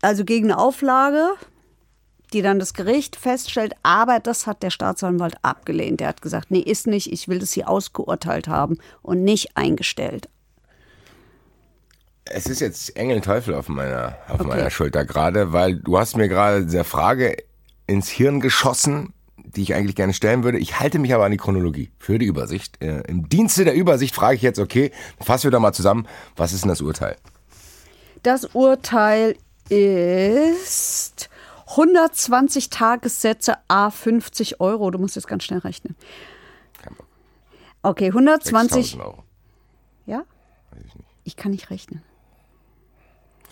also 0.00 0.24
gegen 0.24 0.50
eine 0.50 0.58
Auflage, 0.58 1.34
die 2.34 2.42
dann 2.42 2.58
das 2.58 2.74
Gericht 2.74 3.16
feststellt. 3.16 3.74
Aber 3.82 4.20
das 4.20 4.46
hat 4.46 4.62
der 4.62 4.70
Staatsanwalt 4.70 5.36
abgelehnt. 5.42 6.00
Der 6.00 6.08
hat 6.08 6.20
gesagt, 6.20 6.50
nee, 6.50 6.58
ist 6.60 6.86
nicht, 6.86 7.10
ich 7.12 7.28
will 7.28 7.38
das 7.38 7.52
hier 7.52 7.68
ausgeurteilt 7.68 8.48
haben 8.48 8.78
und 9.02 9.22
nicht 9.24 9.56
eingestellt. 9.56 10.28
Es 12.26 12.46
ist 12.46 12.60
jetzt 12.60 12.96
Engel 12.96 13.20
Teufel 13.20 13.54
auf 13.54 13.68
meiner, 13.68 14.16
auf 14.28 14.40
Okay. 14.40 14.48
meiner 14.48 14.70
Schulter 14.70 15.04
gerade, 15.04 15.52
weil 15.52 15.76
du 15.76 15.98
hast 15.98 16.16
mir 16.16 16.28
gerade 16.28 16.64
diese 16.64 16.84
Frage 16.84 17.36
ins 17.86 18.08
Hirn 18.08 18.40
geschossen, 18.40 19.12
die 19.36 19.62
ich 19.62 19.74
eigentlich 19.74 19.94
gerne 19.94 20.14
stellen 20.14 20.42
würde. 20.42 20.58
Ich 20.58 20.80
halte 20.80 20.98
mich 20.98 21.14
aber 21.14 21.26
an 21.26 21.32
die 21.32 21.36
Chronologie 21.36 21.90
für 21.98 22.18
die 22.18 22.26
Übersicht. 22.26 22.82
Äh, 22.82 23.02
Im 23.08 23.28
Dienste 23.28 23.64
der 23.64 23.74
Übersicht 23.74 24.14
frage 24.14 24.36
ich 24.36 24.42
jetzt, 24.42 24.58
okay, 24.58 24.90
fassen 25.20 25.44
wir 25.44 25.50
doch 25.50 25.60
mal 25.60 25.74
zusammen, 25.74 26.08
was 26.34 26.52
ist 26.54 26.62
denn 26.64 26.70
das 26.70 26.80
Urteil? 26.80 27.16
Das 28.22 28.46
Urteil 28.54 29.36
ist 29.68 31.28
120 31.76 32.70
Tagessätze 32.70 33.56
A 33.68 33.90
50 33.90 34.60
Euro. 34.60 34.90
Du 34.90 34.98
musst 34.98 35.16
jetzt 35.16 35.26
ganz 35.26 35.44
schnell 35.44 35.60
rechnen. 35.60 35.96
Kein 36.80 36.94
Bock. 36.94 37.06
Okay, 37.82 38.08
120. 38.08 38.94
6.000 38.94 39.00
Euro. 39.00 39.24
Ja? 40.06 40.24
Weiß 40.70 40.82
ich 40.86 40.94
nicht. 40.94 41.08
Ich 41.24 41.36
kann 41.36 41.50
nicht 41.52 41.70
rechnen. 41.70 42.02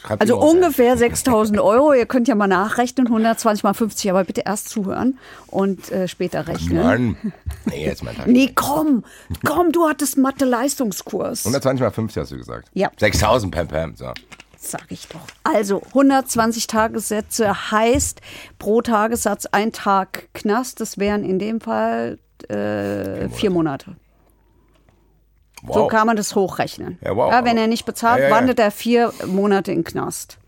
Schreibt 0.03 0.21
Also 0.21 0.39
ungefähr 0.39 0.97
6000 0.97 1.61
Euro. 1.61 1.93
Ihr 1.93 2.07
könnt 2.07 2.27
ja 2.27 2.35
mal 2.35 2.49
nachrechnen, 2.49 3.07
120 3.07 3.63
mal 3.63 3.73
50, 3.73 4.11
aber 4.11 4.25
bitte 4.25 4.43
erst 4.45 4.69
zuhören 4.69 5.19
und 5.47 5.93
äh, 5.93 6.09
später 6.09 6.49
rechnen. 6.49 6.83
Mann. 6.83 7.17
Nee, 7.67 7.85
jetzt 7.85 8.03
mein 8.03 8.17
Tag. 8.17 8.27
Nee, 8.27 8.51
komm, 8.55 9.05
komm, 9.47 9.71
du 9.71 9.89
hattest 9.89 10.19
Mathe-Leistungskurs. 10.19 11.47
120 11.47 11.81
mal 11.81 11.91
50 11.91 12.21
hast 12.21 12.33
du 12.33 12.37
gesagt. 12.37 12.69
Ja. 12.75 12.91
6000 12.99 13.55
Pam 13.55 13.69
Pam. 13.69 13.97
So. 13.97 14.13
Sag 14.65 14.85
ich 14.91 15.09
doch. 15.09 15.19
Also 15.43 15.83
120 15.89 16.69
Tagessätze 16.69 17.73
heißt 17.73 18.21
pro 18.61 18.81
Tagessatz 18.81 19.47
ein 19.47 19.73
Tag 19.73 20.29
Knast. 20.35 20.79
Das 20.81 20.99
wären 20.99 21.25
in 21.25 21.41
dem 21.41 21.61
Fall 21.61 22.21
äh, 22.49 23.29
vier 23.29 23.51
Monate. 23.51 23.97
Wow. 25.63 25.75
So 25.75 25.89
kann 25.89 26.07
man 26.07 26.15
das 26.17 26.37
hochrechnen. 26.37 26.99
Ja, 27.05 27.17
wow. 27.17 27.45
wenn 27.45 27.59
er 27.59 27.67
nicht 27.67 27.85
bezahlt, 27.85 28.21
Ja, 28.21 28.25
ja, 28.25 28.31
ja. 28.31 28.37
wandert 28.37 28.61
er 28.61 28.71
vier 28.71 29.13
Monate 29.27 29.73
in 29.73 29.83
Knast. 29.83 30.39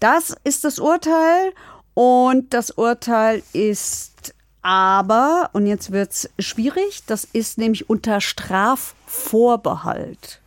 Das 0.00 0.34
ist 0.44 0.64
das 0.64 0.78
Urteil 0.78 1.52
und 1.92 2.54
das 2.54 2.70
Urteil 2.70 3.42
ist 3.52 4.34
aber, 4.62 5.50
und 5.52 5.66
jetzt 5.66 5.92
wird 5.92 6.10
es 6.10 6.30
schwierig, 6.38 7.02
das 7.06 7.24
ist 7.24 7.58
nämlich 7.58 7.90
unter 7.90 8.22
Strafvorbehalt. 8.22 10.40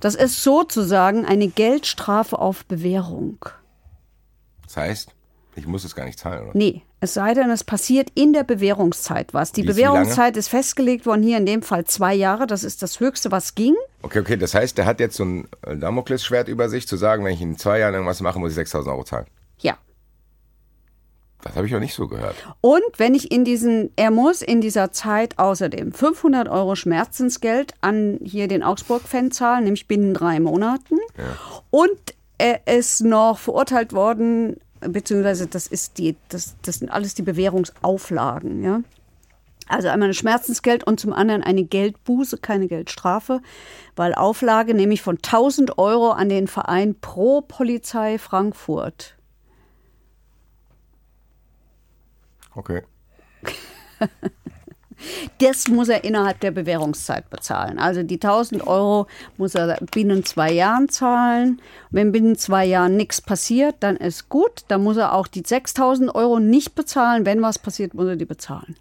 Das 0.00 0.14
ist 0.14 0.42
sozusagen 0.42 1.24
eine 1.24 1.48
Geldstrafe 1.48 2.38
auf 2.38 2.64
Bewährung. 2.66 3.38
Das 4.64 4.76
heißt, 4.76 5.10
ich 5.56 5.66
muss 5.66 5.84
es 5.84 5.94
gar 5.94 6.04
nicht 6.04 6.18
zahlen, 6.18 6.44
oder? 6.44 6.50
Nee, 6.54 6.82
es 7.00 7.14
sei 7.14 7.32
denn, 7.34 7.50
es 7.50 7.64
passiert 7.64 8.10
in 8.14 8.32
der 8.32 8.44
Bewährungszeit 8.44 9.32
was. 9.32 9.52
Die 9.52 9.62
wie 9.62 9.68
Bewährungszeit 9.68 10.36
ist 10.36 10.48
festgelegt 10.48 11.06
worden, 11.06 11.22
hier 11.22 11.38
in 11.38 11.46
dem 11.46 11.62
Fall 11.62 11.84
zwei 11.84 12.14
Jahre. 12.14 12.46
Das 12.46 12.62
ist 12.62 12.82
das 12.82 13.00
Höchste, 13.00 13.30
was 13.30 13.54
ging. 13.54 13.74
Okay, 14.02 14.20
okay, 14.20 14.36
das 14.36 14.54
heißt, 14.54 14.76
der 14.76 14.84
hat 14.84 15.00
jetzt 15.00 15.16
so 15.16 15.24
ein 15.24 15.48
äh, 15.62 15.76
Damoklesschwert 15.76 16.48
über 16.48 16.68
sich, 16.68 16.86
zu 16.86 16.96
sagen, 16.96 17.24
wenn 17.24 17.34
ich 17.34 17.40
in 17.40 17.56
zwei 17.58 17.78
Jahren 17.78 17.94
irgendwas 17.94 18.20
mache, 18.20 18.38
muss 18.38 18.50
ich 18.50 18.56
6000 18.56 18.92
Euro 18.92 19.04
zahlen. 19.04 19.26
Ja. 21.46 21.48
Das 21.48 21.56
habe 21.56 21.66
ich 21.66 21.74
auch 21.74 21.80
nicht 21.80 21.94
so 21.94 22.08
gehört. 22.08 22.34
Und 22.60 22.82
wenn 22.96 23.14
ich 23.14 23.30
in 23.30 23.44
diesen, 23.44 23.90
er 23.96 24.10
muss 24.10 24.42
in 24.42 24.60
dieser 24.60 24.92
Zeit 24.92 25.38
außerdem 25.38 25.92
500 25.92 26.48
Euro 26.48 26.74
Schmerzensgeld 26.74 27.74
an 27.80 28.18
hier 28.22 28.48
den 28.48 28.62
Augsburg-Fan 28.62 29.30
zahlen, 29.30 29.64
nämlich 29.64 29.86
binnen 29.86 30.14
drei 30.14 30.40
Monaten. 30.40 30.96
Und 31.70 31.98
er 32.38 32.66
ist 32.66 33.02
noch 33.02 33.38
verurteilt 33.38 33.92
worden, 33.92 34.56
beziehungsweise 34.80 35.46
das 35.46 35.66
ist 35.66 35.98
die, 35.98 36.16
das, 36.28 36.56
das 36.62 36.76
sind 36.76 36.90
alles 36.90 37.14
die 37.14 37.22
Bewährungsauflagen, 37.22 38.62
ja. 38.62 38.80
Also 39.68 39.88
einmal 39.88 40.10
ein 40.10 40.14
Schmerzensgeld 40.14 40.84
und 40.86 41.00
zum 41.00 41.12
anderen 41.12 41.42
eine 41.42 41.64
Geldbuße, 41.64 42.38
keine 42.38 42.68
Geldstrafe, 42.68 43.40
weil 43.96 44.14
Auflage 44.14 44.74
nämlich 44.74 45.02
von 45.02 45.16
1000 45.16 45.76
Euro 45.78 46.10
an 46.10 46.28
den 46.28 46.46
Verein 46.46 46.94
Pro 47.00 47.40
Polizei 47.40 48.18
Frankfurt. 48.18 49.16
Okay. 52.56 52.82
Das 55.38 55.68
muss 55.68 55.88
er 55.88 56.04
innerhalb 56.04 56.40
der 56.40 56.50
Bewährungszeit 56.50 57.28
bezahlen. 57.28 57.78
Also 57.78 58.02
die 58.02 58.14
1000 58.14 58.66
Euro 58.66 59.06
muss 59.36 59.54
er 59.54 59.76
binnen 59.92 60.24
zwei 60.24 60.50
Jahren 60.50 60.88
zahlen. 60.88 61.60
Wenn 61.90 62.12
binnen 62.12 62.36
zwei 62.36 62.64
Jahren 62.64 62.96
nichts 62.96 63.20
passiert, 63.20 63.76
dann 63.80 63.96
ist 63.96 64.28
gut. 64.28 64.64
Dann 64.68 64.82
muss 64.82 64.96
er 64.96 65.12
auch 65.12 65.26
die 65.26 65.42
6000 65.44 66.14
Euro 66.14 66.40
nicht 66.40 66.74
bezahlen. 66.74 67.26
Wenn 67.26 67.42
was 67.42 67.58
passiert, 67.58 67.94
muss 67.94 68.08
er 68.08 68.16
die 68.16 68.24
bezahlen. 68.24 68.76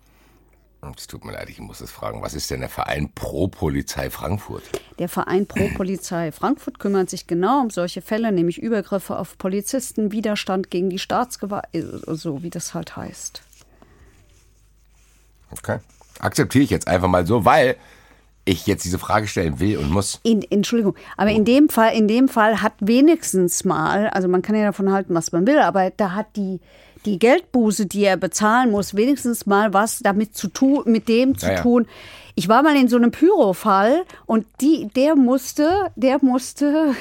Es 0.96 1.08
tut 1.08 1.26
mir 1.26 1.32
leid, 1.32 1.50
ich 1.50 1.60
muss 1.60 1.80
das 1.80 1.90
fragen. 1.90 2.22
Was 2.22 2.36
ist 2.36 2.52
denn 2.52 2.60
der 2.60 2.70
Verein 2.70 3.12
Pro 3.14 3.48
Polizei 3.48 4.12
Frankfurt? 4.12 4.64
Der 5.00 5.10
Verein 5.10 5.48
Pro 5.48 5.68
Polizei 5.76 6.32
Frankfurt 6.32 6.78
kümmert 6.78 7.10
sich 7.10 7.26
genau 7.26 7.62
um 7.62 7.72
solche 7.72 8.04
Fälle, 8.04 8.32
nämlich 8.32 8.62
Übergriffe 8.62 9.18
auf 9.18 9.38
Polizisten, 9.40 10.12
Widerstand 10.12 10.70
gegen 10.70 10.92
die 10.92 11.00
Staatsgewalt, 11.00 11.66
so 12.06 12.44
wie 12.44 12.52
das 12.52 12.76
halt 12.76 12.96
heißt. 12.96 13.42
Okay. 15.60 15.80
Akzeptiere 16.20 16.64
ich 16.64 16.70
jetzt 16.70 16.88
einfach 16.88 17.08
mal 17.08 17.26
so, 17.26 17.46
weil 17.46 17.76
ich 18.46 18.68
jetzt 18.68 18.86
diese 18.86 19.00
Frage 19.00 19.28
stellen 19.28 19.60
will 19.60 19.78
und 19.78 19.90
muss. 19.90 20.20
In, 20.24 20.44
Entschuldigung, 20.50 20.96
aber 21.18 21.32
in 21.32 21.46
dem 21.46 21.68
Fall, 21.68 21.96
in 21.96 22.08
dem 22.08 22.30
Fall 22.30 22.62
hat 22.62 22.74
wenigstens 22.80 23.66
mal, 23.66 24.08
also 24.10 24.28
man 24.28 24.42
kann 24.42 24.56
ja 24.56 24.66
davon 24.66 24.92
halten, 24.92 25.16
was 25.16 25.32
man 25.32 25.48
will, 25.48 25.60
aber 25.60 25.90
da 25.90 26.12
hat 26.14 26.28
die 26.36 26.60
die 27.06 27.20
Geldbuße, 27.20 27.86
die 27.86 28.04
er 28.04 28.18
bezahlen 28.18 28.72
muss, 28.72 28.96
wenigstens 28.96 29.46
mal 29.46 29.74
was 29.74 30.00
damit 30.00 30.36
zu 30.36 30.48
tun, 30.48 30.84
mit 30.86 31.08
dem 31.08 31.38
zu 31.38 31.46
Ja, 31.46 31.54
ja. 31.54 31.62
tun. 31.62 31.88
Ich 32.38 32.50
war 32.50 32.64
mal 32.64 32.76
in 32.76 32.90
so 32.90 32.98
einem 32.98 33.12
Pyro-Fall 33.12 34.04
und 34.26 34.46
die, 34.60 34.88
der 34.96 35.16
musste, 35.16 35.92
der 35.96 36.18
musste, 36.22 36.94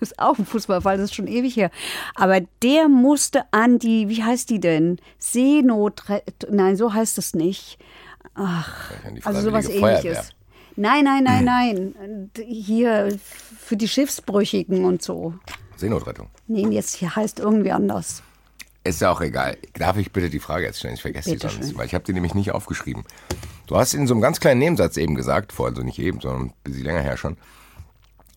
das 0.00 0.10
ist 0.12 0.18
auch 0.18 0.38
ein 0.38 0.46
Fußballfall, 0.46 0.96
das 0.96 1.06
ist 1.06 1.14
schon 1.14 1.26
ewig 1.26 1.56
her, 1.56 1.70
aber 2.14 2.40
der 2.62 2.88
musste 2.88 3.42
an 3.50 3.78
die, 3.78 4.08
wie 4.08 4.22
heißt 4.22 4.48
die 4.48 4.60
denn? 4.60 4.98
Seenot, 5.18 6.04
nein, 6.50 6.76
so 6.76 6.94
heißt 6.94 7.18
es 7.18 7.34
nicht. 7.34 7.78
Ach, 8.38 8.92
die 9.14 9.24
also 9.24 9.40
sowas 9.40 9.68
ähnliches. 9.68 10.30
Nein, 10.76 11.04
nein, 11.04 11.24
nein, 11.24 11.44
nein. 11.44 12.30
Hier 12.46 13.18
für 13.58 13.76
die 13.76 13.88
Schiffsbrüchigen 13.88 14.84
und 14.84 15.02
so. 15.02 15.34
Seenotrettung. 15.76 16.28
Nee, 16.46 16.68
jetzt 16.68 16.94
hier 16.94 17.14
heißt 17.14 17.40
irgendwie 17.40 17.72
anders. 17.72 18.22
Ist 18.84 19.00
ja 19.00 19.10
auch 19.10 19.20
egal. 19.20 19.58
Darf 19.74 19.96
ich 19.96 20.12
bitte 20.12 20.30
die 20.30 20.38
Frage 20.38 20.64
jetzt 20.64 20.78
stellen? 20.78 20.94
Ich 20.94 21.02
vergesse 21.02 21.30
die 21.30 21.36
Bitte 21.36 21.50
sonst, 21.50 21.68
schön. 21.68 21.78
weil 21.78 21.86
ich 21.86 21.94
habe 21.94 22.04
die 22.04 22.12
nämlich 22.12 22.34
nicht 22.34 22.52
aufgeschrieben. 22.52 23.04
Du 23.66 23.76
hast 23.76 23.92
in 23.92 24.06
so 24.06 24.14
einem 24.14 24.22
ganz 24.22 24.40
kleinen 24.40 24.60
Nebensatz 24.60 24.96
eben 24.96 25.14
gesagt, 25.14 25.52
vor 25.52 25.66
also 25.66 25.82
nicht 25.82 25.98
eben, 25.98 26.20
sondern 26.20 26.46
ein 26.46 26.52
bisschen 26.62 26.84
länger 26.84 27.00
her 27.00 27.16
schon, 27.16 27.36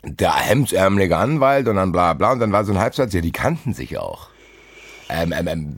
der 0.04 0.36
hemdsärmelige 0.36 1.16
Anwalt 1.16 1.68
und 1.68 1.76
dann 1.76 1.92
bla 1.92 2.14
bla 2.14 2.32
und 2.34 2.40
dann 2.40 2.52
war 2.52 2.66
so 2.66 2.74
ein 2.74 2.80
Halbsatz, 2.80 3.14
ja, 3.14 3.22
die 3.22 3.32
kannten 3.32 3.74
sich 3.74 3.98
auch. 3.98 4.30
Ähm, 5.10 5.32
ähm, 5.32 5.48
ähm, 5.48 5.78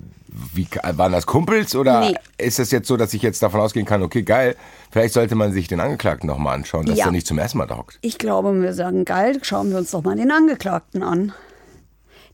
wie, 0.54 0.68
waren 0.96 1.12
das 1.12 1.26
Kumpels 1.26 1.76
oder 1.76 2.00
Nee. 2.02 2.16
ist 2.38 2.60
das 2.60 2.72
jetzt 2.72 2.88
so, 2.88 2.98
dass 2.98 3.14
ich 3.14 3.22
jetzt 3.22 3.42
davon 3.44 3.60
ausgehen 3.62 3.86
kann, 3.86 4.02
okay, 4.02 4.24
geil, 4.24 4.56
vielleicht 4.92 5.14
sollte 5.14 5.36
man 5.36 5.52
sich 5.54 5.68
den 5.68 5.80
Angeklagten 5.80 6.28
nochmal 6.28 6.56
anschauen, 6.56 6.86
dass 6.86 6.98
Ja. 6.98 7.06
er 7.06 7.12
nicht 7.12 7.28
zum 7.28 7.38
ersten 7.38 7.58
Mal 7.60 7.68
da 7.68 7.78
hockt. 7.78 8.00
Ich 8.02 8.18
glaube, 8.18 8.60
wir 8.62 8.74
sagen, 8.74 9.06
geil, 9.06 9.40
schauen 9.44 9.70
wir 9.70 9.78
uns 9.78 9.92
doch 9.92 10.04
mal 10.04 10.16
den 10.16 10.32
Angeklagten 10.32 11.04
an. 11.04 11.34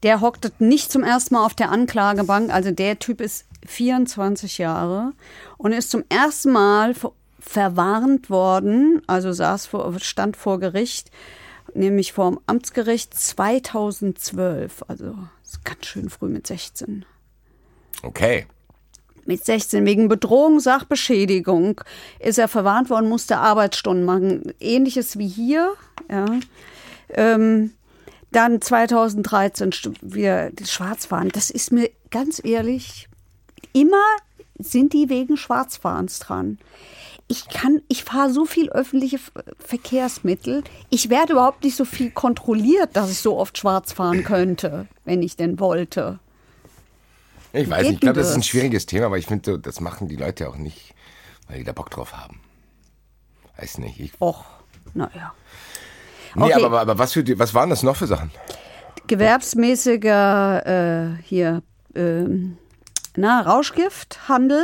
Der 0.04 0.22
hockt 0.22 0.62
nicht 0.62 0.92
zum 0.92 1.04
ersten 1.04 1.34
Mal 1.36 1.46
auf 1.46 1.56
der 1.56 1.72
Anklagebank. 1.72 2.54
Also 2.54 2.72
der 2.72 3.00
Typ 3.00 3.20
ist 3.20 3.46
24 3.68 4.58
Jahre 4.58 5.12
und 5.58 5.74
ist 5.74 5.92
zum 5.92 6.06
ersten 6.08 6.54
Mal 6.54 6.94
ver- 6.94 7.12
verwarnt 7.42 8.30
worden, 8.30 9.02
also 9.08 9.34
saß 9.34 9.66
vor, 9.66 9.94
stand 10.00 10.38
vor 10.38 10.60
Gericht, 10.60 11.12
nämlich 11.74 12.14
vor 12.14 12.30
dem 12.32 12.40
Amtsgericht 12.46 13.14
2012. 13.14 14.84
Also 14.88 15.16
ist 15.44 15.66
ganz 15.66 15.86
schön 15.86 16.10
früh 16.10 16.30
mit 16.30 16.48
16 16.48 17.06
Okay. 18.04 18.46
mit 19.26 19.44
16 19.46 19.86
wegen 19.86 20.08
Bedrohung, 20.08 20.60
Sachbeschädigung 20.60 21.82
ist 22.20 22.40
er 22.40 22.48
verwarnt 22.48 22.90
worden, 22.90 23.10
musste 23.10 23.38
Arbeitsstunden 23.38 24.06
machen. 24.06 24.54
Ähnliches 24.60 25.18
wie 25.20 25.28
hier. 25.28 25.74
Ja. 26.10 26.26
Ähm, 27.10 27.72
dann 28.32 28.62
2013 28.62 29.72
st- 29.72 29.96
wieder 30.02 30.50
Schwarzfahren. 30.64 31.30
Das 31.30 31.50
ist 31.50 31.72
mir 31.72 31.90
ganz 32.12 32.42
ehrlich, 32.44 33.08
immer 33.74 33.98
sind 34.58 34.94
die 34.94 35.10
wegen 35.10 35.38
Schwarzfahrens 35.38 36.20
dran. 36.20 36.58
Ich 37.28 37.48
kann, 37.48 37.82
ich 37.88 38.04
fahre 38.04 38.32
so 38.32 38.46
viel 38.46 38.70
öffentliche 38.72 39.20
Verkehrsmittel. 39.60 40.64
Ich 40.90 41.10
werde 41.12 41.34
überhaupt 41.34 41.64
nicht 41.64 41.76
so 41.76 41.86
viel 41.86 42.10
kontrolliert, 42.10 42.96
dass 42.96 43.12
ich 43.12 43.20
so 43.20 43.38
oft 43.38 43.58
schwarz 43.58 43.94
fahren 43.94 44.24
könnte, 44.24 44.88
wenn 45.06 45.22
ich 45.22 45.36
denn 45.36 45.60
wollte. 45.60 46.20
Ich 47.54 47.70
weiß 47.70 47.84
nicht, 47.84 47.94
ich 47.94 48.00
glaube, 48.00 48.20
das 48.20 48.30
ist 48.30 48.36
ein 48.36 48.44
schwieriges 48.44 48.86
Thema, 48.86 49.08
aber 49.08 49.18
ich 49.18 49.26
finde, 49.26 49.52
so, 49.52 49.58
das 49.58 49.80
machen 49.80 50.08
die 50.08 50.16
Leute 50.16 50.48
auch 50.50 50.58
nicht, 50.58 50.94
weil 51.48 51.60
die 51.60 51.64
da 51.64 51.72
Bock 51.72 51.90
drauf 51.90 52.14
haben. 52.14 52.42
Weiß 53.58 53.80
nicht. 53.80 54.00
Ich, 54.00 54.14
Och, 54.22 54.46
naja. 54.94 55.34
nee, 56.36 56.44
Okay. 56.44 56.64
aber, 56.64 56.82
aber 56.82 56.98
was, 56.98 57.14
für 57.14 57.24
die, 57.24 57.38
was 57.40 57.54
waren 57.54 57.70
das 57.70 57.84
noch 57.84 57.96
für 57.96 58.08
Sachen? 58.08 58.32
gewerbsmäßiger 59.10 60.66
äh, 61.18 61.22
hier 61.24 61.64
ähm, 61.96 62.58
na, 63.18 63.42
Rauschgifthandel 63.42 64.64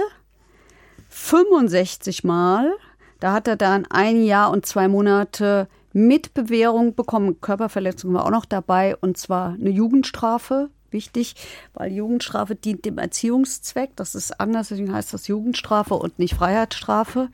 65 1.09 2.23
Mal. 2.23 2.71
Da 3.19 3.33
hat 3.33 3.47
er 3.47 3.55
dann 3.55 3.85
ein 3.89 4.23
Jahr 4.23 4.51
und 4.51 4.65
zwei 4.65 4.87
Monate 4.87 5.67
mit 5.93 6.33
Bewährung 6.33 6.95
bekommen. 6.95 7.41
Körperverletzung 7.41 8.13
war 8.13 8.25
auch 8.25 8.29
noch 8.29 8.45
dabei 8.45 8.95
und 8.97 9.17
zwar 9.17 9.53
eine 9.53 9.69
Jugendstrafe. 9.71 10.69
Wichtig, 10.95 11.35
weil 11.73 11.91
Jugendstrafe 11.91 12.55
dient 12.55 12.85
dem 12.85 12.97
Erziehungszweck. 12.97 13.91
Das 13.97 14.15
ist 14.15 14.39
anders, 14.39 14.69
deswegen 14.69 14.93
heißt 14.93 15.13
das 15.13 15.27
Jugendstrafe 15.27 15.95
und 15.95 16.19
nicht 16.19 16.35
Freiheitsstrafe, 16.35 17.27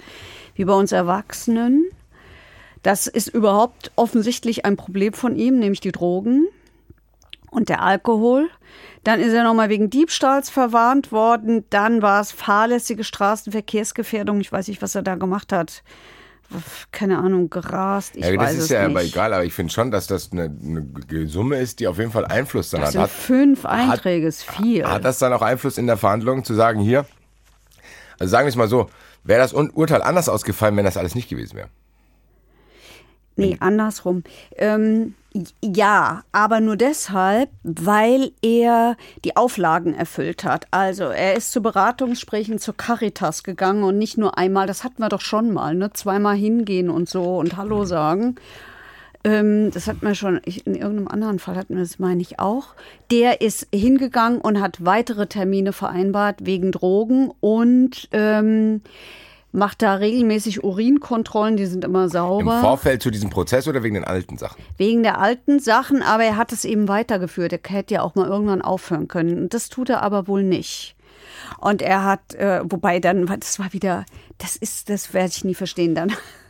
wie 0.56 0.65
bei 0.65 0.74
uns 0.74 0.91
Erwachsenen. 0.91 1.86
Das 2.82 3.06
ist 3.06 3.28
überhaupt 3.28 3.91
offensichtlich 3.95 4.65
ein 4.65 4.78
Problem 4.78 5.13
von 5.13 5.36
ihm, 5.36 5.60
nämlich 5.60 5.80
die 5.80 5.91
Drogen 5.91 6.47
und 7.52 7.69
der 7.69 7.84
Alkohol. 7.84 8.50
Dann 9.04 9.19
ist 9.19 9.34
er 9.34 9.43
nochmal 9.43 9.69
wegen 9.69 9.91
Diebstahls 9.91 10.50
verwarnt 10.50 11.12
worden. 11.12 11.63
Dann 11.69 12.02
war 12.02 12.19
es 12.19 12.32
fahrlässige 12.32 13.04
Straßenverkehrsgefährdung. 13.04 14.41
Ich 14.41 14.52
weiß 14.52 14.69
nicht, 14.69 14.82
was 14.82 14.95
er 14.95 15.04
da 15.04 15.13
gemacht 15.13 15.54
hat. 15.54 15.84
Keine 16.92 17.18
Ahnung, 17.20 17.50
gerast. 17.50 18.16
Ich 18.16 18.24
ja, 18.26 18.32
das 18.32 18.40
weiß 18.40 18.54
ist 18.56 18.64
es 18.64 18.70
ja 18.70 18.88
nicht. 18.88 18.96
aber 18.98 19.04
egal, 19.06 19.34
aber 19.34 19.46
ich 19.46 19.54
finde 19.54 19.72
schon, 19.72 19.92
dass 19.92 20.08
das 20.08 20.32
eine, 20.32 20.44
eine 20.46 21.28
Summe 21.28 21.58
ist, 21.58 21.80
die 21.80 21.88
auf 21.88 21.98
jeden 21.98 22.12
Fall 22.12 22.26
Einfluss 22.26 22.70
dann 22.72 22.82
Das 22.82 22.96
hat. 22.96 23.10
sind 23.10 23.20
fünf 23.20 23.66
Einträge, 23.66 24.28
ist 24.28 24.44
viel. 24.44 24.86
hat 24.86 25.06
das 25.06 25.20
dann 25.20 25.32
auch 25.34 25.42
Einfluss 25.42 25.78
in 25.78 25.88
der 25.88 25.98
Verhandlung 25.98 26.44
zu 26.44 26.54
sagen, 26.54 26.80
hier, 26.80 27.06
also 28.20 28.30
sagen 28.32 28.46
wir 28.46 28.50
es 28.50 28.56
mal 28.56 28.68
so, 28.68 28.90
wäre 29.24 29.40
das 29.40 29.54
Urteil 29.54 30.02
anders 30.02 30.30
ausgefallen, 30.30 30.76
wenn 30.78 30.86
das 30.86 30.98
alles 30.98 31.16
nicht 31.16 31.30
gewesen 31.30 31.56
wäre? 31.56 31.70
Nee, 33.36 33.58
andersrum. 33.60 34.24
Ähm, 34.56 35.16
ja, 35.63 36.24
aber 36.34 36.60
nur 36.60 36.76
deshalb, 36.76 37.50
weil 37.63 38.34
er 38.41 38.98
die 39.24 39.38
Auflagen 39.38 39.94
erfüllt 39.94 40.44
hat. 40.44 40.67
Also 40.72 41.06
er 41.06 41.36
ist 41.36 41.52
zu 41.52 41.62
Beratungsgesprächen 41.62 42.60
zur 42.60 42.76
Caritas 42.76 43.44
gegangen 43.44 43.84
und 43.84 43.98
nicht 43.98 44.17
nur 44.17 44.38
einmal, 44.38 44.67
das 44.67 44.84
hatten 44.84 45.02
wir 45.02 45.08
doch 45.10 45.22
schon 45.22 45.52
mal, 45.52 45.74
ne? 45.74 45.94
Zweimal 45.94 46.36
hingehen 46.36 46.89
und 46.89 47.08
so 47.08 47.38
und 47.38 47.56
Hallo 47.56 47.86
sagen. 47.86 48.36
Ähm, 49.24 49.72
das 49.72 49.88
hatten 49.88 50.02
wir 50.02 50.15
schon, 50.15 50.41
ich, 50.44 50.67
in 50.67 50.76
irgendeinem 50.76 51.08
anderen 51.08 51.39
Fall 51.39 51.56
hatten 51.56 51.76
wir 51.76 51.84
das, 51.84 51.99
meine 51.99 52.22
ich, 52.22 52.39
auch. 52.39 52.76
Der 53.10 53.39
ist 53.39 53.68
hingegangen 53.74 54.41
und 54.41 54.60
hat 54.60 54.84
weitere 54.84 55.28
Termine 55.28 55.72
vereinbart 55.72 56.45
wegen 56.45 56.72
Drogen 56.74 57.32
und 57.39 58.10
ähm, 58.12 58.82
macht 59.52 59.82
da 59.82 59.95
regelmäßig 59.95 60.64
Urinkontrollen, 60.64 61.58
die 61.58 61.66
sind 61.66 61.84
immer 61.84 62.04
Im 62.04 62.10
sauber. 62.10 62.62
Vorfeld 62.62 63.02
zu 63.04 63.12
diesem 63.12 63.30
Prozess 63.30 63.68
oder 63.68 63.84
wegen 63.84 63.95
den 63.95 64.06
alten 64.06 64.38
Sachen? 64.38 64.62
Wegen 64.78 65.04
der 65.04 65.20
alten 65.20 65.60
Sachen, 65.60 66.02
aber 66.02 66.24
er 66.24 66.38
hat 66.38 66.52
es 66.52 66.66
eben 66.66 66.88
weitergeführt. 66.88 67.54
Er 67.54 67.60
hätte 67.68 67.95
ja 67.95 68.02
auch 68.02 68.16
mal 68.16 68.28
irgendwann 68.28 68.62
aufhören 68.62 69.08
können. 69.08 69.43
Und 69.43 69.54
das 69.54 69.70
tut 69.70 69.89
er 69.89 70.02
aber 70.02 70.28
wohl 70.28 70.43
nicht. 70.43 70.95
Und 71.60 71.82
er 71.82 72.04
hat, 72.06 72.34
äh, 72.36 72.62
wobei 72.64 72.99
dann, 72.99 73.26
das 73.26 73.60
war 73.60 73.74
wieder, 73.74 74.06
das 74.38 74.56
ist, 74.56 74.89
das 74.89 75.14
werde 75.14 75.32
ich 75.36 75.43
nie 75.43 75.56
verstehen. 75.56 75.95
Dann 75.95 76.14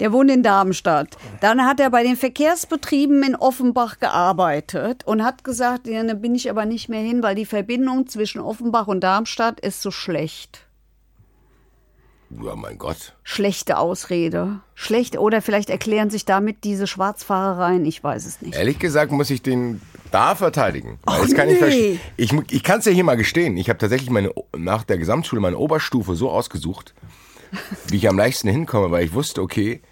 Der 0.00 0.12
wohnt 0.12 0.30
in 0.30 0.42
Darmstadt. 0.42 1.16
Dann 1.40 1.64
hat 1.64 1.80
er 1.80 1.90
bei 1.90 2.02
den 2.02 2.16
Verkehrsbetrieben 2.16 3.22
in 3.22 3.36
Offenbach 3.36 3.98
gearbeitet 3.98 5.04
und 5.04 5.24
hat 5.24 5.44
gesagt, 5.44 5.86
ja, 5.86 6.02
da 6.02 6.14
bin 6.14 6.34
ich 6.34 6.50
aber 6.50 6.64
nicht 6.64 6.88
mehr 6.88 7.00
hin, 7.00 7.22
weil 7.22 7.34
die 7.34 7.46
Verbindung 7.46 8.06
zwischen 8.06 8.40
Offenbach 8.40 8.86
und 8.86 9.00
Darmstadt 9.00 9.60
ist 9.60 9.82
so 9.82 9.90
schlecht. 9.90 10.65
Ja, 12.30 12.56
mein 12.56 12.78
Gott. 12.78 13.14
Schlechte 13.22 13.78
Ausrede. 13.78 14.60
Schlecht 14.74 15.16
oder 15.16 15.40
vielleicht 15.42 15.70
erklären 15.70 16.10
sich 16.10 16.24
damit 16.24 16.64
diese 16.64 16.86
Schwarzfahrereien, 16.86 17.84
ich 17.84 18.02
weiß 18.02 18.26
es 18.26 18.42
nicht. 18.42 18.56
Ehrlich 18.56 18.78
gesagt 18.78 19.12
muss 19.12 19.30
ich 19.30 19.42
den 19.42 19.80
da 20.10 20.34
verteidigen. 20.34 20.98
Ach, 21.06 21.20
das 21.20 21.34
kann 21.34 21.48
ich 21.48 21.60
nee. 21.60 22.00
Ich, 22.16 22.32
ich 22.50 22.62
kann 22.62 22.80
es 22.80 22.84
ja 22.84 22.92
hier 22.92 23.04
mal 23.04 23.16
gestehen. 23.16 23.56
Ich 23.56 23.68
habe 23.68 23.78
tatsächlich 23.78 24.10
meine, 24.10 24.32
nach 24.56 24.84
der 24.84 24.98
Gesamtschule 24.98 25.40
meine 25.40 25.58
Oberstufe 25.58 26.14
so 26.14 26.30
ausgesucht, 26.30 26.94
wie 27.88 27.96
ich 27.96 28.08
am 28.08 28.18
leichtesten 28.18 28.48
hinkomme, 28.48 28.90
weil 28.90 29.04
ich 29.04 29.12
wusste, 29.12 29.42
okay, 29.42 29.82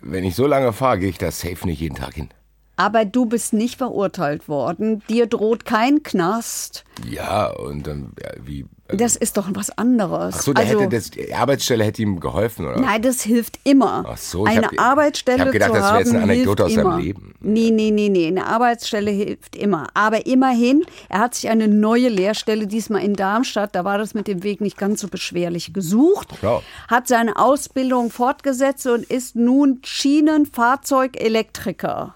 wenn 0.00 0.24
ich 0.24 0.34
so 0.34 0.46
lange 0.46 0.72
fahre, 0.72 0.98
gehe 0.98 1.08
ich 1.08 1.18
da 1.18 1.30
safe 1.30 1.66
nicht 1.66 1.80
jeden 1.80 1.96
Tag 1.96 2.14
hin. 2.14 2.28
Aber 2.76 3.04
du 3.04 3.26
bist 3.26 3.52
nicht 3.52 3.78
verurteilt 3.78 4.48
worden. 4.48 5.02
Dir 5.08 5.26
droht 5.26 5.64
kein 5.64 6.02
Knast. 6.02 6.84
Ja, 7.08 7.46
und 7.50 7.86
dann, 7.86 8.12
ja, 8.22 8.30
wie. 8.44 8.66
also- 8.88 8.96
Das 8.98 9.14
ist 9.16 9.36
doch 9.36 9.48
was 9.52 9.70
anderes. 9.78 10.34
Ach 10.38 10.42
so, 10.42 10.52
also, 10.54 10.80
hätte 10.80 10.88
das, 10.96 11.10
die 11.10 11.32
Arbeitsstelle 11.34 11.84
hätte 11.84 12.02
ihm 12.02 12.18
geholfen, 12.20 12.66
oder? 12.66 12.80
Nein, 12.80 13.02
das 13.02 13.22
hilft 13.22 13.58
immer. 13.64 14.04
Ach 14.08 14.16
so, 14.16 14.44
eine 14.44 14.62
hab- 14.66 14.78
Arbeitsstelle 14.80 15.38
ich 15.38 15.44
hab 15.46 15.52
gedacht, 15.52 15.70
zu 15.70 15.76
das 15.76 15.84
wäre 15.90 15.98
jetzt 16.00 16.14
eine 16.14 16.22
Anekdote 16.24 16.64
aus 16.64 16.74
seinem. 16.74 16.98
Leben. 16.98 17.34
Nee, 17.40 17.70
nee, 17.70 17.90
nee, 17.92 18.08
nee, 18.08 18.26
eine 18.28 18.46
Arbeitsstelle 18.46 19.10
hilft 19.10 19.54
immer. 19.56 19.88
Aber 19.94 20.26
immerhin, 20.26 20.84
er 21.08 21.18
hat 21.20 21.34
sich 21.36 21.48
eine 21.50 21.68
neue 21.68 22.08
Lehrstelle, 22.08 22.66
diesmal 22.66 23.02
in 23.04 23.14
Darmstadt, 23.14 23.74
da 23.74 23.84
war 23.84 23.98
das 23.98 24.14
mit 24.14 24.26
dem 24.28 24.42
Weg 24.42 24.60
nicht 24.60 24.76
ganz 24.78 25.00
so 25.00 25.08
beschwerlich, 25.08 25.72
gesucht, 25.72 26.28
Ja. 26.42 26.60
hat 26.88 27.06
seine 27.08 27.36
Ausbildung 27.36 28.10
fortgesetzt 28.10 28.86
und 28.86 29.04
ist 29.04 29.34
nun 29.36 29.80
Schienenfahrzeugelektriker. 29.84 32.14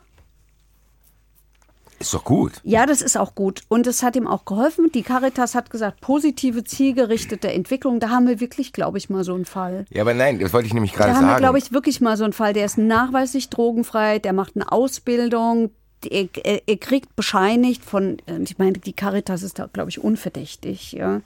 Ist 1.99 2.15
doch 2.15 2.25
gut. 2.25 2.61
Ja, 2.63 2.87
das 2.87 3.03
ist 3.03 3.17
auch 3.17 3.35
gut. 3.35 3.63
Und 3.69 3.87
es 3.87 4.03
hat 4.03 4.15
ihm 4.15 4.27
auch 4.27 4.45
geholfen. 4.45 4.91
Die 4.95 5.03
Caritas 5.03 5.55
hat 5.55 5.71
gesagt, 5.71 6.01
positive, 6.01 6.63
zielgerichtete 6.63 7.53
Entwicklung. 7.53 7.99
Da 7.99 8.11
haben 8.11 8.29
wir 8.29 8.39
wirklich, 8.41 8.73
glaube 8.73 8.99
ich, 8.99 9.11
mal 9.11 9.25
so 9.25 9.35
einen 9.35 9.45
Fall. 9.45 9.85
Ja, 9.91 10.03
aber 10.03 10.15
nein, 10.15 10.39
das 10.39 10.53
wollte 10.53 10.69
ich 10.69 10.75
nämlich 10.75 10.93
gerade 10.93 11.11
Da 11.11 11.17
haben 11.17 11.25
wir, 11.25 11.31
sagen. 11.31 11.43
glaube 11.43 11.59
ich, 11.59 11.73
wirklich 11.73 12.01
mal 12.01 12.17
so 12.17 12.25
einen 12.25 12.33
Fall. 12.33 12.53
Der 12.53 12.65
ist 12.65 12.79
nachweislich 12.79 13.51
drogenfrei, 13.51 14.21
der 14.21 14.33
macht 14.33 14.53
eine 14.55 14.71
Ausbildung, 14.71 15.71
er, 16.09 16.29
er, 16.45 16.63
er 16.69 16.77
kriegt 16.77 17.17
bescheinigt 17.17 17.85
von, 17.85 18.19
äh, 18.27 18.39
ich 18.43 18.59
meine, 18.59 18.73
die 18.75 18.93
Caritas 18.93 19.43
ist 19.43 19.59
da, 19.59 19.69
glaube 19.73 19.91
ich, 19.91 20.03
unverdächtig. 20.03 20.93
Ja. 20.93 21.21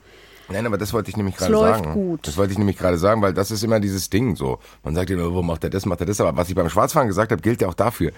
Nein, 0.48 0.66
aber 0.66 0.78
das 0.78 0.92
wollte 0.92 1.10
ich 1.10 1.16
nämlich 1.16 1.36
gerade 1.36 1.52
läuft 1.52 1.84
sagen. 1.84 1.94
gut. 1.94 2.26
Das 2.26 2.36
wollte 2.36 2.52
ich 2.52 2.58
nämlich 2.58 2.76
gerade 2.76 2.98
sagen, 2.98 3.22
weil 3.22 3.32
das 3.32 3.50
ist 3.50 3.62
immer 3.62 3.80
dieses 3.80 4.10
Ding 4.10 4.36
so. 4.36 4.58
Man 4.82 4.94
sagt 4.94 5.10
immer, 5.10 5.32
wo 5.32 5.42
macht 5.42 5.64
er 5.64 5.70
das, 5.70 5.86
macht 5.86 6.00
er 6.00 6.06
das. 6.06 6.20
Aber 6.20 6.36
was 6.36 6.48
ich 6.48 6.54
beim 6.54 6.68
Schwarzfahren 6.68 7.08
gesagt 7.08 7.32
habe, 7.32 7.42
gilt 7.42 7.60
ja 7.62 7.68
auch 7.68 7.74
dafür. 7.74 8.12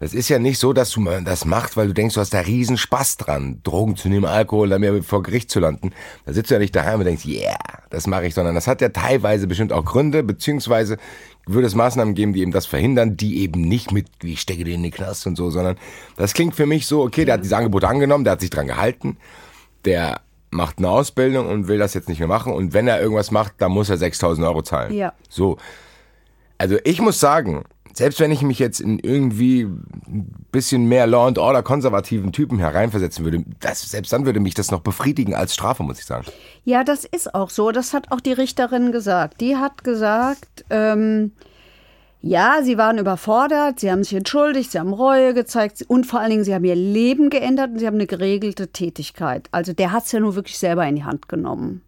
Das 0.00 0.14
ist 0.14 0.30
ja 0.30 0.38
nicht 0.38 0.58
so, 0.58 0.72
dass 0.72 0.90
du 0.92 1.04
das 1.04 1.44
machst, 1.44 1.76
weil 1.76 1.88
du 1.88 1.92
denkst, 1.92 2.14
du 2.14 2.20
hast 2.20 2.32
da 2.32 2.40
riesen 2.40 2.78
Spaß 2.78 3.18
dran, 3.18 3.60
Drogen 3.62 3.96
zu 3.96 4.08
nehmen, 4.08 4.24
Alkohol, 4.24 4.70
dann 4.70 4.80
mehr 4.80 5.02
vor 5.02 5.22
Gericht 5.22 5.50
zu 5.50 5.60
landen. 5.60 5.92
Da 6.24 6.32
sitzt 6.32 6.50
du 6.50 6.54
ja 6.54 6.58
nicht 6.58 6.74
daheim 6.74 7.00
und 7.00 7.04
denkst, 7.04 7.26
yeah, 7.26 7.58
das 7.90 8.06
mache 8.06 8.26
ich, 8.26 8.34
sondern 8.34 8.54
das 8.54 8.66
hat 8.66 8.80
ja 8.80 8.88
teilweise 8.88 9.46
bestimmt 9.46 9.74
auch 9.74 9.84
Gründe, 9.84 10.22
beziehungsweise 10.22 10.96
würde 11.46 11.66
es 11.66 11.74
Maßnahmen 11.74 12.14
geben, 12.14 12.32
die 12.32 12.40
eben 12.40 12.50
das 12.50 12.64
verhindern, 12.64 13.18
die 13.18 13.42
eben 13.42 13.60
nicht 13.60 13.92
mit, 13.92 14.06
wie 14.20 14.32
ich 14.32 14.40
stecke 14.40 14.64
den 14.64 14.76
in 14.76 14.82
den 14.84 14.92
Knast 14.92 15.26
und 15.26 15.36
so, 15.36 15.50
sondern 15.50 15.76
das 16.16 16.32
klingt 16.32 16.56
für 16.56 16.66
mich 16.66 16.86
so, 16.86 17.02
okay, 17.02 17.26
der 17.26 17.34
hat 17.34 17.44
diese 17.44 17.58
Angebote 17.58 17.86
angenommen, 17.86 18.24
der 18.24 18.32
hat 18.32 18.40
sich 18.40 18.50
dran 18.50 18.68
gehalten, 18.68 19.18
der 19.84 20.22
macht 20.50 20.78
eine 20.78 20.88
Ausbildung 20.88 21.46
und 21.46 21.68
will 21.68 21.78
das 21.78 21.92
jetzt 21.92 22.08
nicht 22.08 22.20
mehr 22.20 22.28
machen 22.28 22.54
und 22.54 22.72
wenn 22.72 22.88
er 22.88 23.02
irgendwas 23.02 23.30
macht, 23.30 23.54
dann 23.58 23.72
muss 23.72 23.90
er 23.90 23.98
6000 23.98 24.46
Euro 24.46 24.62
zahlen. 24.62 24.94
Ja. 24.94 25.12
So. 25.28 25.58
Also 26.56 26.78
ich 26.84 27.02
muss 27.02 27.20
sagen, 27.20 27.64
selbst 27.92 28.20
wenn 28.20 28.30
ich 28.30 28.42
mich 28.42 28.58
jetzt 28.58 28.80
in 28.80 28.98
irgendwie 28.98 29.62
ein 29.62 30.46
bisschen 30.52 30.86
mehr 30.86 31.06
Law 31.06 31.26
and 31.26 31.38
Order 31.38 31.62
konservativen 31.62 32.32
Typen 32.32 32.58
hereinversetzen 32.58 33.24
würde, 33.24 33.44
das, 33.60 33.82
selbst 33.82 34.12
dann 34.12 34.26
würde 34.26 34.40
mich 34.40 34.54
das 34.54 34.70
noch 34.70 34.80
befriedigen 34.80 35.34
als 35.34 35.54
Strafe, 35.54 35.82
muss 35.82 35.98
ich 35.98 36.04
sagen. 36.04 36.26
ja, 36.64 36.84
das 36.84 37.04
ist 37.04 37.34
auch 37.34 37.50
so. 37.50 37.72
Das 37.72 37.92
hat 37.94 38.10
auch 38.12 38.20
die 38.20 38.32
Richterin 38.32 38.92
gesagt. 38.92 39.40
Die 39.40 39.56
hat 39.56 39.84
gesagt, 39.84 40.64
ähm, 40.70 41.32
ja, 42.22 42.60
sie 42.62 42.76
waren 42.76 42.98
überfordert, 42.98 43.80
sie 43.80 43.90
haben 43.90 44.04
sich 44.04 44.14
entschuldigt, 44.14 44.72
sie 44.72 44.78
haben 44.78 44.92
Reue 44.92 45.32
gezeigt 45.32 45.82
und 45.88 46.04
vor 46.04 46.20
allen 46.20 46.30
Dingen, 46.30 46.44
sie 46.44 46.54
haben 46.54 46.64
ihr 46.64 46.74
Leben 46.74 47.30
geändert 47.30 47.70
und 47.70 47.78
sie 47.78 47.86
haben 47.86 47.94
eine 47.94 48.06
geregelte 48.06 48.68
Tätigkeit. 48.68 49.48
Also 49.52 49.72
der 49.72 49.92
hat 49.92 50.04
es 50.04 50.12
ja 50.12 50.20
nur 50.20 50.34
wirklich 50.34 50.58
selber 50.58 50.86
in 50.86 50.96
die 50.96 51.04
Hand 51.04 51.28
genommen. 51.28 51.82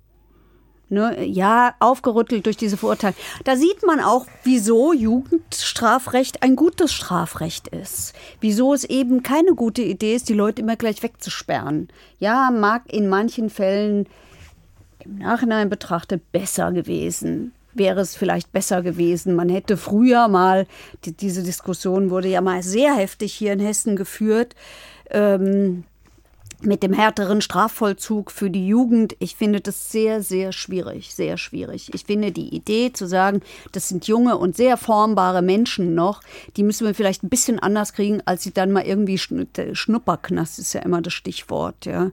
Ne, 0.92 1.24
ja, 1.24 1.74
aufgerüttelt 1.80 2.44
durch 2.44 2.58
diese 2.58 2.76
Verurteilung. 2.76 3.16
Da 3.44 3.56
sieht 3.56 3.82
man 3.82 3.98
auch, 3.98 4.26
wieso 4.44 4.92
Jugendstrafrecht 4.92 6.42
ein 6.42 6.54
gutes 6.54 6.92
Strafrecht 6.92 7.68
ist. 7.68 8.12
Wieso 8.42 8.74
es 8.74 8.84
eben 8.84 9.22
keine 9.22 9.54
gute 9.54 9.80
Idee 9.80 10.14
ist, 10.14 10.28
die 10.28 10.34
Leute 10.34 10.60
immer 10.60 10.76
gleich 10.76 11.02
wegzusperren. 11.02 11.88
Ja, 12.18 12.50
mag 12.50 12.92
in 12.92 13.08
manchen 13.08 13.48
Fällen 13.48 14.06
im 15.02 15.16
Nachhinein 15.16 15.70
betrachtet 15.70 16.30
besser 16.30 16.72
gewesen. 16.72 17.52
Wäre 17.72 18.00
es 18.00 18.14
vielleicht 18.14 18.52
besser 18.52 18.82
gewesen. 18.82 19.34
Man 19.34 19.48
hätte 19.48 19.78
früher 19.78 20.28
mal, 20.28 20.66
die, 21.06 21.16
diese 21.16 21.42
Diskussion 21.42 22.10
wurde 22.10 22.28
ja 22.28 22.42
mal 22.42 22.62
sehr 22.62 22.94
heftig 22.94 23.32
hier 23.32 23.54
in 23.54 23.60
Hessen 23.60 23.96
geführt, 23.96 24.54
ähm, 25.10 25.84
mit 26.64 26.82
dem 26.82 26.92
härteren 26.92 27.40
Strafvollzug 27.40 28.30
für 28.30 28.50
die 28.50 28.66
Jugend. 28.66 29.16
Ich 29.18 29.36
finde 29.36 29.60
das 29.60 29.90
sehr, 29.90 30.22
sehr 30.22 30.52
schwierig, 30.52 31.14
sehr 31.14 31.36
schwierig. 31.36 31.90
Ich 31.94 32.04
finde 32.04 32.32
die 32.32 32.54
Idee 32.54 32.92
zu 32.92 33.06
sagen, 33.06 33.40
das 33.72 33.88
sind 33.88 34.06
junge 34.06 34.36
und 34.36 34.56
sehr 34.56 34.76
formbare 34.76 35.42
Menschen 35.42 35.94
noch, 35.94 36.20
die 36.56 36.62
müssen 36.62 36.86
wir 36.86 36.94
vielleicht 36.94 37.22
ein 37.22 37.28
bisschen 37.28 37.58
anders 37.58 37.92
kriegen, 37.92 38.22
als 38.24 38.42
sie 38.42 38.52
dann 38.52 38.72
mal 38.72 38.84
irgendwie 38.84 39.20
der 39.56 39.74
Schnupperknast 39.74 40.58
ist 40.58 40.72
ja 40.72 40.80
immer 40.80 41.02
das 41.02 41.12
Stichwort, 41.12 41.86
ja. 41.86 42.10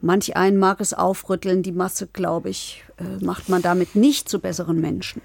Manch 0.00 0.36
einen 0.36 0.58
mag 0.58 0.82
es 0.82 0.92
aufrütteln, 0.92 1.62
die 1.62 1.72
Masse, 1.72 2.06
glaube 2.12 2.50
ich, 2.50 2.84
äh, 2.98 3.24
macht 3.24 3.48
man 3.48 3.62
damit 3.62 3.96
nicht 3.96 4.28
zu 4.28 4.38
besseren 4.38 4.78
Menschen. 4.78 5.22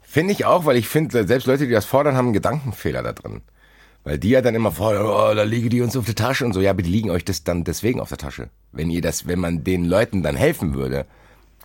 Finde 0.00 0.32
ich 0.32 0.44
auch, 0.44 0.64
weil 0.64 0.76
ich 0.76 0.88
finde, 0.88 1.24
selbst 1.24 1.46
Leute, 1.46 1.66
die 1.66 1.72
das 1.72 1.84
fordern, 1.84 2.16
haben 2.16 2.26
einen 2.26 2.32
Gedankenfehler 2.34 3.04
da 3.04 3.12
drin. 3.12 3.42
Weil 4.04 4.18
die 4.18 4.30
ja 4.30 4.40
dann 4.42 4.54
immer 4.56 4.72
fordern, 4.72 5.06
oh, 5.06 5.34
da 5.34 5.44
liegen 5.44 5.70
die 5.70 5.80
uns 5.80 5.96
auf 5.96 6.06
der 6.06 6.14
Tasche 6.16 6.44
und 6.44 6.52
so. 6.54 6.60
Ja, 6.60 6.70
aber 6.70 6.82
die 6.82 6.90
liegen 6.90 7.10
euch 7.10 7.24
das 7.24 7.44
dann 7.44 7.62
deswegen 7.64 8.00
auf 8.00 8.08
der 8.08 8.18
Tasche. 8.18 8.48
Wenn 8.72 8.90
ihr 8.90 9.00
das, 9.00 9.26
wenn 9.28 9.38
man 9.38 9.62
den 9.62 9.84
Leuten 9.84 10.22
dann 10.24 10.34
helfen 10.34 10.74
würde, 10.74 11.06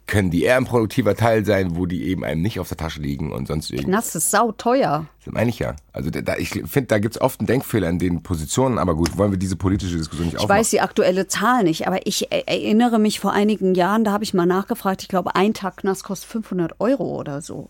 können 0.05 0.29
die 0.31 0.43
eher 0.43 0.55
ein 0.55 0.63
produktiver 0.65 1.15
Teil 1.15 1.43
sein, 1.45 1.75
wo 1.75 1.85
die 1.85 2.03
eben 2.07 2.23
einem 2.23 2.41
nicht 2.41 2.59
auf 2.61 2.69
der 2.69 2.77
Tasche 2.77 3.01
liegen 3.01 3.33
und 3.33 3.47
sonst 3.47 3.71
irgendwie. 3.71 3.88
Knast 3.89 4.15
ist 4.15 4.31
sauteuer. 4.31 5.05
Das 5.25 5.33
meine 5.33 5.49
ich 5.49 5.59
ja. 5.59 5.75
Also 5.91 6.09
da, 6.11 6.38
ich 6.38 6.49
finde, 6.51 6.83
da 6.83 6.99
gibt's 6.99 7.19
oft 7.19 7.41
einen 7.41 7.47
Denkfehler 7.47 7.89
in 7.89 7.99
den 7.99 8.23
Positionen, 8.23 8.77
aber 8.77 8.95
gut, 8.95 9.17
wollen 9.17 9.31
wir 9.31 9.38
diese 9.39 9.57
politische 9.57 9.97
Diskussion 9.97 10.27
nicht 10.27 10.35
Ich 10.35 10.39
aufmachen. 10.39 10.59
weiß 10.61 10.69
die 10.69 10.79
aktuelle 10.79 11.27
Zahl 11.27 11.63
nicht, 11.63 11.88
aber 11.88 12.05
ich 12.07 12.31
e- 12.31 12.43
erinnere 12.45 12.99
mich 12.99 13.19
vor 13.19 13.33
einigen 13.33 13.75
Jahren, 13.75 14.05
da 14.05 14.11
habe 14.13 14.23
ich 14.23 14.33
mal 14.33 14.45
nachgefragt, 14.45 15.01
ich 15.01 15.09
glaube, 15.09 15.35
ein 15.35 15.53
Tag 15.53 15.77
Knast 15.77 16.03
kostet 16.05 16.29
500 16.29 16.79
Euro 16.79 17.03
oder 17.19 17.41
so. 17.41 17.69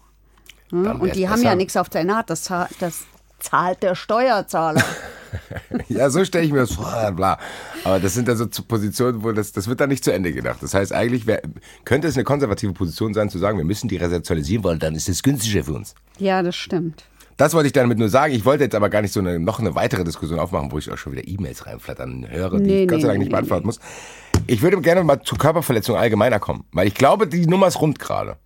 Hm? 0.70 1.00
Und 1.02 1.16
die 1.16 1.28
haben 1.30 1.38
besser. 1.38 1.50
ja 1.52 1.56
nichts 1.56 1.76
auf 1.78 1.90
der 1.90 2.04
Naht, 2.04 2.30
das, 2.30 2.52
das 2.80 3.06
zahlt 3.40 3.84
der 3.84 3.96
Steuerzahler. 3.96 4.84
Ja, 5.90 6.10
so 6.10 6.24
stelle 6.24 6.46
ich 6.46 6.52
mir 6.52 6.60
das 6.60 6.72
vor, 6.72 7.12
bla. 7.12 7.38
Aber 7.84 8.00
das 8.00 8.14
sind 8.14 8.28
dann 8.30 8.38
so 8.38 8.48
Positionen, 8.48 9.24
wo 9.24 9.32
das, 9.34 9.52
das 9.52 9.68
wird 9.68 9.82
dann 9.82 9.90
nicht 9.90 10.04
zu 10.04 10.12
Ende 10.12 10.32
gedacht. 10.32 10.64
Das 10.64 10.74
heißt, 10.74 10.94
eigentlich 10.94 11.28
wär, 11.28 11.42
könnte 11.84 12.08
es 12.08 12.16
eine 12.16 12.24
konservative 12.24 12.72
Position 12.74 13.14
sein, 13.14 13.30
zu 13.30 13.38
sagen, 13.38 13.58
wir 13.58 13.66
müssen 13.66 13.88
die 13.90 13.98
resozialisieren, 13.98 14.64
weil 14.64 14.78
dann 14.80 14.96
ist 14.96 15.10
es 15.10 15.22
günstiger 15.24 15.64
für 15.66 15.74
uns. 15.74 15.96
ja, 16.18 16.42
das 16.42 16.56
stimmt. 16.56 17.04
Das 17.36 17.54
wollte 17.54 17.68
ich 17.68 17.74
damit 17.74 18.00
nur 18.00 18.10
sagen. 18.10 18.34
Ich 18.34 18.46
wollte 18.46 18.64
jetzt 18.64 18.74
aber 18.74 18.90
gar 18.90 19.02
nicht 19.04 19.14
so 19.14 19.20
eine, 19.20 19.38
noch 19.38 19.60
eine 19.60 19.76
weitere 19.76 20.04
Diskussion 20.04 20.40
aufmachen, 20.40 20.72
wo 20.72 20.80
ich 20.80 20.92
auch 20.92 20.98
schon 20.98 21.12
wieder 21.12 21.28
E-Mails 21.28 21.68
reinflattern 21.68 22.26
höre, 22.28 22.58
die 22.58 22.64
Nee, 22.66 22.84
ich 22.84 22.88
Gott 22.88 23.02
sei 23.02 23.08
nee, 23.08 23.08
Dank 23.10 23.20
nicht 23.20 23.28
nee, 23.28 23.34
beantworten 23.34 23.66
muss. 23.68 23.80
Ich 24.48 24.62
würde 24.64 24.82
gerne 24.82 25.04
mal 25.04 25.22
zu 25.22 25.36
Körperverletzungen 25.36 26.02
allgemeiner 26.02 26.40
kommen, 26.40 26.64
weil 26.72 26.88
ich 26.88 26.96
glaube, 26.96 27.28
die 27.28 27.46
Nummer 27.46 27.68
ist 27.68 27.80
rund 27.80 28.00
gerade. 28.00 28.38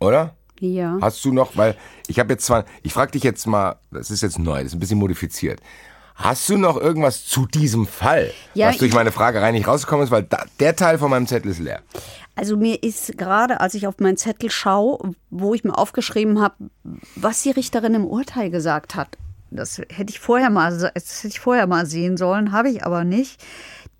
Oder? 0.00 0.34
Ja. 0.72 0.98
Hast 1.00 1.24
du 1.24 1.32
noch, 1.32 1.56
weil 1.56 1.76
ich 2.06 2.18
habe 2.18 2.32
jetzt 2.32 2.46
zwar, 2.46 2.64
ich 2.82 2.92
frage 2.92 3.12
dich 3.12 3.22
jetzt 3.22 3.46
mal, 3.46 3.76
das 3.90 4.10
ist 4.10 4.22
jetzt 4.22 4.38
neu, 4.38 4.58
das 4.58 4.68
ist 4.68 4.74
ein 4.74 4.80
bisschen 4.80 4.98
modifiziert. 4.98 5.60
Hast 6.14 6.48
du 6.48 6.56
noch 6.56 6.76
irgendwas 6.76 7.24
zu 7.24 7.44
diesem 7.46 7.86
Fall, 7.86 8.30
Ja, 8.54 8.68
was 8.68 8.78
durch 8.78 8.92
meine 8.92 9.10
Fragerei 9.10 9.50
nicht 9.50 9.66
rausgekommen 9.66 10.04
ist, 10.04 10.12
weil 10.12 10.22
da, 10.22 10.44
der 10.60 10.76
Teil 10.76 10.98
von 10.98 11.10
meinem 11.10 11.26
Zettel 11.26 11.50
ist 11.50 11.58
leer. 11.58 11.82
Also 12.36 12.56
mir 12.56 12.82
ist 12.82 13.18
gerade, 13.18 13.60
als 13.60 13.74
ich 13.74 13.86
auf 13.86 13.98
meinen 13.98 14.16
Zettel 14.16 14.50
schaue, 14.50 15.14
wo 15.30 15.54
ich 15.54 15.64
mir 15.64 15.76
aufgeschrieben 15.76 16.40
habe, 16.40 16.54
was 17.16 17.42
die 17.42 17.50
Richterin 17.50 17.94
im 17.94 18.06
Urteil 18.06 18.50
gesagt 18.50 18.94
hat. 18.94 19.18
Das 19.50 19.78
hätte 19.78 20.10
ich 20.10 20.18
vorher 20.18 20.50
mal, 20.50 20.70
das 20.70 20.92
hätte 21.22 21.28
ich 21.28 21.40
vorher 21.40 21.66
mal 21.66 21.86
sehen 21.86 22.16
sollen, 22.16 22.52
habe 22.52 22.70
ich 22.70 22.84
aber 22.84 23.04
nicht. 23.04 23.44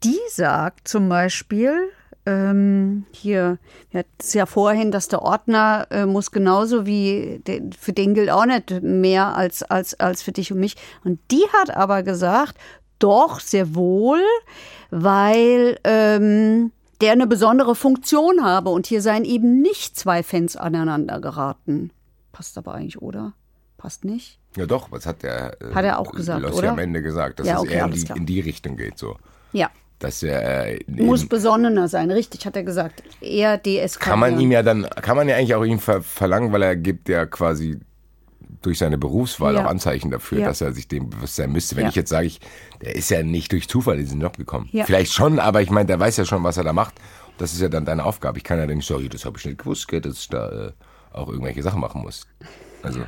Die 0.03 0.19
sagt 0.31 0.89
zum 0.89 1.09
Beispiel, 1.09 1.91
ähm, 2.27 3.05
hier, 3.11 3.59
wir 3.91 4.01
hatten 4.01 4.11
es 4.19 4.33
ja 4.35 4.47
vorhin, 4.47 4.91
dass 4.91 5.09
der 5.09 5.23
Ordner 5.23 5.87
äh, 5.91 6.07
muss 6.07 6.31
genauso 6.31 6.87
wie, 6.87 7.43
der, 7.47 7.61
für 7.79 7.93
den 7.93 8.15
gilt 8.15 8.31
auch 8.31 8.47
nicht 8.47 8.83
mehr 8.83 9.37
als, 9.37 9.63
als, 9.63 9.99
als 10.01 10.23
für 10.23 10.33
dich 10.33 10.53
und 10.53 10.61
mich. 10.61 10.77
Und 11.05 11.21
die 11.31 11.45
hat 11.53 11.77
aber 11.77 12.03
gesagt, 12.03 12.57
doch, 12.99 13.41
sehr 13.41 13.75
wohl, 13.75 14.23
weil 14.91 15.79
ähm, 15.85 16.73
der 17.01 17.13
eine 17.13 17.27
besondere 17.27 17.75
Funktion 17.75 18.43
habe 18.43 18.71
und 18.71 18.87
hier 18.87 19.03
seien 19.03 19.25
eben 19.25 19.61
nicht 19.61 19.99
zwei 19.99 20.23
Fans 20.23 20.57
aneinander 20.57 21.21
geraten. 21.21 21.91
Passt 22.33 22.57
aber 22.57 22.75
eigentlich, 22.75 23.03
oder? 23.03 23.35
Passt 23.77 24.05
nicht? 24.05 24.39
Ja 24.57 24.67
doch, 24.67 24.91
was 24.91 25.05
hat 25.05 25.23
der 25.23 25.61
äh, 25.61 25.75
Hat 25.75 25.85
er 25.85 25.99
auch 25.99 26.13
gesagt, 26.13 26.41
Lossi 26.41 26.59
oder? 26.59 26.71
am 26.71 26.79
Ende 26.79 27.03
gesagt, 27.03 27.41
dass 27.41 27.47
Ja, 27.47 27.57
es 27.57 27.61
okay, 27.61 27.75
eher 27.75 27.87
in 27.87 27.93
die, 27.93 28.13
in 28.17 28.27
die 28.27 28.41
Richtung 28.41 28.77
geht 28.77 28.99
so. 28.99 29.17
Ja. 29.53 29.71
Dass 30.05 30.23
er 30.23 30.67
äh, 30.73 30.85
Muss 30.87 31.27
besonnener 31.27 31.89
sein, 31.89 32.11
richtig, 32.11 32.45
hat 32.47 32.57
er 32.57 32.63
gesagt. 32.63 33.03
Eher 33.23 33.57
deeskalieren. 33.59 34.11
kann 34.11 34.19
man 34.33 34.41
ihm 34.41 34.53
ja 34.53 34.63
dann, 34.63 34.85
kann 35.03 35.17
man 35.17 35.29
ja 35.29 35.37
eigentlich 35.37 35.55
auch 35.55 35.65
ihm 35.65 35.79
ver 35.79 36.03
verlangen, 36.03 36.53
weil 36.53 36.63
er 36.63 36.77
gibt 36.77 37.09
ja 37.09 37.25
quasi 37.27 37.79
durch 38.61 38.79
seine 38.79 38.99
Berufswahl 38.99 39.55
Ja. 39.55 39.65
auch 39.65 39.71
Anzeichen 39.71 40.11
dafür, 40.11 40.41
Ja. 40.41 40.47
dass 40.49 40.61
er 40.61 40.73
sich 40.73 40.89
dem 40.89 41.09
bewusst 41.11 41.37
sein 41.37 41.53
müsste. 41.53 41.77
Wenn 41.77 41.85
Ja. 41.85 41.89
ich 41.89 41.95
jetzt 41.95 42.11
sage, 42.11 42.27
ich, 42.27 42.41
der 42.83 42.95
ist 42.97 43.11
ja 43.11 43.23
nicht 43.23 43.51
durch 43.53 43.69
Zufall 43.69 43.95
in 43.99 44.05
diesen 44.05 44.21
Job 44.21 44.37
gekommen. 44.37 44.69
Vielleicht 44.85 45.13
schon, 45.15 45.39
aber 45.39 45.63
ich 45.63 45.71
meine, 45.71 45.87
der 45.87 45.99
weiß 46.01 46.17
ja 46.19 46.25
schon, 46.25 46.43
was 46.45 46.57
er 46.59 46.65
da 46.65 46.73
macht. 46.73 46.95
Das 47.39 47.53
ist 47.53 47.61
ja 47.61 47.69
dann 47.69 47.85
deine 47.85 48.05
Aufgabe. 48.05 48.39
Ich 48.39 48.45
kann 48.45 48.59
ja 48.59 48.67
nicht 48.67 48.87
sagen, 48.87 49.09
das 49.11 49.25
habe 49.25 49.39
ich 49.39 49.45
nicht 49.47 49.59
gewusst, 49.59 49.89
gell, 49.89 50.01
dass 50.01 50.19
ich 50.19 50.29
da 50.29 50.69
äh, 50.69 50.73
auch 51.13 51.29
irgendwelche 51.29 51.63
Sachen 51.63 51.81
machen 51.81 52.03
muss. 52.03 52.27
Also, 52.83 53.01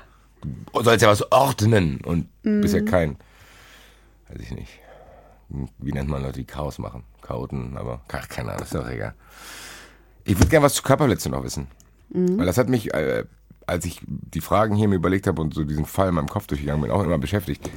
du 0.73 0.83
sollst 0.83 1.03
ja 1.03 1.09
was 1.09 1.31
ordnen 1.31 2.01
und 2.05 2.29
bist 2.43 2.75
Mhm. 2.75 2.85
ja 2.87 2.91
kein, 2.91 3.17
weiß 4.29 4.41
ich 4.41 4.51
nicht. 4.53 4.71
Wie 5.49 5.93
nennt 5.93 6.09
man 6.09 6.23
Leute, 6.23 6.41
die 6.41 6.45
Chaos 6.45 6.79
machen? 6.79 7.05
Chaoten, 7.23 7.77
aber 7.77 8.01
ach, 8.13 8.29
keine 8.29 8.53
Ahnung, 8.53 8.65
ist 8.65 8.75
doch 8.75 8.89
egal. 8.89 9.15
Ich 10.25 10.39
würde 10.39 10.49
gerne 10.49 10.65
was 10.65 10.75
zu 10.75 10.83
Körperverletzung 10.83 11.33
noch 11.33 11.45
wissen. 11.45 11.69
Mhm. 12.11 12.39
Weil 12.39 12.47
das 12.47 12.59
hat 12.59 12.69
mich, 12.69 12.93
äh, 12.95 13.25
als 13.67 13.85
ich 13.85 14.01
die 14.07 14.41
Fragen 14.41 14.75
hier 14.75 14.89
mir 14.89 14.97
überlegt 14.97 15.27
habe 15.27 15.41
und 15.41 15.55
so 15.55 15.65
diesen 15.65 15.87
Fall 15.87 16.09
in 16.09 16.15
meinem 16.15 16.29
Kopf 16.29 16.47
durchgegangen 16.47 16.83
bin, 16.83 16.91
auch 16.91 17.03
immer 17.03 17.19
beschäftigt. 17.19 17.71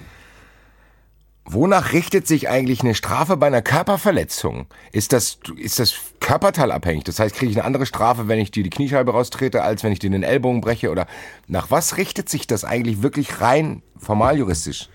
Wonach 1.51 1.93
richtet 1.93 2.27
sich 2.27 2.47
eigentlich 2.47 2.81
eine 2.81 2.93
Strafe 2.93 3.35
bei 3.35 3.47
einer 3.47 3.63
Körperverletzung? 3.63 4.67
Ist 4.91 5.13
das, 5.13 5.39
ist 5.57 5.79
das 5.79 5.95
körperteilabhängig? 6.19 7.05
Das 7.05 7.19
heißt, 7.19 7.35
kriege 7.35 7.51
ich 7.51 7.57
eine 7.57 7.65
andere 7.65 7.87
Strafe, 7.87 8.27
wenn 8.27 8.37
ich 8.37 8.51
dir 8.51 8.61
die 8.61 8.69
Kniescheibe 8.69 9.11
raustrete, 9.11 9.63
als 9.63 9.83
wenn 9.83 9.91
ich 9.91 9.97
dir 9.97 10.11
den 10.11 10.21
Ellbogen 10.21 10.61
breche? 10.61 10.91
Oder 10.91 11.07
nach 11.47 11.71
was 11.71 11.97
richtet 11.97 12.29
sich 12.29 12.45
das 12.45 12.65
eigentlich 12.65 13.01
wirklich 13.01 13.41
rein 13.41 13.81
formal 13.97 14.37
juristisch? 14.37 14.89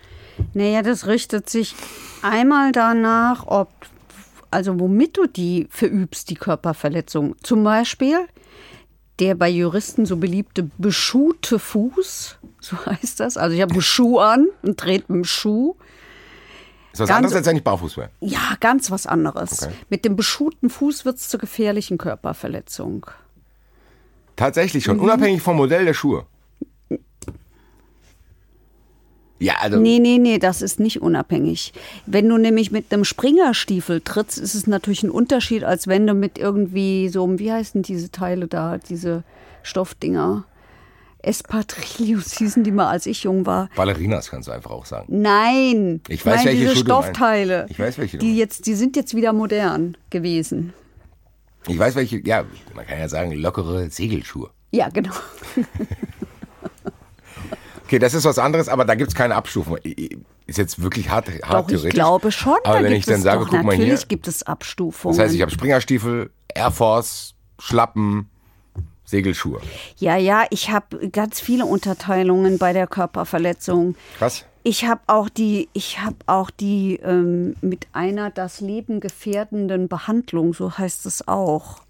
Naja, 0.52 0.82
das 0.82 1.06
richtet 1.06 1.48
sich 1.48 1.74
einmal 2.22 2.72
danach, 2.72 3.46
ob, 3.46 3.70
also 4.50 4.78
womit 4.80 5.16
du 5.16 5.26
die 5.26 5.66
verübst, 5.70 6.30
die 6.30 6.34
Körperverletzung. 6.34 7.36
Zum 7.42 7.64
Beispiel 7.64 8.18
der 9.20 9.36
bei 9.36 9.48
Juristen 9.48 10.06
so 10.06 10.16
beliebte 10.16 10.68
beschuhte 10.78 11.60
Fuß, 11.60 12.36
so 12.60 12.76
heißt 12.86 13.20
das. 13.20 13.36
Also 13.36 13.54
ich 13.54 13.62
habe 13.62 13.72
einen 13.72 13.82
Schuh 13.82 14.18
an 14.18 14.46
und 14.62 14.78
trete 14.78 15.04
mit 15.12 15.22
dem 15.22 15.24
Schuh. 15.24 15.76
Ist 16.92 17.00
was 17.00 17.08
Ganz- 17.08 17.16
anderes, 17.18 17.34
als 17.36 17.46
wenn 17.46 17.56
ich 17.56 17.64
barfuß 17.64 17.96
wäre? 17.96 18.10
Ja, 18.20 18.56
ganz 18.60 18.90
was 18.90 19.06
anderes. 19.06 19.62
Okay. 19.64 19.72
Mit 19.88 20.04
dem 20.04 20.16
beschuhten 20.16 20.68
Fuß 20.70 21.04
wird 21.04 21.16
es 21.16 21.28
zur 21.28 21.38
gefährlichen 21.40 21.96
Körperverletzung. 21.98 23.06
Tatsächlich 24.36 24.84
Mhm. 24.84 24.90
schon, 24.92 25.00
unabhängig 25.00 25.42
vom 25.42 25.56
Modell 25.56 25.84
der 25.84 25.94
Schuhe. 25.94 26.26
Ja, 29.40 29.54
also. 29.60 29.78
Nee, 29.78 29.98
nee, 29.98 30.18
nee, 30.18 30.38
das 30.38 30.62
ist 30.62 30.78
nicht 30.80 31.02
unabhängig. 31.02 31.72
Wenn 32.06 32.28
du 32.28 32.38
nämlich 32.38 32.70
mit 32.70 32.92
einem 32.92 33.04
Springerstiefel 33.04 34.00
trittst, 34.00 34.38
ist 34.38 34.54
es 34.54 34.66
natürlich 34.66 35.02
ein 35.02 35.10
Unterschied, 35.10 35.64
als 35.64 35.86
wenn 35.88 36.06
du 36.06 36.14
mit 36.14 36.38
irgendwie 36.38 37.08
so, 37.08 37.24
einem- 37.24 37.38
wie 37.38 37.52
heißen 37.52 37.82
diese 37.82 38.10
Teile 38.10 38.46
da, 38.46 38.78
diese 38.78 39.24
Stoffdinger? 39.62 40.44
Espadrillos 41.22 42.36
hießen 42.38 42.64
die 42.64 42.70
mal, 42.70 42.88
als 42.90 43.06
ich 43.06 43.22
jung 43.24 43.46
war. 43.46 43.70
Ballerinas 43.76 44.30
kannst 44.30 44.46
du 44.48 44.52
einfach 44.52 44.70
auch 44.70 44.84
sagen. 44.86 45.06
Nein, 45.08 46.00
Ich 46.08 46.24
weiß, 46.24 46.36
Nein, 46.36 46.44
welche 46.46 46.60
diese 46.60 46.74
Schuhe. 46.76 46.84
Stoffteile. 46.84 47.66
Ich 47.70 47.78
weiß, 47.78 47.96
welche 47.98 48.18
die 48.18 48.36
jetzt, 48.36 48.66
die 48.66 48.74
sind 48.74 48.94
jetzt 48.94 49.14
wieder 49.16 49.32
modern 49.32 49.96
gewesen. 50.10 50.74
Ich 51.66 51.78
weiß 51.78 51.94
welche, 51.94 52.18
ja, 52.18 52.44
man 52.74 52.86
kann 52.86 52.98
ja 52.98 53.08
sagen, 53.08 53.32
lockere 53.32 53.88
Segelschuhe. 53.90 54.50
Ja, 54.70 54.90
genau. 54.90 55.12
Okay, 57.94 58.00
das 58.00 58.12
ist 58.12 58.24
was 58.24 58.40
anderes, 58.40 58.68
aber 58.68 58.84
da 58.84 58.96
gibt 58.96 59.10
es 59.10 59.14
keine 59.14 59.36
Abstufung. 59.36 59.78
Ist 60.46 60.58
jetzt 60.58 60.82
wirklich 60.82 61.10
hart, 61.10 61.28
hart 61.28 61.42
Doch, 61.44 61.60
ich 61.60 61.66
theoretisch. 61.76 61.94
glaube 61.94 62.32
schon. 62.32 62.56
Aber 62.64 62.78
da 62.78 62.84
wenn 62.84 62.92
ich 62.92 63.06
dann 63.06 63.22
sage, 63.22 63.44
doch, 63.44 63.50
guck 63.50 63.62
mal 63.62 63.76
natürlich 63.76 64.00
hier. 64.00 64.08
gibt 64.08 64.26
es 64.26 64.42
Abstufungen. 64.42 65.16
Das 65.16 65.26
heißt, 65.26 65.34
ich 65.36 65.40
habe 65.40 65.52
Springerstiefel, 65.52 66.32
Air 66.52 66.72
Force, 66.72 67.34
Schlappen, 67.60 68.28
Segelschuhe. 69.04 69.60
Ja, 69.98 70.16
ja, 70.16 70.44
ich 70.50 70.70
habe 70.70 71.08
ganz 71.10 71.40
viele 71.40 71.66
Unterteilungen 71.66 72.58
bei 72.58 72.72
der 72.72 72.88
Körperverletzung. 72.88 73.94
Krass. 74.18 74.44
Ich 74.64 74.86
habe 74.86 75.02
auch 75.06 75.28
die, 75.28 75.68
ich 75.72 76.00
habe 76.00 76.16
auch 76.26 76.50
die 76.50 76.96
ähm, 76.96 77.54
mit 77.60 77.86
einer 77.92 78.30
das 78.30 78.60
Leben 78.60 78.98
gefährdenden 78.98 79.86
Behandlung, 79.86 80.52
so 80.52 80.76
heißt 80.76 81.06
es 81.06 81.28
auch. 81.28 81.82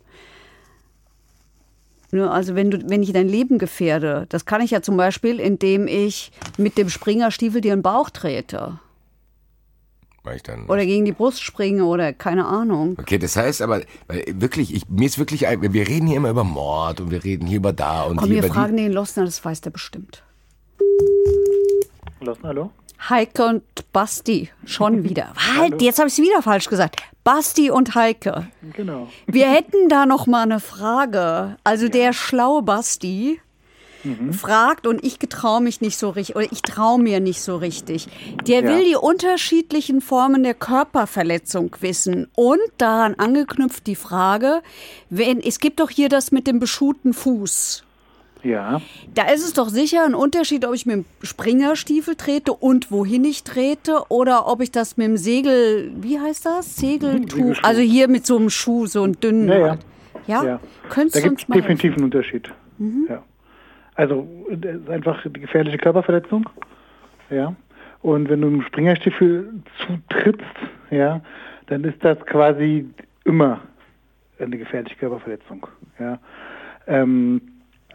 Ne, 2.14 2.30
also 2.30 2.54
wenn 2.54 2.70
du, 2.70 2.78
wenn 2.88 3.02
ich 3.02 3.12
dein 3.12 3.26
Leben 3.28 3.58
gefährde, 3.58 4.26
das 4.28 4.44
kann 4.44 4.60
ich 4.60 4.70
ja 4.70 4.80
zum 4.82 4.96
Beispiel, 4.96 5.40
indem 5.40 5.88
ich 5.88 6.30
mit 6.56 6.78
dem 6.78 6.88
Springerstiefel 6.88 7.60
dir 7.60 7.72
in 7.72 7.80
den 7.80 7.82
Bauch 7.82 8.08
trete 8.08 8.78
Weil 10.22 10.36
ich 10.36 10.44
dann. 10.44 10.66
oder 10.66 10.86
gegen 10.86 11.04
die 11.06 11.10
Brust 11.10 11.42
springe 11.42 11.84
oder 11.84 12.12
keine 12.12 12.46
Ahnung. 12.46 12.96
Okay, 13.00 13.18
das 13.18 13.34
heißt 13.34 13.62
aber, 13.62 13.80
weil 14.06 14.24
wirklich, 14.28 14.72
ich, 14.72 14.88
mir 14.88 15.06
ist 15.06 15.18
wirklich, 15.18 15.48
ein- 15.48 15.60
wir 15.72 15.88
reden 15.88 16.06
hier 16.06 16.18
immer 16.18 16.30
über 16.30 16.44
Mord 16.44 17.00
und 17.00 17.10
wir 17.10 17.24
reden 17.24 17.48
hier 17.48 17.56
über 17.56 17.72
da 17.72 18.04
und 18.04 18.18
Komm, 18.18 18.28
hier 18.28 18.36
wir 18.42 18.44
über 18.44 18.54
fragen 18.54 18.76
den 18.76 18.92
Lossner, 18.92 19.24
das 19.24 19.44
weiß 19.44 19.60
der 19.62 19.70
bestimmt. 19.70 20.22
Lassen, 22.20 22.44
hallo? 22.44 22.70
Heike 23.10 23.44
und 23.46 23.62
Basti, 23.92 24.50
schon 24.64 25.04
wieder. 25.08 25.32
Halt, 25.56 25.82
jetzt 25.82 25.98
habe 25.98 26.08
ich 26.08 26.14
es 26.18 26.24
wieder 26.24 26.42
falsch 26.42 26.68
gesagt. 26.68 27.00
Basti 27.24 27.70
und 27.70 27.94
Heike. 27.94 28.48
Genau. 28.74 29.08
Wir 29.26 29.46
hätten 29.50 29.88
da 29.88 30.04
noch 30.06 30.26
mal 30.26 30.42
eine 30.42 30.60
Frage. 30.60 31.56
Also 31.64 31.88
der 31.88 32.12
schlaue 32.12 32.62
Basti 32.62 33.40
fragt 34.32 34.86
und 34.86 35.02
ich 35.02 35.18
getraue 35.18 35.62
mich 35.62 35.80
nicht 35.80 35.96
so 35.96 36.10
richtig 36.10 36.36
oder 36.36 36.46
ich 36.52 36.60
traue 36.60 37.00
mir 37.00 37.20
nicht 37.20 37.40
so 37.40 37.56
richtig. 37.56 38.06
Der 38.46 38.62
Ja. 38.62 38.68
will 38.68 38.84
die 38.84 38.96
unterschiedlichen 38.96 40.02
Formen 40.02 40.42
der 40.42 40.52
Körperverletzung 40.52 41.74
wissen 41.80 42.28
und 42.34 42.58
daran 42.76 43.14
angeknüpft 43.14 43.86
die 43.86 43.96
Frage, 43.96 44.60
wenn 45.08 45.40
es 45.40 45.58
gibt 45.58 45.80
doch 45.80 45.88
hier 45.88 46.10
das 46.10 46.32
mit 46.32 46.46
dem 46.46 46.58
beschuhten 46.58 47.14
Fuß. 47.14 47.84
Ja. 48.44 48.80
Da 49.14 49.30
ist 49.32 49.42
es 49.42 49.54
doch 49.54 49.68
sicher 49.68 50.04
ein 50.04 50.14
Unterschied, 50.14 50.66
ob 50.66 50.74
ich 50.74 50.84
mit 50.84 50.96
dem 50.96 51.04
Springerstiefel 51.22 52.14
trete 52.14 52.52
und 52.52 52.92
wohin 52.92 53.24
ich 53.24 53.42
trete 53.42 54.02
oder 54.10 54.46
ob 54.46 54.60
ich 54.60 54.70
das 54.70 54.96
mit 54.96 55.06
dem 55.06 55.16
Segel, 55.16 55.90
wie 55.96 56.20
heißt 56.20 56.44
das? 56.44 56.76
Segeltuch, 56.76 57.36
Segelschuh. 57.36 57.66
also 57.66 57.80
hier 57.80 58.08
mit 58.08 58.26
so 58.26 58.36
einem 58.36 58.50
Schuh, 58.50 58.86
so 58.86 59.02
einem 59.02 59.18
dünnen. 59.18 59.48
Ja, 59.48 59.58
ja. 59.58 59.78
ja? 60.26 60.44
ja. 60.44 60.60
Könntest 60.90 61.24
da 61.24 61.28
gibt 61.28 61.40
es 61.40 61.46
definitiv 61.46 61.94
einen 61.94 62.04
Unterschied. 62.04 62.52
Ja. 63.08 63.22
Also 63.94 64.28
das 64.50 64.76
ist 64.76 64.90
einfach 64.90 65.22
die 65.24 65.40
gefährliche 65.40 65.78
Körperverletzung. 65.78 66.48
Ja. 67.30 67.54
Und 68.02 68.28
wenn 68.28 68.42
du 68.42 68.48
einen 68.48 68.62
Springerstiefel 68.62 69.62
zutrittst, 69.86 70.44
ja, 70.90 71.22
dann 71.68 71.84
ist 71.84 72.04
das 72.04 72.18
quasi 72.26 72.86
immer 73.24 73.62
eine 74.38 74.58
gefährliche 74.58 74.96
Körperverletzung. 74.96 75.66
Ja. 75.98 76.18
Ähm, 76.86 77.40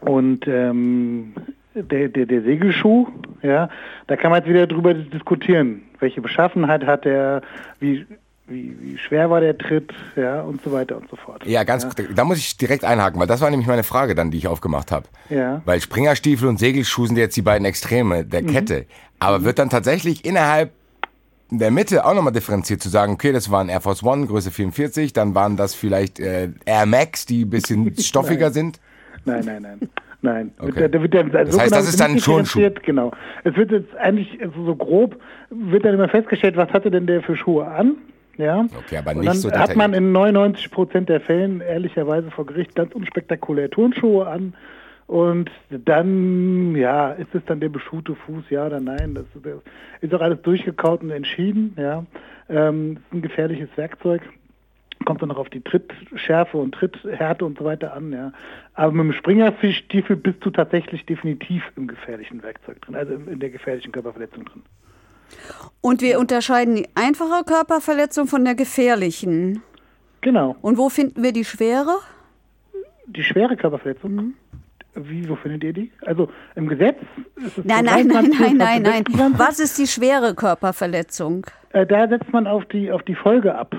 und 0.00 0.46
ähm, 0.46 1.34
der, 1.74 2.08
der, 2.08 2.26
der 2.26 2.42
Segelschuh, 2.42 3.06
ja, 3.42 3.68
da 4.06 4.16
kann 4.16 4.30
man 4.30 4.40
jetzt 4.40 4.48
wieder 4.48 4.66
drüber 4.66 4.94
diskutieren. 4.94 5.82
Welche 5.98 6.20
Beschaffenheit 6.20 6.84
hat 6.86 7.06
er, 7.06 7.42
wie, 7.78 8.06
wie, 8.48 8.76
wie 8.80 8.98
schwer 8.98 9.30
war 9.30 9.40
der 9.40 9.56
Tritt, 9.56 9.92
ja, 10.16 10.42
und 10.42 10.62
so 10.62 10.72
weiter 10.72 10.96
und 10.96 11.08
so 11.08 11.16
fort. 11.16 11.46
Ja, 11.46 11.62
ganz, 11.64 11.86
da 12.14 12.24
muss 12.24 12.38
ich 12.38 12.56
direkt 12.56 12.84
einhaken, 12.84 13.20
weil 13.20 13.26
das 13.26 13.40
war 13.40 13.50
nämlich 13.50 13.68
meine 13.68 13.84
Frage 13.84 14.14
dann, 14.14 14.30
die 14.30 14.38
ich 14.38 14.48
aufgemacht 14.48 14.90
habe. 14.90 15.06
Ja. 15.28 15.62
Weil 15.64 15.80
Springerstiefel 15.80 16.48
und 16.48 16.58
Segelschuhe 16.58 17.06
sind 17.06 17.16
jetzt 17.16 17.36
die 17.36 17.42
beiden 17.42 17.64
Extreme 17.64 18.24
der 18.24 18.42
Kette. 18.42 18.86
Aber 19.18 19.44
wird 19.44 19.58
dann 19.58 19.70
tatsächlich 19.70 20.24
innerhalb 20.24 20.72
der 21.50 21.70
Mitte 21.70 22.04
auch 22.04 22.14
nochmal 22.14 22.32
differenziert 22.32 22.82
zu 22.82 22.88
sagen, 22.88 23.12
okay, 23.12 23.32
das 23.32 23.50
waren 23.50 23.68
Air 23.68 23.80
Force 23.80 24.02
One, 24.02 24.26
Größe 24.26 24.50
44, 24.50 25.12
dann 25.12 25.34
waren 25.34 25.56
das 25.56 25.74
vielleicht 25.74 26.20
äh, 26.20 26.50
Air 26.64 26.86
Max, 26.86 27.26
die 27.26 27.44
ein 27.44 27.50
bisschen 27.50 27.96
stoffiger 27.98 28.50
sind. 28.50 28.80
Nein, 29.24 29.44
nein, 29.44 29.62
nein. 29.62 29.78
Nein. 30.22 30.52
Okay. 30.58 30.88
Da 30.90 31.00
wird 31.02 31.14
dann, 31.14 31.34
also 31.34 31.52
Das 31.52 31.60
heißt, 31.60 31.70
genau 31.70 31.80
das 31.80 31.88
ist 31.88 32.00
dann 32.00 32.16
Turnschuh. 32.18 32.58
differenziert, 32.58 32.82
Genau. 32.82 33.10
Es 33.44 33.56
wird 33.56 33.70
jetzt 33.72 33.96
eigentlich 33.96 34.38
so, 34.54 34.64
so 34.66 34.76
grob, 34.76 35.16
wird 35.50 35.84
dann 35.84 35.94
immer 35.94 36.08
festgestellt, 36.08 36.56
was 36.56 36.68
hatte 36.70 36.90
denn 36.90 37.06
der 37.06 37.22
für 37.22 37.36
Schuhe 37.36 37.66
an? 37.66 37.96
Ja. 38.36 38.66
Okay, 38.78 38.96
aber 38.98 39.10
Und 39.12 39.18
nicht 39.20 39.28
dann 39.28 39.36
so 39.36 39.50
hat 39.50 39.76
man 39.76 39.92
in 39.94 40.12
99 40.12 40.70
Prozent 40.70 41.08
der 41.08 41.20
Fällen 41.20 41.60
ehrlicherweise 41.60 42.30
vor 42.30 42.46
Gericht 42.46 42.74
ganz 42.74 42.94
unspektakulär 42.94 43.70
Turnschuhe 43.70 44.26
an. 44.26 44.54
Und 45.06 45.50
dann, 45.70 46.76
ja, 46.76 47.10
ist 47.12 47.34
es 47.34 47.42
dann 47.46 47.58
der 47.60 47.68
beschuhte 47.68 48.14
Fuß, 48.14 48.44
ja 48.50 48.66
oder 48.66 48.78
nein? 48.80 49.14
Das, 49.14 49.24
das 49.42 49.52
ist 50.02 50.14
auch 50.14 50.20
alles 50.20 50.40
durchgekaut 50.42 51.02
und 51.02 51.10
entschieden, 51.10 51.74
ja. 51.76 52.04
Ähm, 52.48 52.98
ist 52.98 53.12
ein 53.14 53.22
gefährliches 53.22 53.68
Werkzeug. 53.76 54.22
Kommt 55.04 55.22
dann 55.22 55.30
noch 55.30 55.38
auf 55.38 55.48
die 55.48 55.62
Trittschärfe 55.62 56.58
und 56.58 56.72
Tritthärte 56.74 57.44
und 57.44 57.58
so 57.58 57.64
weiter 57.64 57.94
an, 57.94 58.12
ja. 58.12 58.32
Aber 58.74 58.92
mit 58.92 59.06
dem 59.06 59.12
Springerstiefel 59.12 60.16
bist 60.16 60.44
du 60.44 60.50
tatsächlich 60.50 61.06
definitiv 61.06 61.62
im 61.76 61.88
gefährlichen 61.88 62.42
Werkzeug 62.42 62.80
drin, 62.82 62.94
also 62.94 63.14
in 63.14 63.40
der 63.40 63.50
gefährlichen 63.50 63.92
Körperverletzung 63.92 64.44
drin. 64.44 64.62
Und 65.80 66.02
wir 66.02 66.18
unterscheiden 66.18 66.76
die 66.76 66.88
einfache 66.94 67.44
Körperverletzung 67.44 68.26
von 68.26 68.44
der 68.44 68.54
gefährlichen. 68.54 69.62
Genau. 70.20 70.56
Und 70.60 70.76
wo 70.76 70.88
finden 70.88 71.22
wir 71.22 71.32
die 71.32 71.44
schwere? 71.44 71.96
Die 73.06 73.22
schwere 73.22 73.56
Körperverletzung 73.56 74.34
Wie, 74.94 75.28
wo 75.28 75.36
findet 75.36 75.64
ihr 75.64 75.72
die? 75.72 75.92
Also 76.04 76.28
im 76.54 76.68
Gesetz 76.68 76.98
ist 77.36 77.58
es 77.58 77.64
Nein, 77.64 77.84
nein, 77.84 78.06
nein, 78.06 78.30
23 78.30 78.38
nein, 78.38 78.56
nein, 78.56 78.82
nein. 78.82 79.04
26. 79.06 79.38
Was 79.38 79.60
ist 79.60 79.78
die 79.78 79.86
schwere 79.86 80.34
Körperverletzung? 80.34 81.46
Äh, 81.72 81.86
da 81.86 82.08
setzt 82.08 82.32
man 82.32 82.46
auf 82.46 82.64
die, 82.66 82.92
auf 82.92 83.02
die 83.02 83.14
Folge 83.14 83.54
ab. 83.54 83.74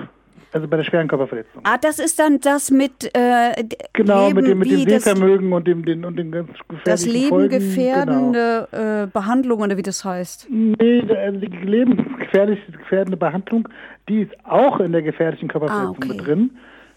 Also 0.52 0.68
bei 0.68 0.76
der 0.76 0.84
schweren 0.84 1.08
Körperverletzung. 1.08 1.62
Ah, 1.64 1.78
das 1.78 1.98
ist 1.98 2.18
dann 2.18 2.38
das 2.40 2.70
mit 2.70 3.04
äh, 3.16 3.64
Genau, 3.94 4.26
Leben, 4.28 4.36
mit 4.36 4.46
dem, 4.48 4.58
mit 4.58 4.70
dem 4.70 4.80
Sehvermögen 4.88 5.52
und 5.52 5.66
dem, 5.66 5.84
den, 5.84 6.04
und 6.04 6.16
den 6.16 6.30
ganz 6.30 6.50
gefährlichen 6.68 6.82
das 6.84 7.06
Leben 7.06 7.28
Folgen. 7.28 7.74
Genau. 7.74 8.66
äh, 8.72 9.06
Behandlung 9.06 9.60
oder 9.60 9.76
wie 9.78 9.82
das 9.82 10.04
heißt. 10.04 10.48
Nee, 10.50 11.02
also 11.10 11.38
die 11.40 11.46
lebensgefährliche 11.46 12.70
gefährdende 12.72 13.16
Behandlung, 13.16 13.66
die 14.08 14.22
ist 14.22 14.32
auch 14.44 14.80
in 14.80 14.92
der 14.92 15.02
gefährlichen 15.02 15.48
Körperverletzung 15.48 15.94
Ah, 15.94 15.96
okay. 15.96 16.08
mit 16.08 16.26
drin. 16.26 16.50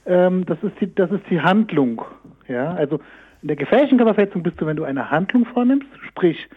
Ähm, 0.06 0.46
das, 0.46 0.58
ist 0.62 0.74
die, 0.82 0.94
das 0.94 1.10
ist 1.12 1.24
die 1.30 1.40
Handlung. 1.40 2.02
Ja, 2.48 2.74
also 2.74 3.00
in 3.42 3.48
der 3.48 3.56
gefährlichen 3.58 3.98
Körperverletzung 3.98 4.44
bist 4.44 4.60
du, 4.60 4.66
wenn 4.66 4.76
du 4.76 4.84
eine 4.84 5.10
Handlung 5.12 5.46
vornimmst, 5.46 5.88
sprich 6.10 6.48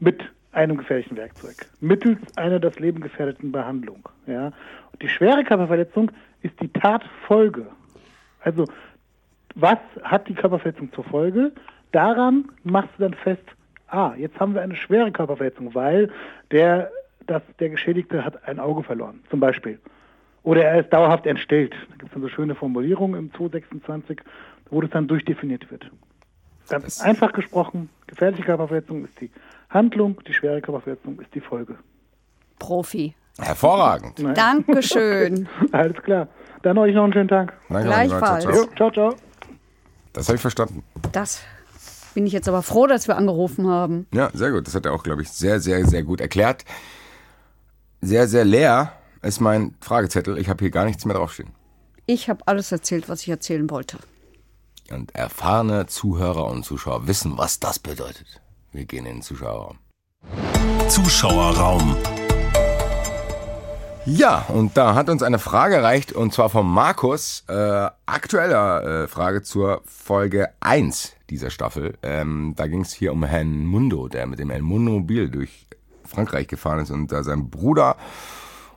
mit 0.00 0.22
einem 0.52 0.76
gefährlichen 0.76 1.16
Werkzeug, 1.16 1.54
mittels 1.80 2.18
einer 2.36 2.60
das 2.60 2.78
Leben 2.78 3.00
gefährdeten 3.00 3.52
Behandlung. 3.52 4.06
Ja, 4.26 4.48
und 4.92 5.00
die 5.00 5.08
schwere 5.08 5.44
Körperverletzung 5.44 6.10
ist 6.42 6.60
die 6.60 6.68
Tatfolge. 6.68 7.66
Also 8.40 8.66
was 9.54 9.78
hat 10.02 10.28
die 10.28 10.34
Körperverletzung 10.34 10.92
zur 10.92 11.04
Folge? 11.04 11.52
Daran 11.92 12.48
machst 12.64 12.90
du 12.96 13.02
dann 13.02 13.14
fest, 13.14 13.44
ah, 13.88 14.14
jetzt 14.16 14.38
haben 14.40 14.54
wir 14.54 14.62
eine 14.62 14.76
schwere 14.76 15.12
Körperverletzung, 15.12 15.74
weil 15.74 16.10
der, 16.50 16.90
das, 17.26 17.42
der 17.58 17.68
Geschädigte 17.68 18.24
hat 18.24 18.46
ein 18.48 18.58
Auge 18.58 18.82
verloren, 18.82 19.22
zum 19.30 19.40
Beispiel. 19.40 19.78
Oder 20.42 20.64
er 20.64 20.80
ist 20.80 20.92
dauerhaft 20.92 21.26
entstellt. 21.26 21.72
Da 21.72 21.96
gibt 21.96 22.04
es 22.04 22.12
dann 22.12 22.22
so 22.22 22.28
schöne 22.28 22.54
Formulierungen 22.54 23.18
im 23.18 23.34
226, 23.34 24.20
wo 24.70 24.80
das 24.80 24.90
dann 24.90 25.06
durchdefiniert 25.06 25.70
wird. 25.70 25.90
Ganz 26.68 27.00
einfach 27.00 27.32
gesprochen, 27.32 27.90
gefährliche 28.06 28.44
Körperverletzung 28.44 29.04
ist 29.04 29.20
die 29.20 29.30
Handlung, 29.68 30.20
die 30.26 30.32
schwere 30.32 30.60
Körperverletzung 30.60 31.20
ist 31.20 31.34
die 31.34 31.40
Folge. 31.40 31.76
Profi. 32.58 33.14
Hervorragend. 33.38 34.22
Dankeschön. 34.36 35.48
Alles 35.72 35.96
klar. 36.02 36.28
Dann 36.62 36.78
euch 36.78 36.94
noch 36.94 37.04
einen 37.04 37.12
schönen 37.12 37.28
Tag. 37.28 37.54
Danke. 37.68 37.88
Gleichfalls. 37.88 38.44
Ciao, 38.44 38.54
ciao. 38.54 38.68
Ciao, 38.76 38.90
ciao. 38.90 39.16
Das 40.12 40.28
habe 40.28 40.36
ich 40.36 40.42
verstanden. 40.42 40.84
Das 41.12 41.40
bin 42.14 42.26
ich 42.26 42.32
jetzt 42.32 42.48
aber 42.48 42.62
froh, 42.62 42.86
dass 42.86 43.08
wir 43.08 43.16
angerufen 43.16 43.66
haben. 43.68 44.06
Ja, 44.12 44.30
sehr 44.34 44.50
gut. 44.50 44.66
Das 44.66 44.74
hat 44.74 44.86
er 44.86 44.92
auch, 44.92 45.02
glaube 45.02 45.22
ich, 45.22 45.30
sehr, 45.30 45.60
sehr, 45.60 45.86
sehr 45.86 46.02
gut 46.02 46.20
erklärt. 46.20 46.64
Sehr, 48.00 48.28
sehr 48.28 48.44
leer 48.44 48.92
ist 49.22 49.40
mein 49.40 49.74
Fragezettel. 49.80 50.38
Ich 50.38 50.48
habe 50.48 50.62
hier 50.62 50.70
gar 50.70 50.84
nichts 50.84 51.04
mehr 51.04 51.16
draufstehen. 51.16 51.50
Ich 52.06 52.28
habe 52.28 52.46
alles 52.46 52.72
erzählt, 52.72 53.08
was 53.08 53.22
ich 53.22 53.28
erzählen 53.28 53.70
wollte. 53.70 53.98
Und 54.90 55.14
erfahrene 55.14 55.86
Zuhörer 55.86 56.46
und 56.46 56.64
Zuschauer 56.64 57.06
wissen, 57.06 57.38
was 57.38 57.60
das 57.60 57.78
bedeutet. 57.78 58.42
Wir 58.72 58.84
gehen 58.84 59.06
in 59.06 59.16
den 59.16 59.22
Zuschauerraum. 59.22 59.78
Zuschauerraum. 60.88 61.96
Ja, 64.04 64.46
und 64.48 64.76
da 64.76 64.96
hat 64.96 65.08
uns 65.08 65.22
eine 65.22 65.38
Frage 65.38 65.76
erreicht, 65.76 66.12
und 66.12 66.32
zwar 66.32 66.50
von 66.50 66.66
Markus, 66.66 67.44
äh, 67.46 67.88
aktueller 68.04 69.04
äh, 69.04 69.08
Frage 69.08 69.42
zur 69.42 69.80
Folge 69.84 70.48
1 70.58 71.12
dieser 71.30 71.50
Staffel. 71.50 71.94
Ähm, 72.02 72.54
da 72.56 72.66
ging 72.66 72.80
es 72.80 72.92
hier 72.92 73.12
um 73.12 73.22
Herrn 73.22 73.64
Mundo, 73.64 74.08
der 74.08 74.26
mit 74.26 74.40
dem 74.40 74.50
El 74.50 74.62
Mobil 74.62 75.30
durch 75.30 75.68
Frankreich 76.04 76.48
gefahren 76.48 76.80
ist 76.80 76.90
und 76.90 77.12
da 77.12 77.22
seinen 77.22 77.48
Bruder 77.48 77.96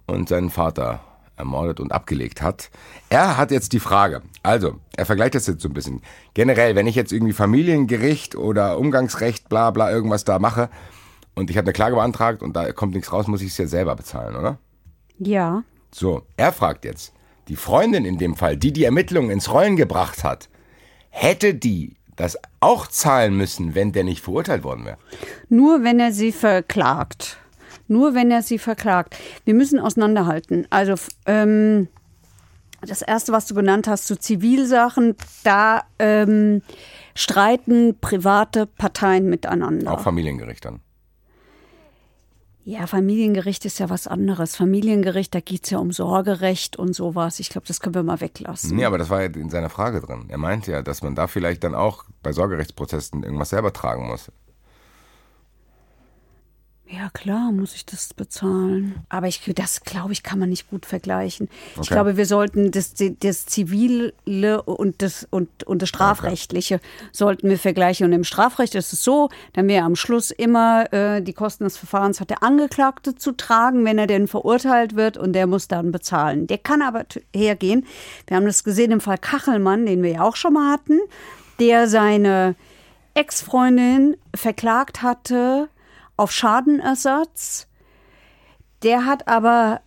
und 0.06 0.30
seinen 0.30 0.52
Vater 0.52 1.00
ermordet 1.38 1.80
und 1.80 1.92
abgelegt 1.92 2.44
hat. 2.44 2.70
Er 3.10 3.36
hat 3.36 3.50
jetzt 3.50 3.74
die 3.74 3.80
Frage, 3.80 4.22
also 4.44 4.76
er 4.96 5.08
vergleicht 5.08 5.34
das 5.34 5.48
jetzt 5.48 5.64
so 5.64 5.70
ein 5.70 5.74
bisschen. 5.74 6.04
Generell, 6.36 6.76
wenn 6.76 6.86
ich 6.86 6.96
jetzt 6.96 7.12
irgendwie 7.12 7.34
Familiengericht 7.34 8.36
oder 8.36 8.78
Umgangsrecht, 8.78 9.50
bla 9.50 9.72
bla, 9.72 9.92
irgendwas 9.92 10.24
da 10.24 10.38
mache 10.38 10.70
und 11.34 11.50
ich 11.50 11.58
habe 11.58 11.66
eine 11.66 11.74
Klage 11.74 11.96
beantragt 11.96 12.44
und 12.44 12.56
da 12.56 12.72
kommt 12.74 12.94
nichts 12.94 13.12
raus, 13.12 13.26
muss 13.26 13.42
ich 13.42 13.50
es 13.50 13.58
ja 13.58 13.66
selber 13.66 13.96
bezahlen, 13.96 14.36
oder? 14.36 14.60
Ja. 15.20 15.64
So, 15.92 16.24
er 16.38 16.52
fragt 16.52 16.86
jetzt, 16.86 17.14
die 17.48 17.56
Freundin 17.56 18.06
in 18.06 18.18
dem 18.18 18.36
Fall, 18.36 18.58
die 18.58 18.74
die 18.74 18.84
Ermittlungen 18.84 19.30
ins 19.30 19.52
Rollen 19.52 19.76
gebracht 19.76 20.24
hat, 20.24 20.50
hätte 21.10 21.54
die 21.54 21.96
das 22.16 22.38
auch 22.60 22.88
zahlen 22.88 23.36
müssen, 23.36 23.76
wenn 23.76 23.92
der 23.92 24.04
nicht 24.04 24.24
verurteilt 24.24 24.64
worden 24.64 24.86
wäre? 24.86 24.98
Nur 25.50 25.84
wenn 25.84 26.00
er 26.00 26.12
sie 26.12 26.32
verklagt. 26.32 27.38
Nur 27.88 28.16
wenn 28.16 28.32
er 28.32 28.42
sie 28.42 28.58
verklagt. 28.58 29.16
Wir 29.44 29.54
müssen 29.54 29.80
auseinanderhalten. 29.80 30.66
Also 30.70 30.96
ähm, 31.26 31.88
das 32.82 33.02
Erste, 33.02 33.32
was 33.32 33.46
du 33.46 33.54
genannt 33.54 33.88
hast, 33.88 34.08
zu 34.08 34.18
Zivilsachen, 34.18 35.16
da 35.44 35.84
ähm, 36.00 36.62
streiten 37.14 37.98
private 38.00 38.66
Parteien 38.66 39.30
miteinander. 39.30 39.92
Auch 39.92 40.02
Familiengericht 40.02 40.66
dann. 40.66 40.82
Ja, 42.68 42.88
Familiengericht 42.88 43.64
ist 43.66 43.78
ja 43.78 43.92
was 43.92 44.08
anderes. 44.08 44.56
Familiengericht, 44.56 45.36
da 45.36 45.40
geht's 45.40 45.70
ja 45.70 45.78
um 45.78 45.92
Sorgerecht 45.92 46.78
und 46.78 46.96
sowas. 46.96 47.40
Ich 47.40 47.50
glaube, 47.50 47.68
das 47.68 47.80
können 47.80 47.94
wir 47.94 48.02
mal 48.02 48.22
weglassen. 48.22 48.76
Nee, 48.76 48.86
aber 48.86 48.98
das 48.98 49.12
war 49.12 49.22
ja 49.22 49.28
in 49.28 49.52
seiner 49.52 49.70
Frage 49.70 50.02
drin. 50.02 50.26
Er 50.30 50.40
meinte 50.40 50.72
ja, 50.72 50.82
dass 50.82 51.04
man 51.04 51.14
da 51.14 51.28
vielleicht 51.28 51.64
dann 51.64 51.76
auch 51.76 52.06
bei 52.24 52.34
Sorgerechtsprozessen 52.34 53.22
irgendwas 53.22 53.52
selber 53.52 53.72
tragen 53.72 54.08
muss. 54.08 54.32
Ja, 56.88 57.10
klar, 57.10 57.52
muss 57.52 57.74
ich 57.74 57.84
das 57.86 58.14
bezahlen. 58.14 59.04
Aber 59.10 59.28
ich, 59.28 59.42
das, 59.56 59.82
glaube 59.82 60.14
ich, 60.14 60.22
kann 60.22 60.38
man 60.38 60.50
nicht 60.50 60.70
gut 60.70 60.86
vergleichen. 60.86 61.50
Ich 61.74 61.80
Okay. 61.80 61.94
glaube, 61.96 62.16
wir 62.16 62.28
sollten 62.28 62.70
das, 62.70 62.94
das 63.20 63.48
Zivile 63.48 64.14
und 64.62 65.02
das, 65.02 65.28
und, 65.32 65.64
und 65.64 65.82
das 65.82 65.90
Strafrechtliche 65.90 66.80
sollten 67.12 67.50
wir 67.50 67.58
vergleichen. 67.58 68.06
Und 68.06 68.14
im 68.14 68.24
Strafrecht 68.24 68.76
ist 68.76 68.94
es 68.94 69.04
so, 69.04 69.30
dann 69.54 69.68
wäre 69.68 69.84
am 69.84 69.96
Schluss 69.96 70.30
immer 70.30 70.94
äh, 70.94 71.22
die 71.24 71.34
Kosten 71.34 71.64
des 71.64 71.76
Verfahrens 71.76 72.22
hat 72.22 72.30
der 72.30 72.44
Angeklagte 72.44 73.16
zu 73.16 73.32
tragen, 73.32 73.84
wenn 73.84 73.98
er 73.98 74.08
denn 74.08 74.28
verurteilt 74.28 74.96
wird 74.96 75.18
und 75.18 75.34
der 75.34 75.48
muss 75.48 75.68
dann 75.68 75.92
bezahlen. 75.92 76.46
Der 76.46 76.60
kann 76.60 76.84
aber 76.84 77.06
hergehen. 77.36 77.88
Wir 78.28 78.38
haben 78.38 78.46
das 78.46 78.64
gesehen 78.64 78.92
im 78.92 79.02
Fall 79.02 79.18
Kachelmann, 79.18 79.88
den 79.88 80.04
wir 80.04 80.12
ja 80.12 80.22
auch 80.22 80.36
schon 80.36 80.54
mal 80.54 80.72
hatten, 80.72 81.00
der 81.60 81.88
seine 81.88 82.54
Ex-Freundin 83.16 84.18
verklagt 84.36 85.02
hatte 85.02 85.68
auf 86.18 86.32
Schadenersatz. 86.32 87.68
Der 88.84 89.06
hat 89.06 89.28
aber 89.28 89.82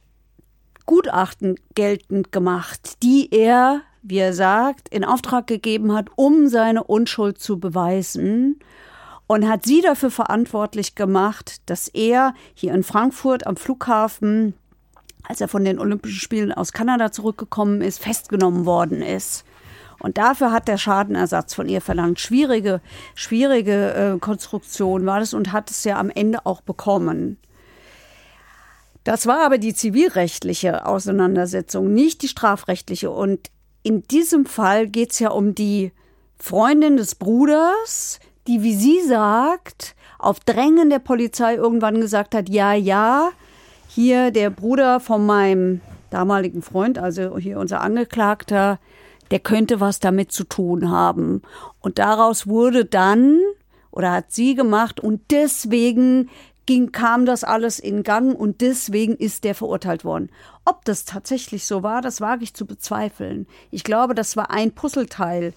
Gutachten 0.87 1.57
geltend 1.75 2.33
gemacht, 2.33 3.03
die 3.03 3.31
er, 3.31 3.83
wie 4.03 4.19
er 4.19 4.33
sagt, 4.33 4.89
in 4.89 5.05
Auftrag 5.05 5.47
gegeben 5.47 5.93
hat, 5.93 6.09
um 6.17 6.49
seine 6.49 6.85
Unschuld 6.85 7.39
zu 7.39 7.61
beweisen 7.61 8.59
und 9.29 9.47
hat 9.47 9.65
sie 9.65 9.83
dafür 9.83 10.11
verantwortlich 10.11 10.95
gemacht, 10.95 11.61
dass 11.67 11.87
er 11.87 12.35
hier 12.55 12.73
in 12.73 12.83
Frankfurt 12.83 13.47
am 13.47 13.57
Flughafen, 13.57 14.55
als 15.23 15.41
er 15.41 15.49
von 15.49 15.65
den 15.65 15.79
Olympischen 15.79 16.19
Spielen 16.19 16.53
aus 16.53 16.73
Kanada 16.73 17.13
zurückgekommen 17.13 17.83
ist, 17.83 18.03
festgenommen 18.03 18.65
worden 18.65 19.03
ist. 19.03 19.45
Und 20.01 20.19
dafür 20.19 20.53
hat 20.53 20.69
der 20.69 20.79
Schadenersatz 20.79 21.55
von 21.55 21.69
ihr 21.69 21.81
verlangt. 21.81 22.21
Schwierige, 22.21 22.81
schwierige 23.15 23.95
äh, 23.95 24.19
Konstruktion 24.19 25.07
war 25.07 25.21
das 25.21 25.35
und 25.35 25.53
hat 25.53 25.71
es 25.71 25.85
ja 25.85 25.99
am 25.99 26.11
Ende 26.11 26.47
auch 26.47 26.61
bekommen. 26.61 27.39
Das 29.05 29.27
war 29.27 29.45
aber 29.45 29.59
die 29.59 29.75
zivilrechtliche 29.75 30.87
Auseinandersetzung, 30.87 31.93
nicht 31.93 32.23
die 32.23 32.29
strafrechtliche. 32.29 33.11
Und 33.11 33.51
in 33.83 34.03
diesem 34.03 34.47
Fall 34.47 34.87
geht 34.87 35.13
es 35.13 35.19
ja 35.19 35.31
um 35.31 35.55
die 35.55 35.93
Freundin 36.39 36.97
des 36.97 37.15
Bruders, 37.15 38.21
die, 38.47 38.63
wie 38.63 38.75
sie 38.75 39.01
sagt, 39.03 39.97
auf 40.19 40.41
Drängen 40.41 40.91
der 40.91 40.99
Polizei 40.99 41.55
irgendwann 41.55 42.01
gesagt 42.01 42.35
hat, 42.35 42.49
ja, 42.49 42.75
ja, 42.75 43.31
hier 43.89 44.31
der 44.31 44.51
Bruder 44.51 45.01
von 45.01 45.25
meinem 45.25 45.81
damaligen 46.11 46.63
Freund, 46.63 46.99
also 46.99 47.39
hier 47.39 47.59
unser 47.59 47.81
Angeklagter, 47.81 48.79
der 49.31 49.41
könnte 49.41 49.81
was 49.81 50.01
damit 50.01 50.33
zu 50.33 50.45
tun 50.45 50.91
haben. 50.91 51.43
Und 51.81 51.99
daraus 51.99 52.47
wurde 52.47 52.85
dann, 52.85 53.41
oder 53.91 54.13
hat 54.13 54.33
sie 54.33 54.55
gemacht, 54.55 55.01
und 55.01 55.21
deswegen 55.31 56.31
ging, 56.67 56.93
kam 56.93 57.25
das 57.25 57.45
alles 57.45 57.79
in 57.79 58.03
Gang 58.03 58.39
und 58.39 58.61
deswegen 58.61 59.17
ist 59.17 59.45
der 59.45 59.55
verurteilt 59.55 60.05
worden. 60.05 60.29
Ob 60.67 60.85
das 60.85 61.07
tatsächlich 61.07 61.65
so 61.65 61.83
war, 61.83 62.03
das 62.03 62.21
wage 62.21 62.45
ich 62.45 62.53
zu 62.53 62.67
bezweifeln. 62.67 63.47
Ich 63.71 63.85
glaube, 63.85 64.15
das 64.15 64.37
war 64.37 64.51
ein 64.51 64.73
Puzzleteil 64.73 65.55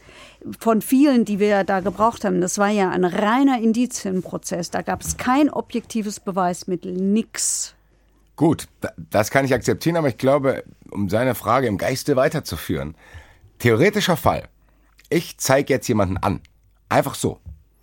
von 0.58 0.82
vielen, 0.82 1.26
die 1.26 1.38
wir 1.38 1.66
da 1.66 1.82
gebraucht 1.82 2.24
haben. 2.24 2.40
Das 2.40 2.58
war 2.58 2.70
ja 2.70 2.90
ein 2.92 3.04
reiner 3.04 3.60
Indizienprozess. 3.60 4.72
Da 4.72 4.84
gab 4.84 5.02
es 5.02 5.18
kein 5.18 5.50
objektives 5.50 6.22
Beweismittel, 6.22 6.94
nix. 6.94 7.76
Gut, 8.38 8.70
da- 8.80 8.94
das 8.98 9.32
kann 9.32 9.44
ich 9.44 9.54
akzeptieren, 9.54 9.98
aber 9.98 10.08
ich 10.08 10.18
glaube, 10.18 10.64
um 10.92 11.10
seine 11.10 11.36
Frage 11.36 11.68
im 11.68 11.78
Geiste 11.78 12.16
weiterzuführen, 12.16 12.96
theoretischer 13.62 14.18
Fall. 14.18 14.44
Ich 15.10 15.38
zeige 15.38 15.74
jetzt 15.74 15.88
jemanden 15.88 16.18
an. 16.18 16.42
Einfach 16.90 17.16
so. 17.16 17.40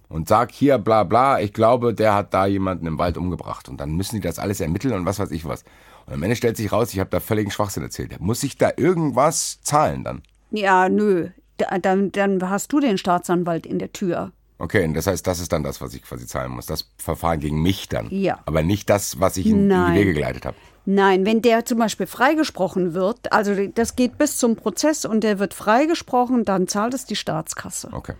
Und 0.08 0.28
sag 0.28 0.52
hier 0.52 0.78
bla 0.78 1.04
bla, 1.04 1.40
ich 1.40 1.52
glaube, 1.52 1.92
der 1.94 2.14
hat 2.14 2.32
da 2.32 2.46
jemanden 2.46 2.86
im 2.86 2.98
Wald 2.98 3.16
umgebracht. 3.18 3.68
Und 3.68 3.78
dann 3.80 3.90
müssen 3.92 4.16
die 4.16 4.22
das 4.22 4.38
alles 4.38 4.60
ermitteln 4.60 4.94
und 4.94 5.04
was 5.06 5.18
weiß 5.18 5.30
ich 5.30 5.44
was. 5.44 5.64
Und 6.06 6.14
am 6.14 6.22
Ende 6.22 6.36
stellt 6.36 6.56
sich 6.56 6.72
raus, 6.72 6.92
ich 6.94 7.00
habe 7.00 7.10
da 7.10 7.20
völligen 7.20 7.50
Schwachsinn 7.50 7.82
erzählt. 7.82 8.18
Muss 8.20 8.42
ich 8.42 8.56
da 8.56 8.70
irgendwas 8.76 9.60
zahlen 9.62 10.04
dann? 10.04 10.22
Ja, 10.50 10.88
nö. 10.88 11.28
Da- 11.58 11.78
Dann, 11.78 12.10
dann 12.12 12.48
hast 12.48 12.72
du 12.72 12.80
den 12.80 12.96
Staatsanwalt 12.98 13.66
in 13.66 13.78
der 13.78 13.92
Tür. 13.92 14.32
Okay, 14.58 14.84
und 14.84 14.94
das 14.94 15.06
heißt, 15.06 15.24
das 15.26 15.38
ist 15.40 15.52
dann 15.52 15.62
das, 15.62 15.80
was 15.80 15.94
ich 15.94 16.02
quasi 16.02 16.26
zahlen 16.26 16.50
muss. 16.50 16.66
Das 16.66 16.90
Verfahren 16.98 17.38
gegen 17.38 17.62
mich 17.62 17.88
dann. 17.88 18.08
Ja. 18.10 18.40
Aber 18.44 18.62
nicht 18.62 18.90
das, 18.90 19.20
was 19.20 19.36
ich 19.36 19.46
in, 19.46 19.70
in 19.70 19.86
die 19.92 20.00
Wege 20.00 20.14
geleitet 20.14 20.46
habe. 20.46 20.56
Nein, 20.84 21.24
wenn 21.26 21.42
der 21.42 21.64
zum 21.64 21.78
Beispiel 21.78 22.06
freigesprochen 22.06 22.94
wird, 22.94 23.32
also 23.32 23.54
das 23.68 23.94
geht 23.94 24.18
bis 24.18 24.36
zum 24.38 24.56
Prozess 24.56 25.04
und 25.04 25.22
der 25.22 25.38
wird 25.38 25.54
freigesprochen, 25.54 26.44
dann 26.44 26.66
zahlt 26.66 26.94
es 26.94 27.04
die 27.04 27.14
Staatskasse. 27.16 27.90
Okay. 27.92 28.14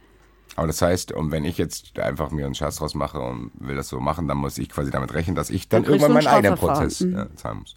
Aber 0.54 0.66
das 0.66 0.82
heißt, 0.82 1.12
und 1.12 1.30
wenn 1.30 1.44
ich 1.44 1.56
jetzt 1.56 1.98
einfach 1.98 2.30
mir 2.30 2.44
einen 2.44 2.54
Scherz 2.54 2.76
draus 2.76 2.94
mache 2.94 3.18
und 3.20 3.52
will 3.58 3.76
das 3.76 3.88
so 3.88 4.00
machen, 4.00 4.28
dann 4.28 4.38
muss 4.38 4.58
ich 4.58 4.68
quasi 4.68 4.90
damit 4.90 5.14
rechnen, 5.14 5.34
dass 5.36 5.50
ich 5.50 5.68
dann, 5.68 5.82
Dann 5.84 5.92
irgendwann 5.92 6.12
meinen 6.14 6.26
ein 6.26 6.34
eigenen. 6.34 6.58
Prozess 6.58 7.00
Mhm. 7.00 7.16
äh, 7.18 7.34
zahlen 7.36 7.60
muss. 7.60 7.74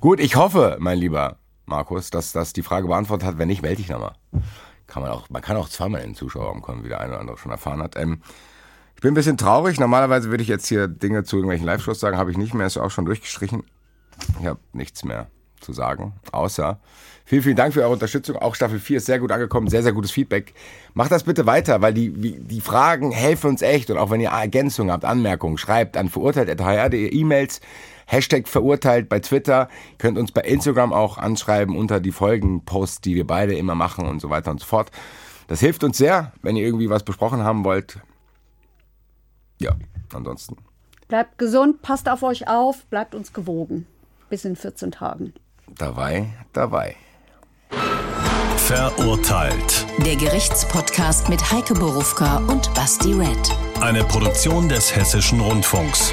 Gut, 0.00 0.18
ich 0.20 0.36
hoffe, 0.36 0.76
mein 0.80 0.98
lieber 0.98 1.36
Markus, 1.66 2.10
dass 2.10 2.32
das 2.32 2.52
die 2.52 2.62
Frage 2.62 2.86
beantwortet 2.88 3.26
hat. 3.28 3.38
Wenn 3.38 3.48
nicht, 3.48 3.62
melde 3.62 3.80
ich 3.82 3.88
nochmal. 3.88 4.14
Kann 4.90 5.02
man 5.02 5.12
auch, 5.12 5.30
man 5.30 5.40
kann 5.40 5.56
auch 5.56 5.68
zweimal 5.68 6.00
in 6.00 6.10
den 6.10 6.14
Zuschauerraum 6.16 6.62
kommen, 6.62 6.84
wie 6.84 6.88
der 6.88 7.00
eine 7.00 7.12
oder 7.12 7.20
andere 7.20 7.38
schon 7.38 7.52
erfahren 7.52 7.80
hat. 7.82 7.96
Ähm, 7.96 8.22
ich 8.96 9.00
bin 9.00 9.12
ein 9.12 9.14
bisschen 9.14 9.38
traurig. 9.38 9.80
Normalerweise 9.80 10.30
würde 10.30 10.42
ich 10.42 10.48
jetzt 10.48 10.66
hier 10.66 10.88
Dinge 10.88 11.24
zu 11.24 11.36
irgendwelchen 11.36 11.64
Live-Shows 11.64 12.00
sagen, 12.00 12.18
habe 12.18 12.30
ich 12.30 12.36
nicht 12.36 12.52
mehr, 12.52 12.66
ist 12.66 12.76
auch 12.76 12.90
schon 12.90 13.06
durchgestrichen. 13.06 13.62
Ich 14.40 14.46
habe 14.46 14.60
nichts 14.72 15.04
mehr 15.04 15.28
zu 15.60 15.72
sagen, 15.72 16.14
außer 16.32 16.80
vielen, 17.24 17.42
vielen 17.42 17.56
Dank 17.56 17.72
für 17.72 17.82
eure 17.82 17.92
Unterstützung. 17.92 18.36
Auch 18.36 18.54
Staffel 18.54 18.80
4 18.80 18.96
ist 18.96 19.06
sehr 19.06 19.18
gut 19.18 19.30
angekommen, 19.30 19.68
sehr, 19.68 19.82
sehr 19.82 19.92
gutes 19.92 20.10
Feedback. 20.10 20.54
Macht 20.94 21.12
das 21.12 21.22
bitte 21.22 21.46
weiter, 21.46 21.80
weil 21.80 21.94
die, 21.94 22.40
die 22.40 22.60
Fragen 22.60 23.12
helfen 23.12 23.50
uns 23.50 23.62
echt. 23.62 23.90
Und 23.90 23.98
auch 23.98 24.10
wenn 24.10 24.20
ihr 24.20 24.30
Ergänzungen 24.30 24.92
habt, 24.92 25.04
Anmerkungen, 25.04 25.56
schreibt 25.56 25.96
an 25.96 26.08
verurteilt.hr.de 26.08 27.08
E-Mails, 27.08 27.60
Hashtag 28.10 28.48
verurteilt 28.48 29.08
bei 29.08 29.20
Twitter. 29.20 29.68
Ihr 29.92 29.98
könnt 29.98 30.18
uns 30.18 30.32
bei 30.32 30.40
Instagram 30.40 30.92
auch 30.92 31.16
anschreiben 31.16 31.76
unter 31.76 32.00
die 32.00 32.10
Folgenposts, 32.10 33.00
die 33.00 33.14
wir 33.14 33.24
beide 33.24 33.54
immer 33.54 33.76
machen 33.76 34.06
und 34.06 34.20
so 34.20 34.30
weiter 34.30 34.50
und 34.50 34.58
so 34.58 34.66
fort. 34.66 34.90
Das 35.46 35.60
hilft 35.60 35.84
uns 35.84 35.96
sehr, 35.96 36.32
wenn 36.42 36.56
ihr 36.56 36.64
irgendwie 36.64 36.90
was 36.90 37.04
besprochen 37.04 37.44
haben 37.44 37.64
wollt. 37.64 38.00
Ja, 39.60 39.76
ansonsten. 40.12 40.56
Bleibt 41.06 41.38
gesund, 41.38 41.82
passt 41.82 42.08
auf 42.08 42.24
euch 42.24 42.48
auf, 42.48 42.84
bleibt 42.86 43.14
uns 43.14 43.32
gewogen. 43.32 43.86
Bis 44.28 44.44
in 44.44 44.56
14 44.56 44.90
Tagen. 44.90 45.32
Dabei, 45.78 46.30
dabei. 46.52 46.96
Verurteilt. 48.56 49.86
Der 50.04 50.16
Gerichtspodcast 50.16 51.28
mit 51.28 51.52
Heike 51.52 51.74
Borufka 51.74 52.38
und 52.48 52.72
Basti 52.74 53.12
Red. 53.12 53.56
Eine 53.80 54.02
Produktion 54.04 54.68
des 54.68 54.94
Hessischen 54.94 55.40
Rundfunks. 55.40 56.12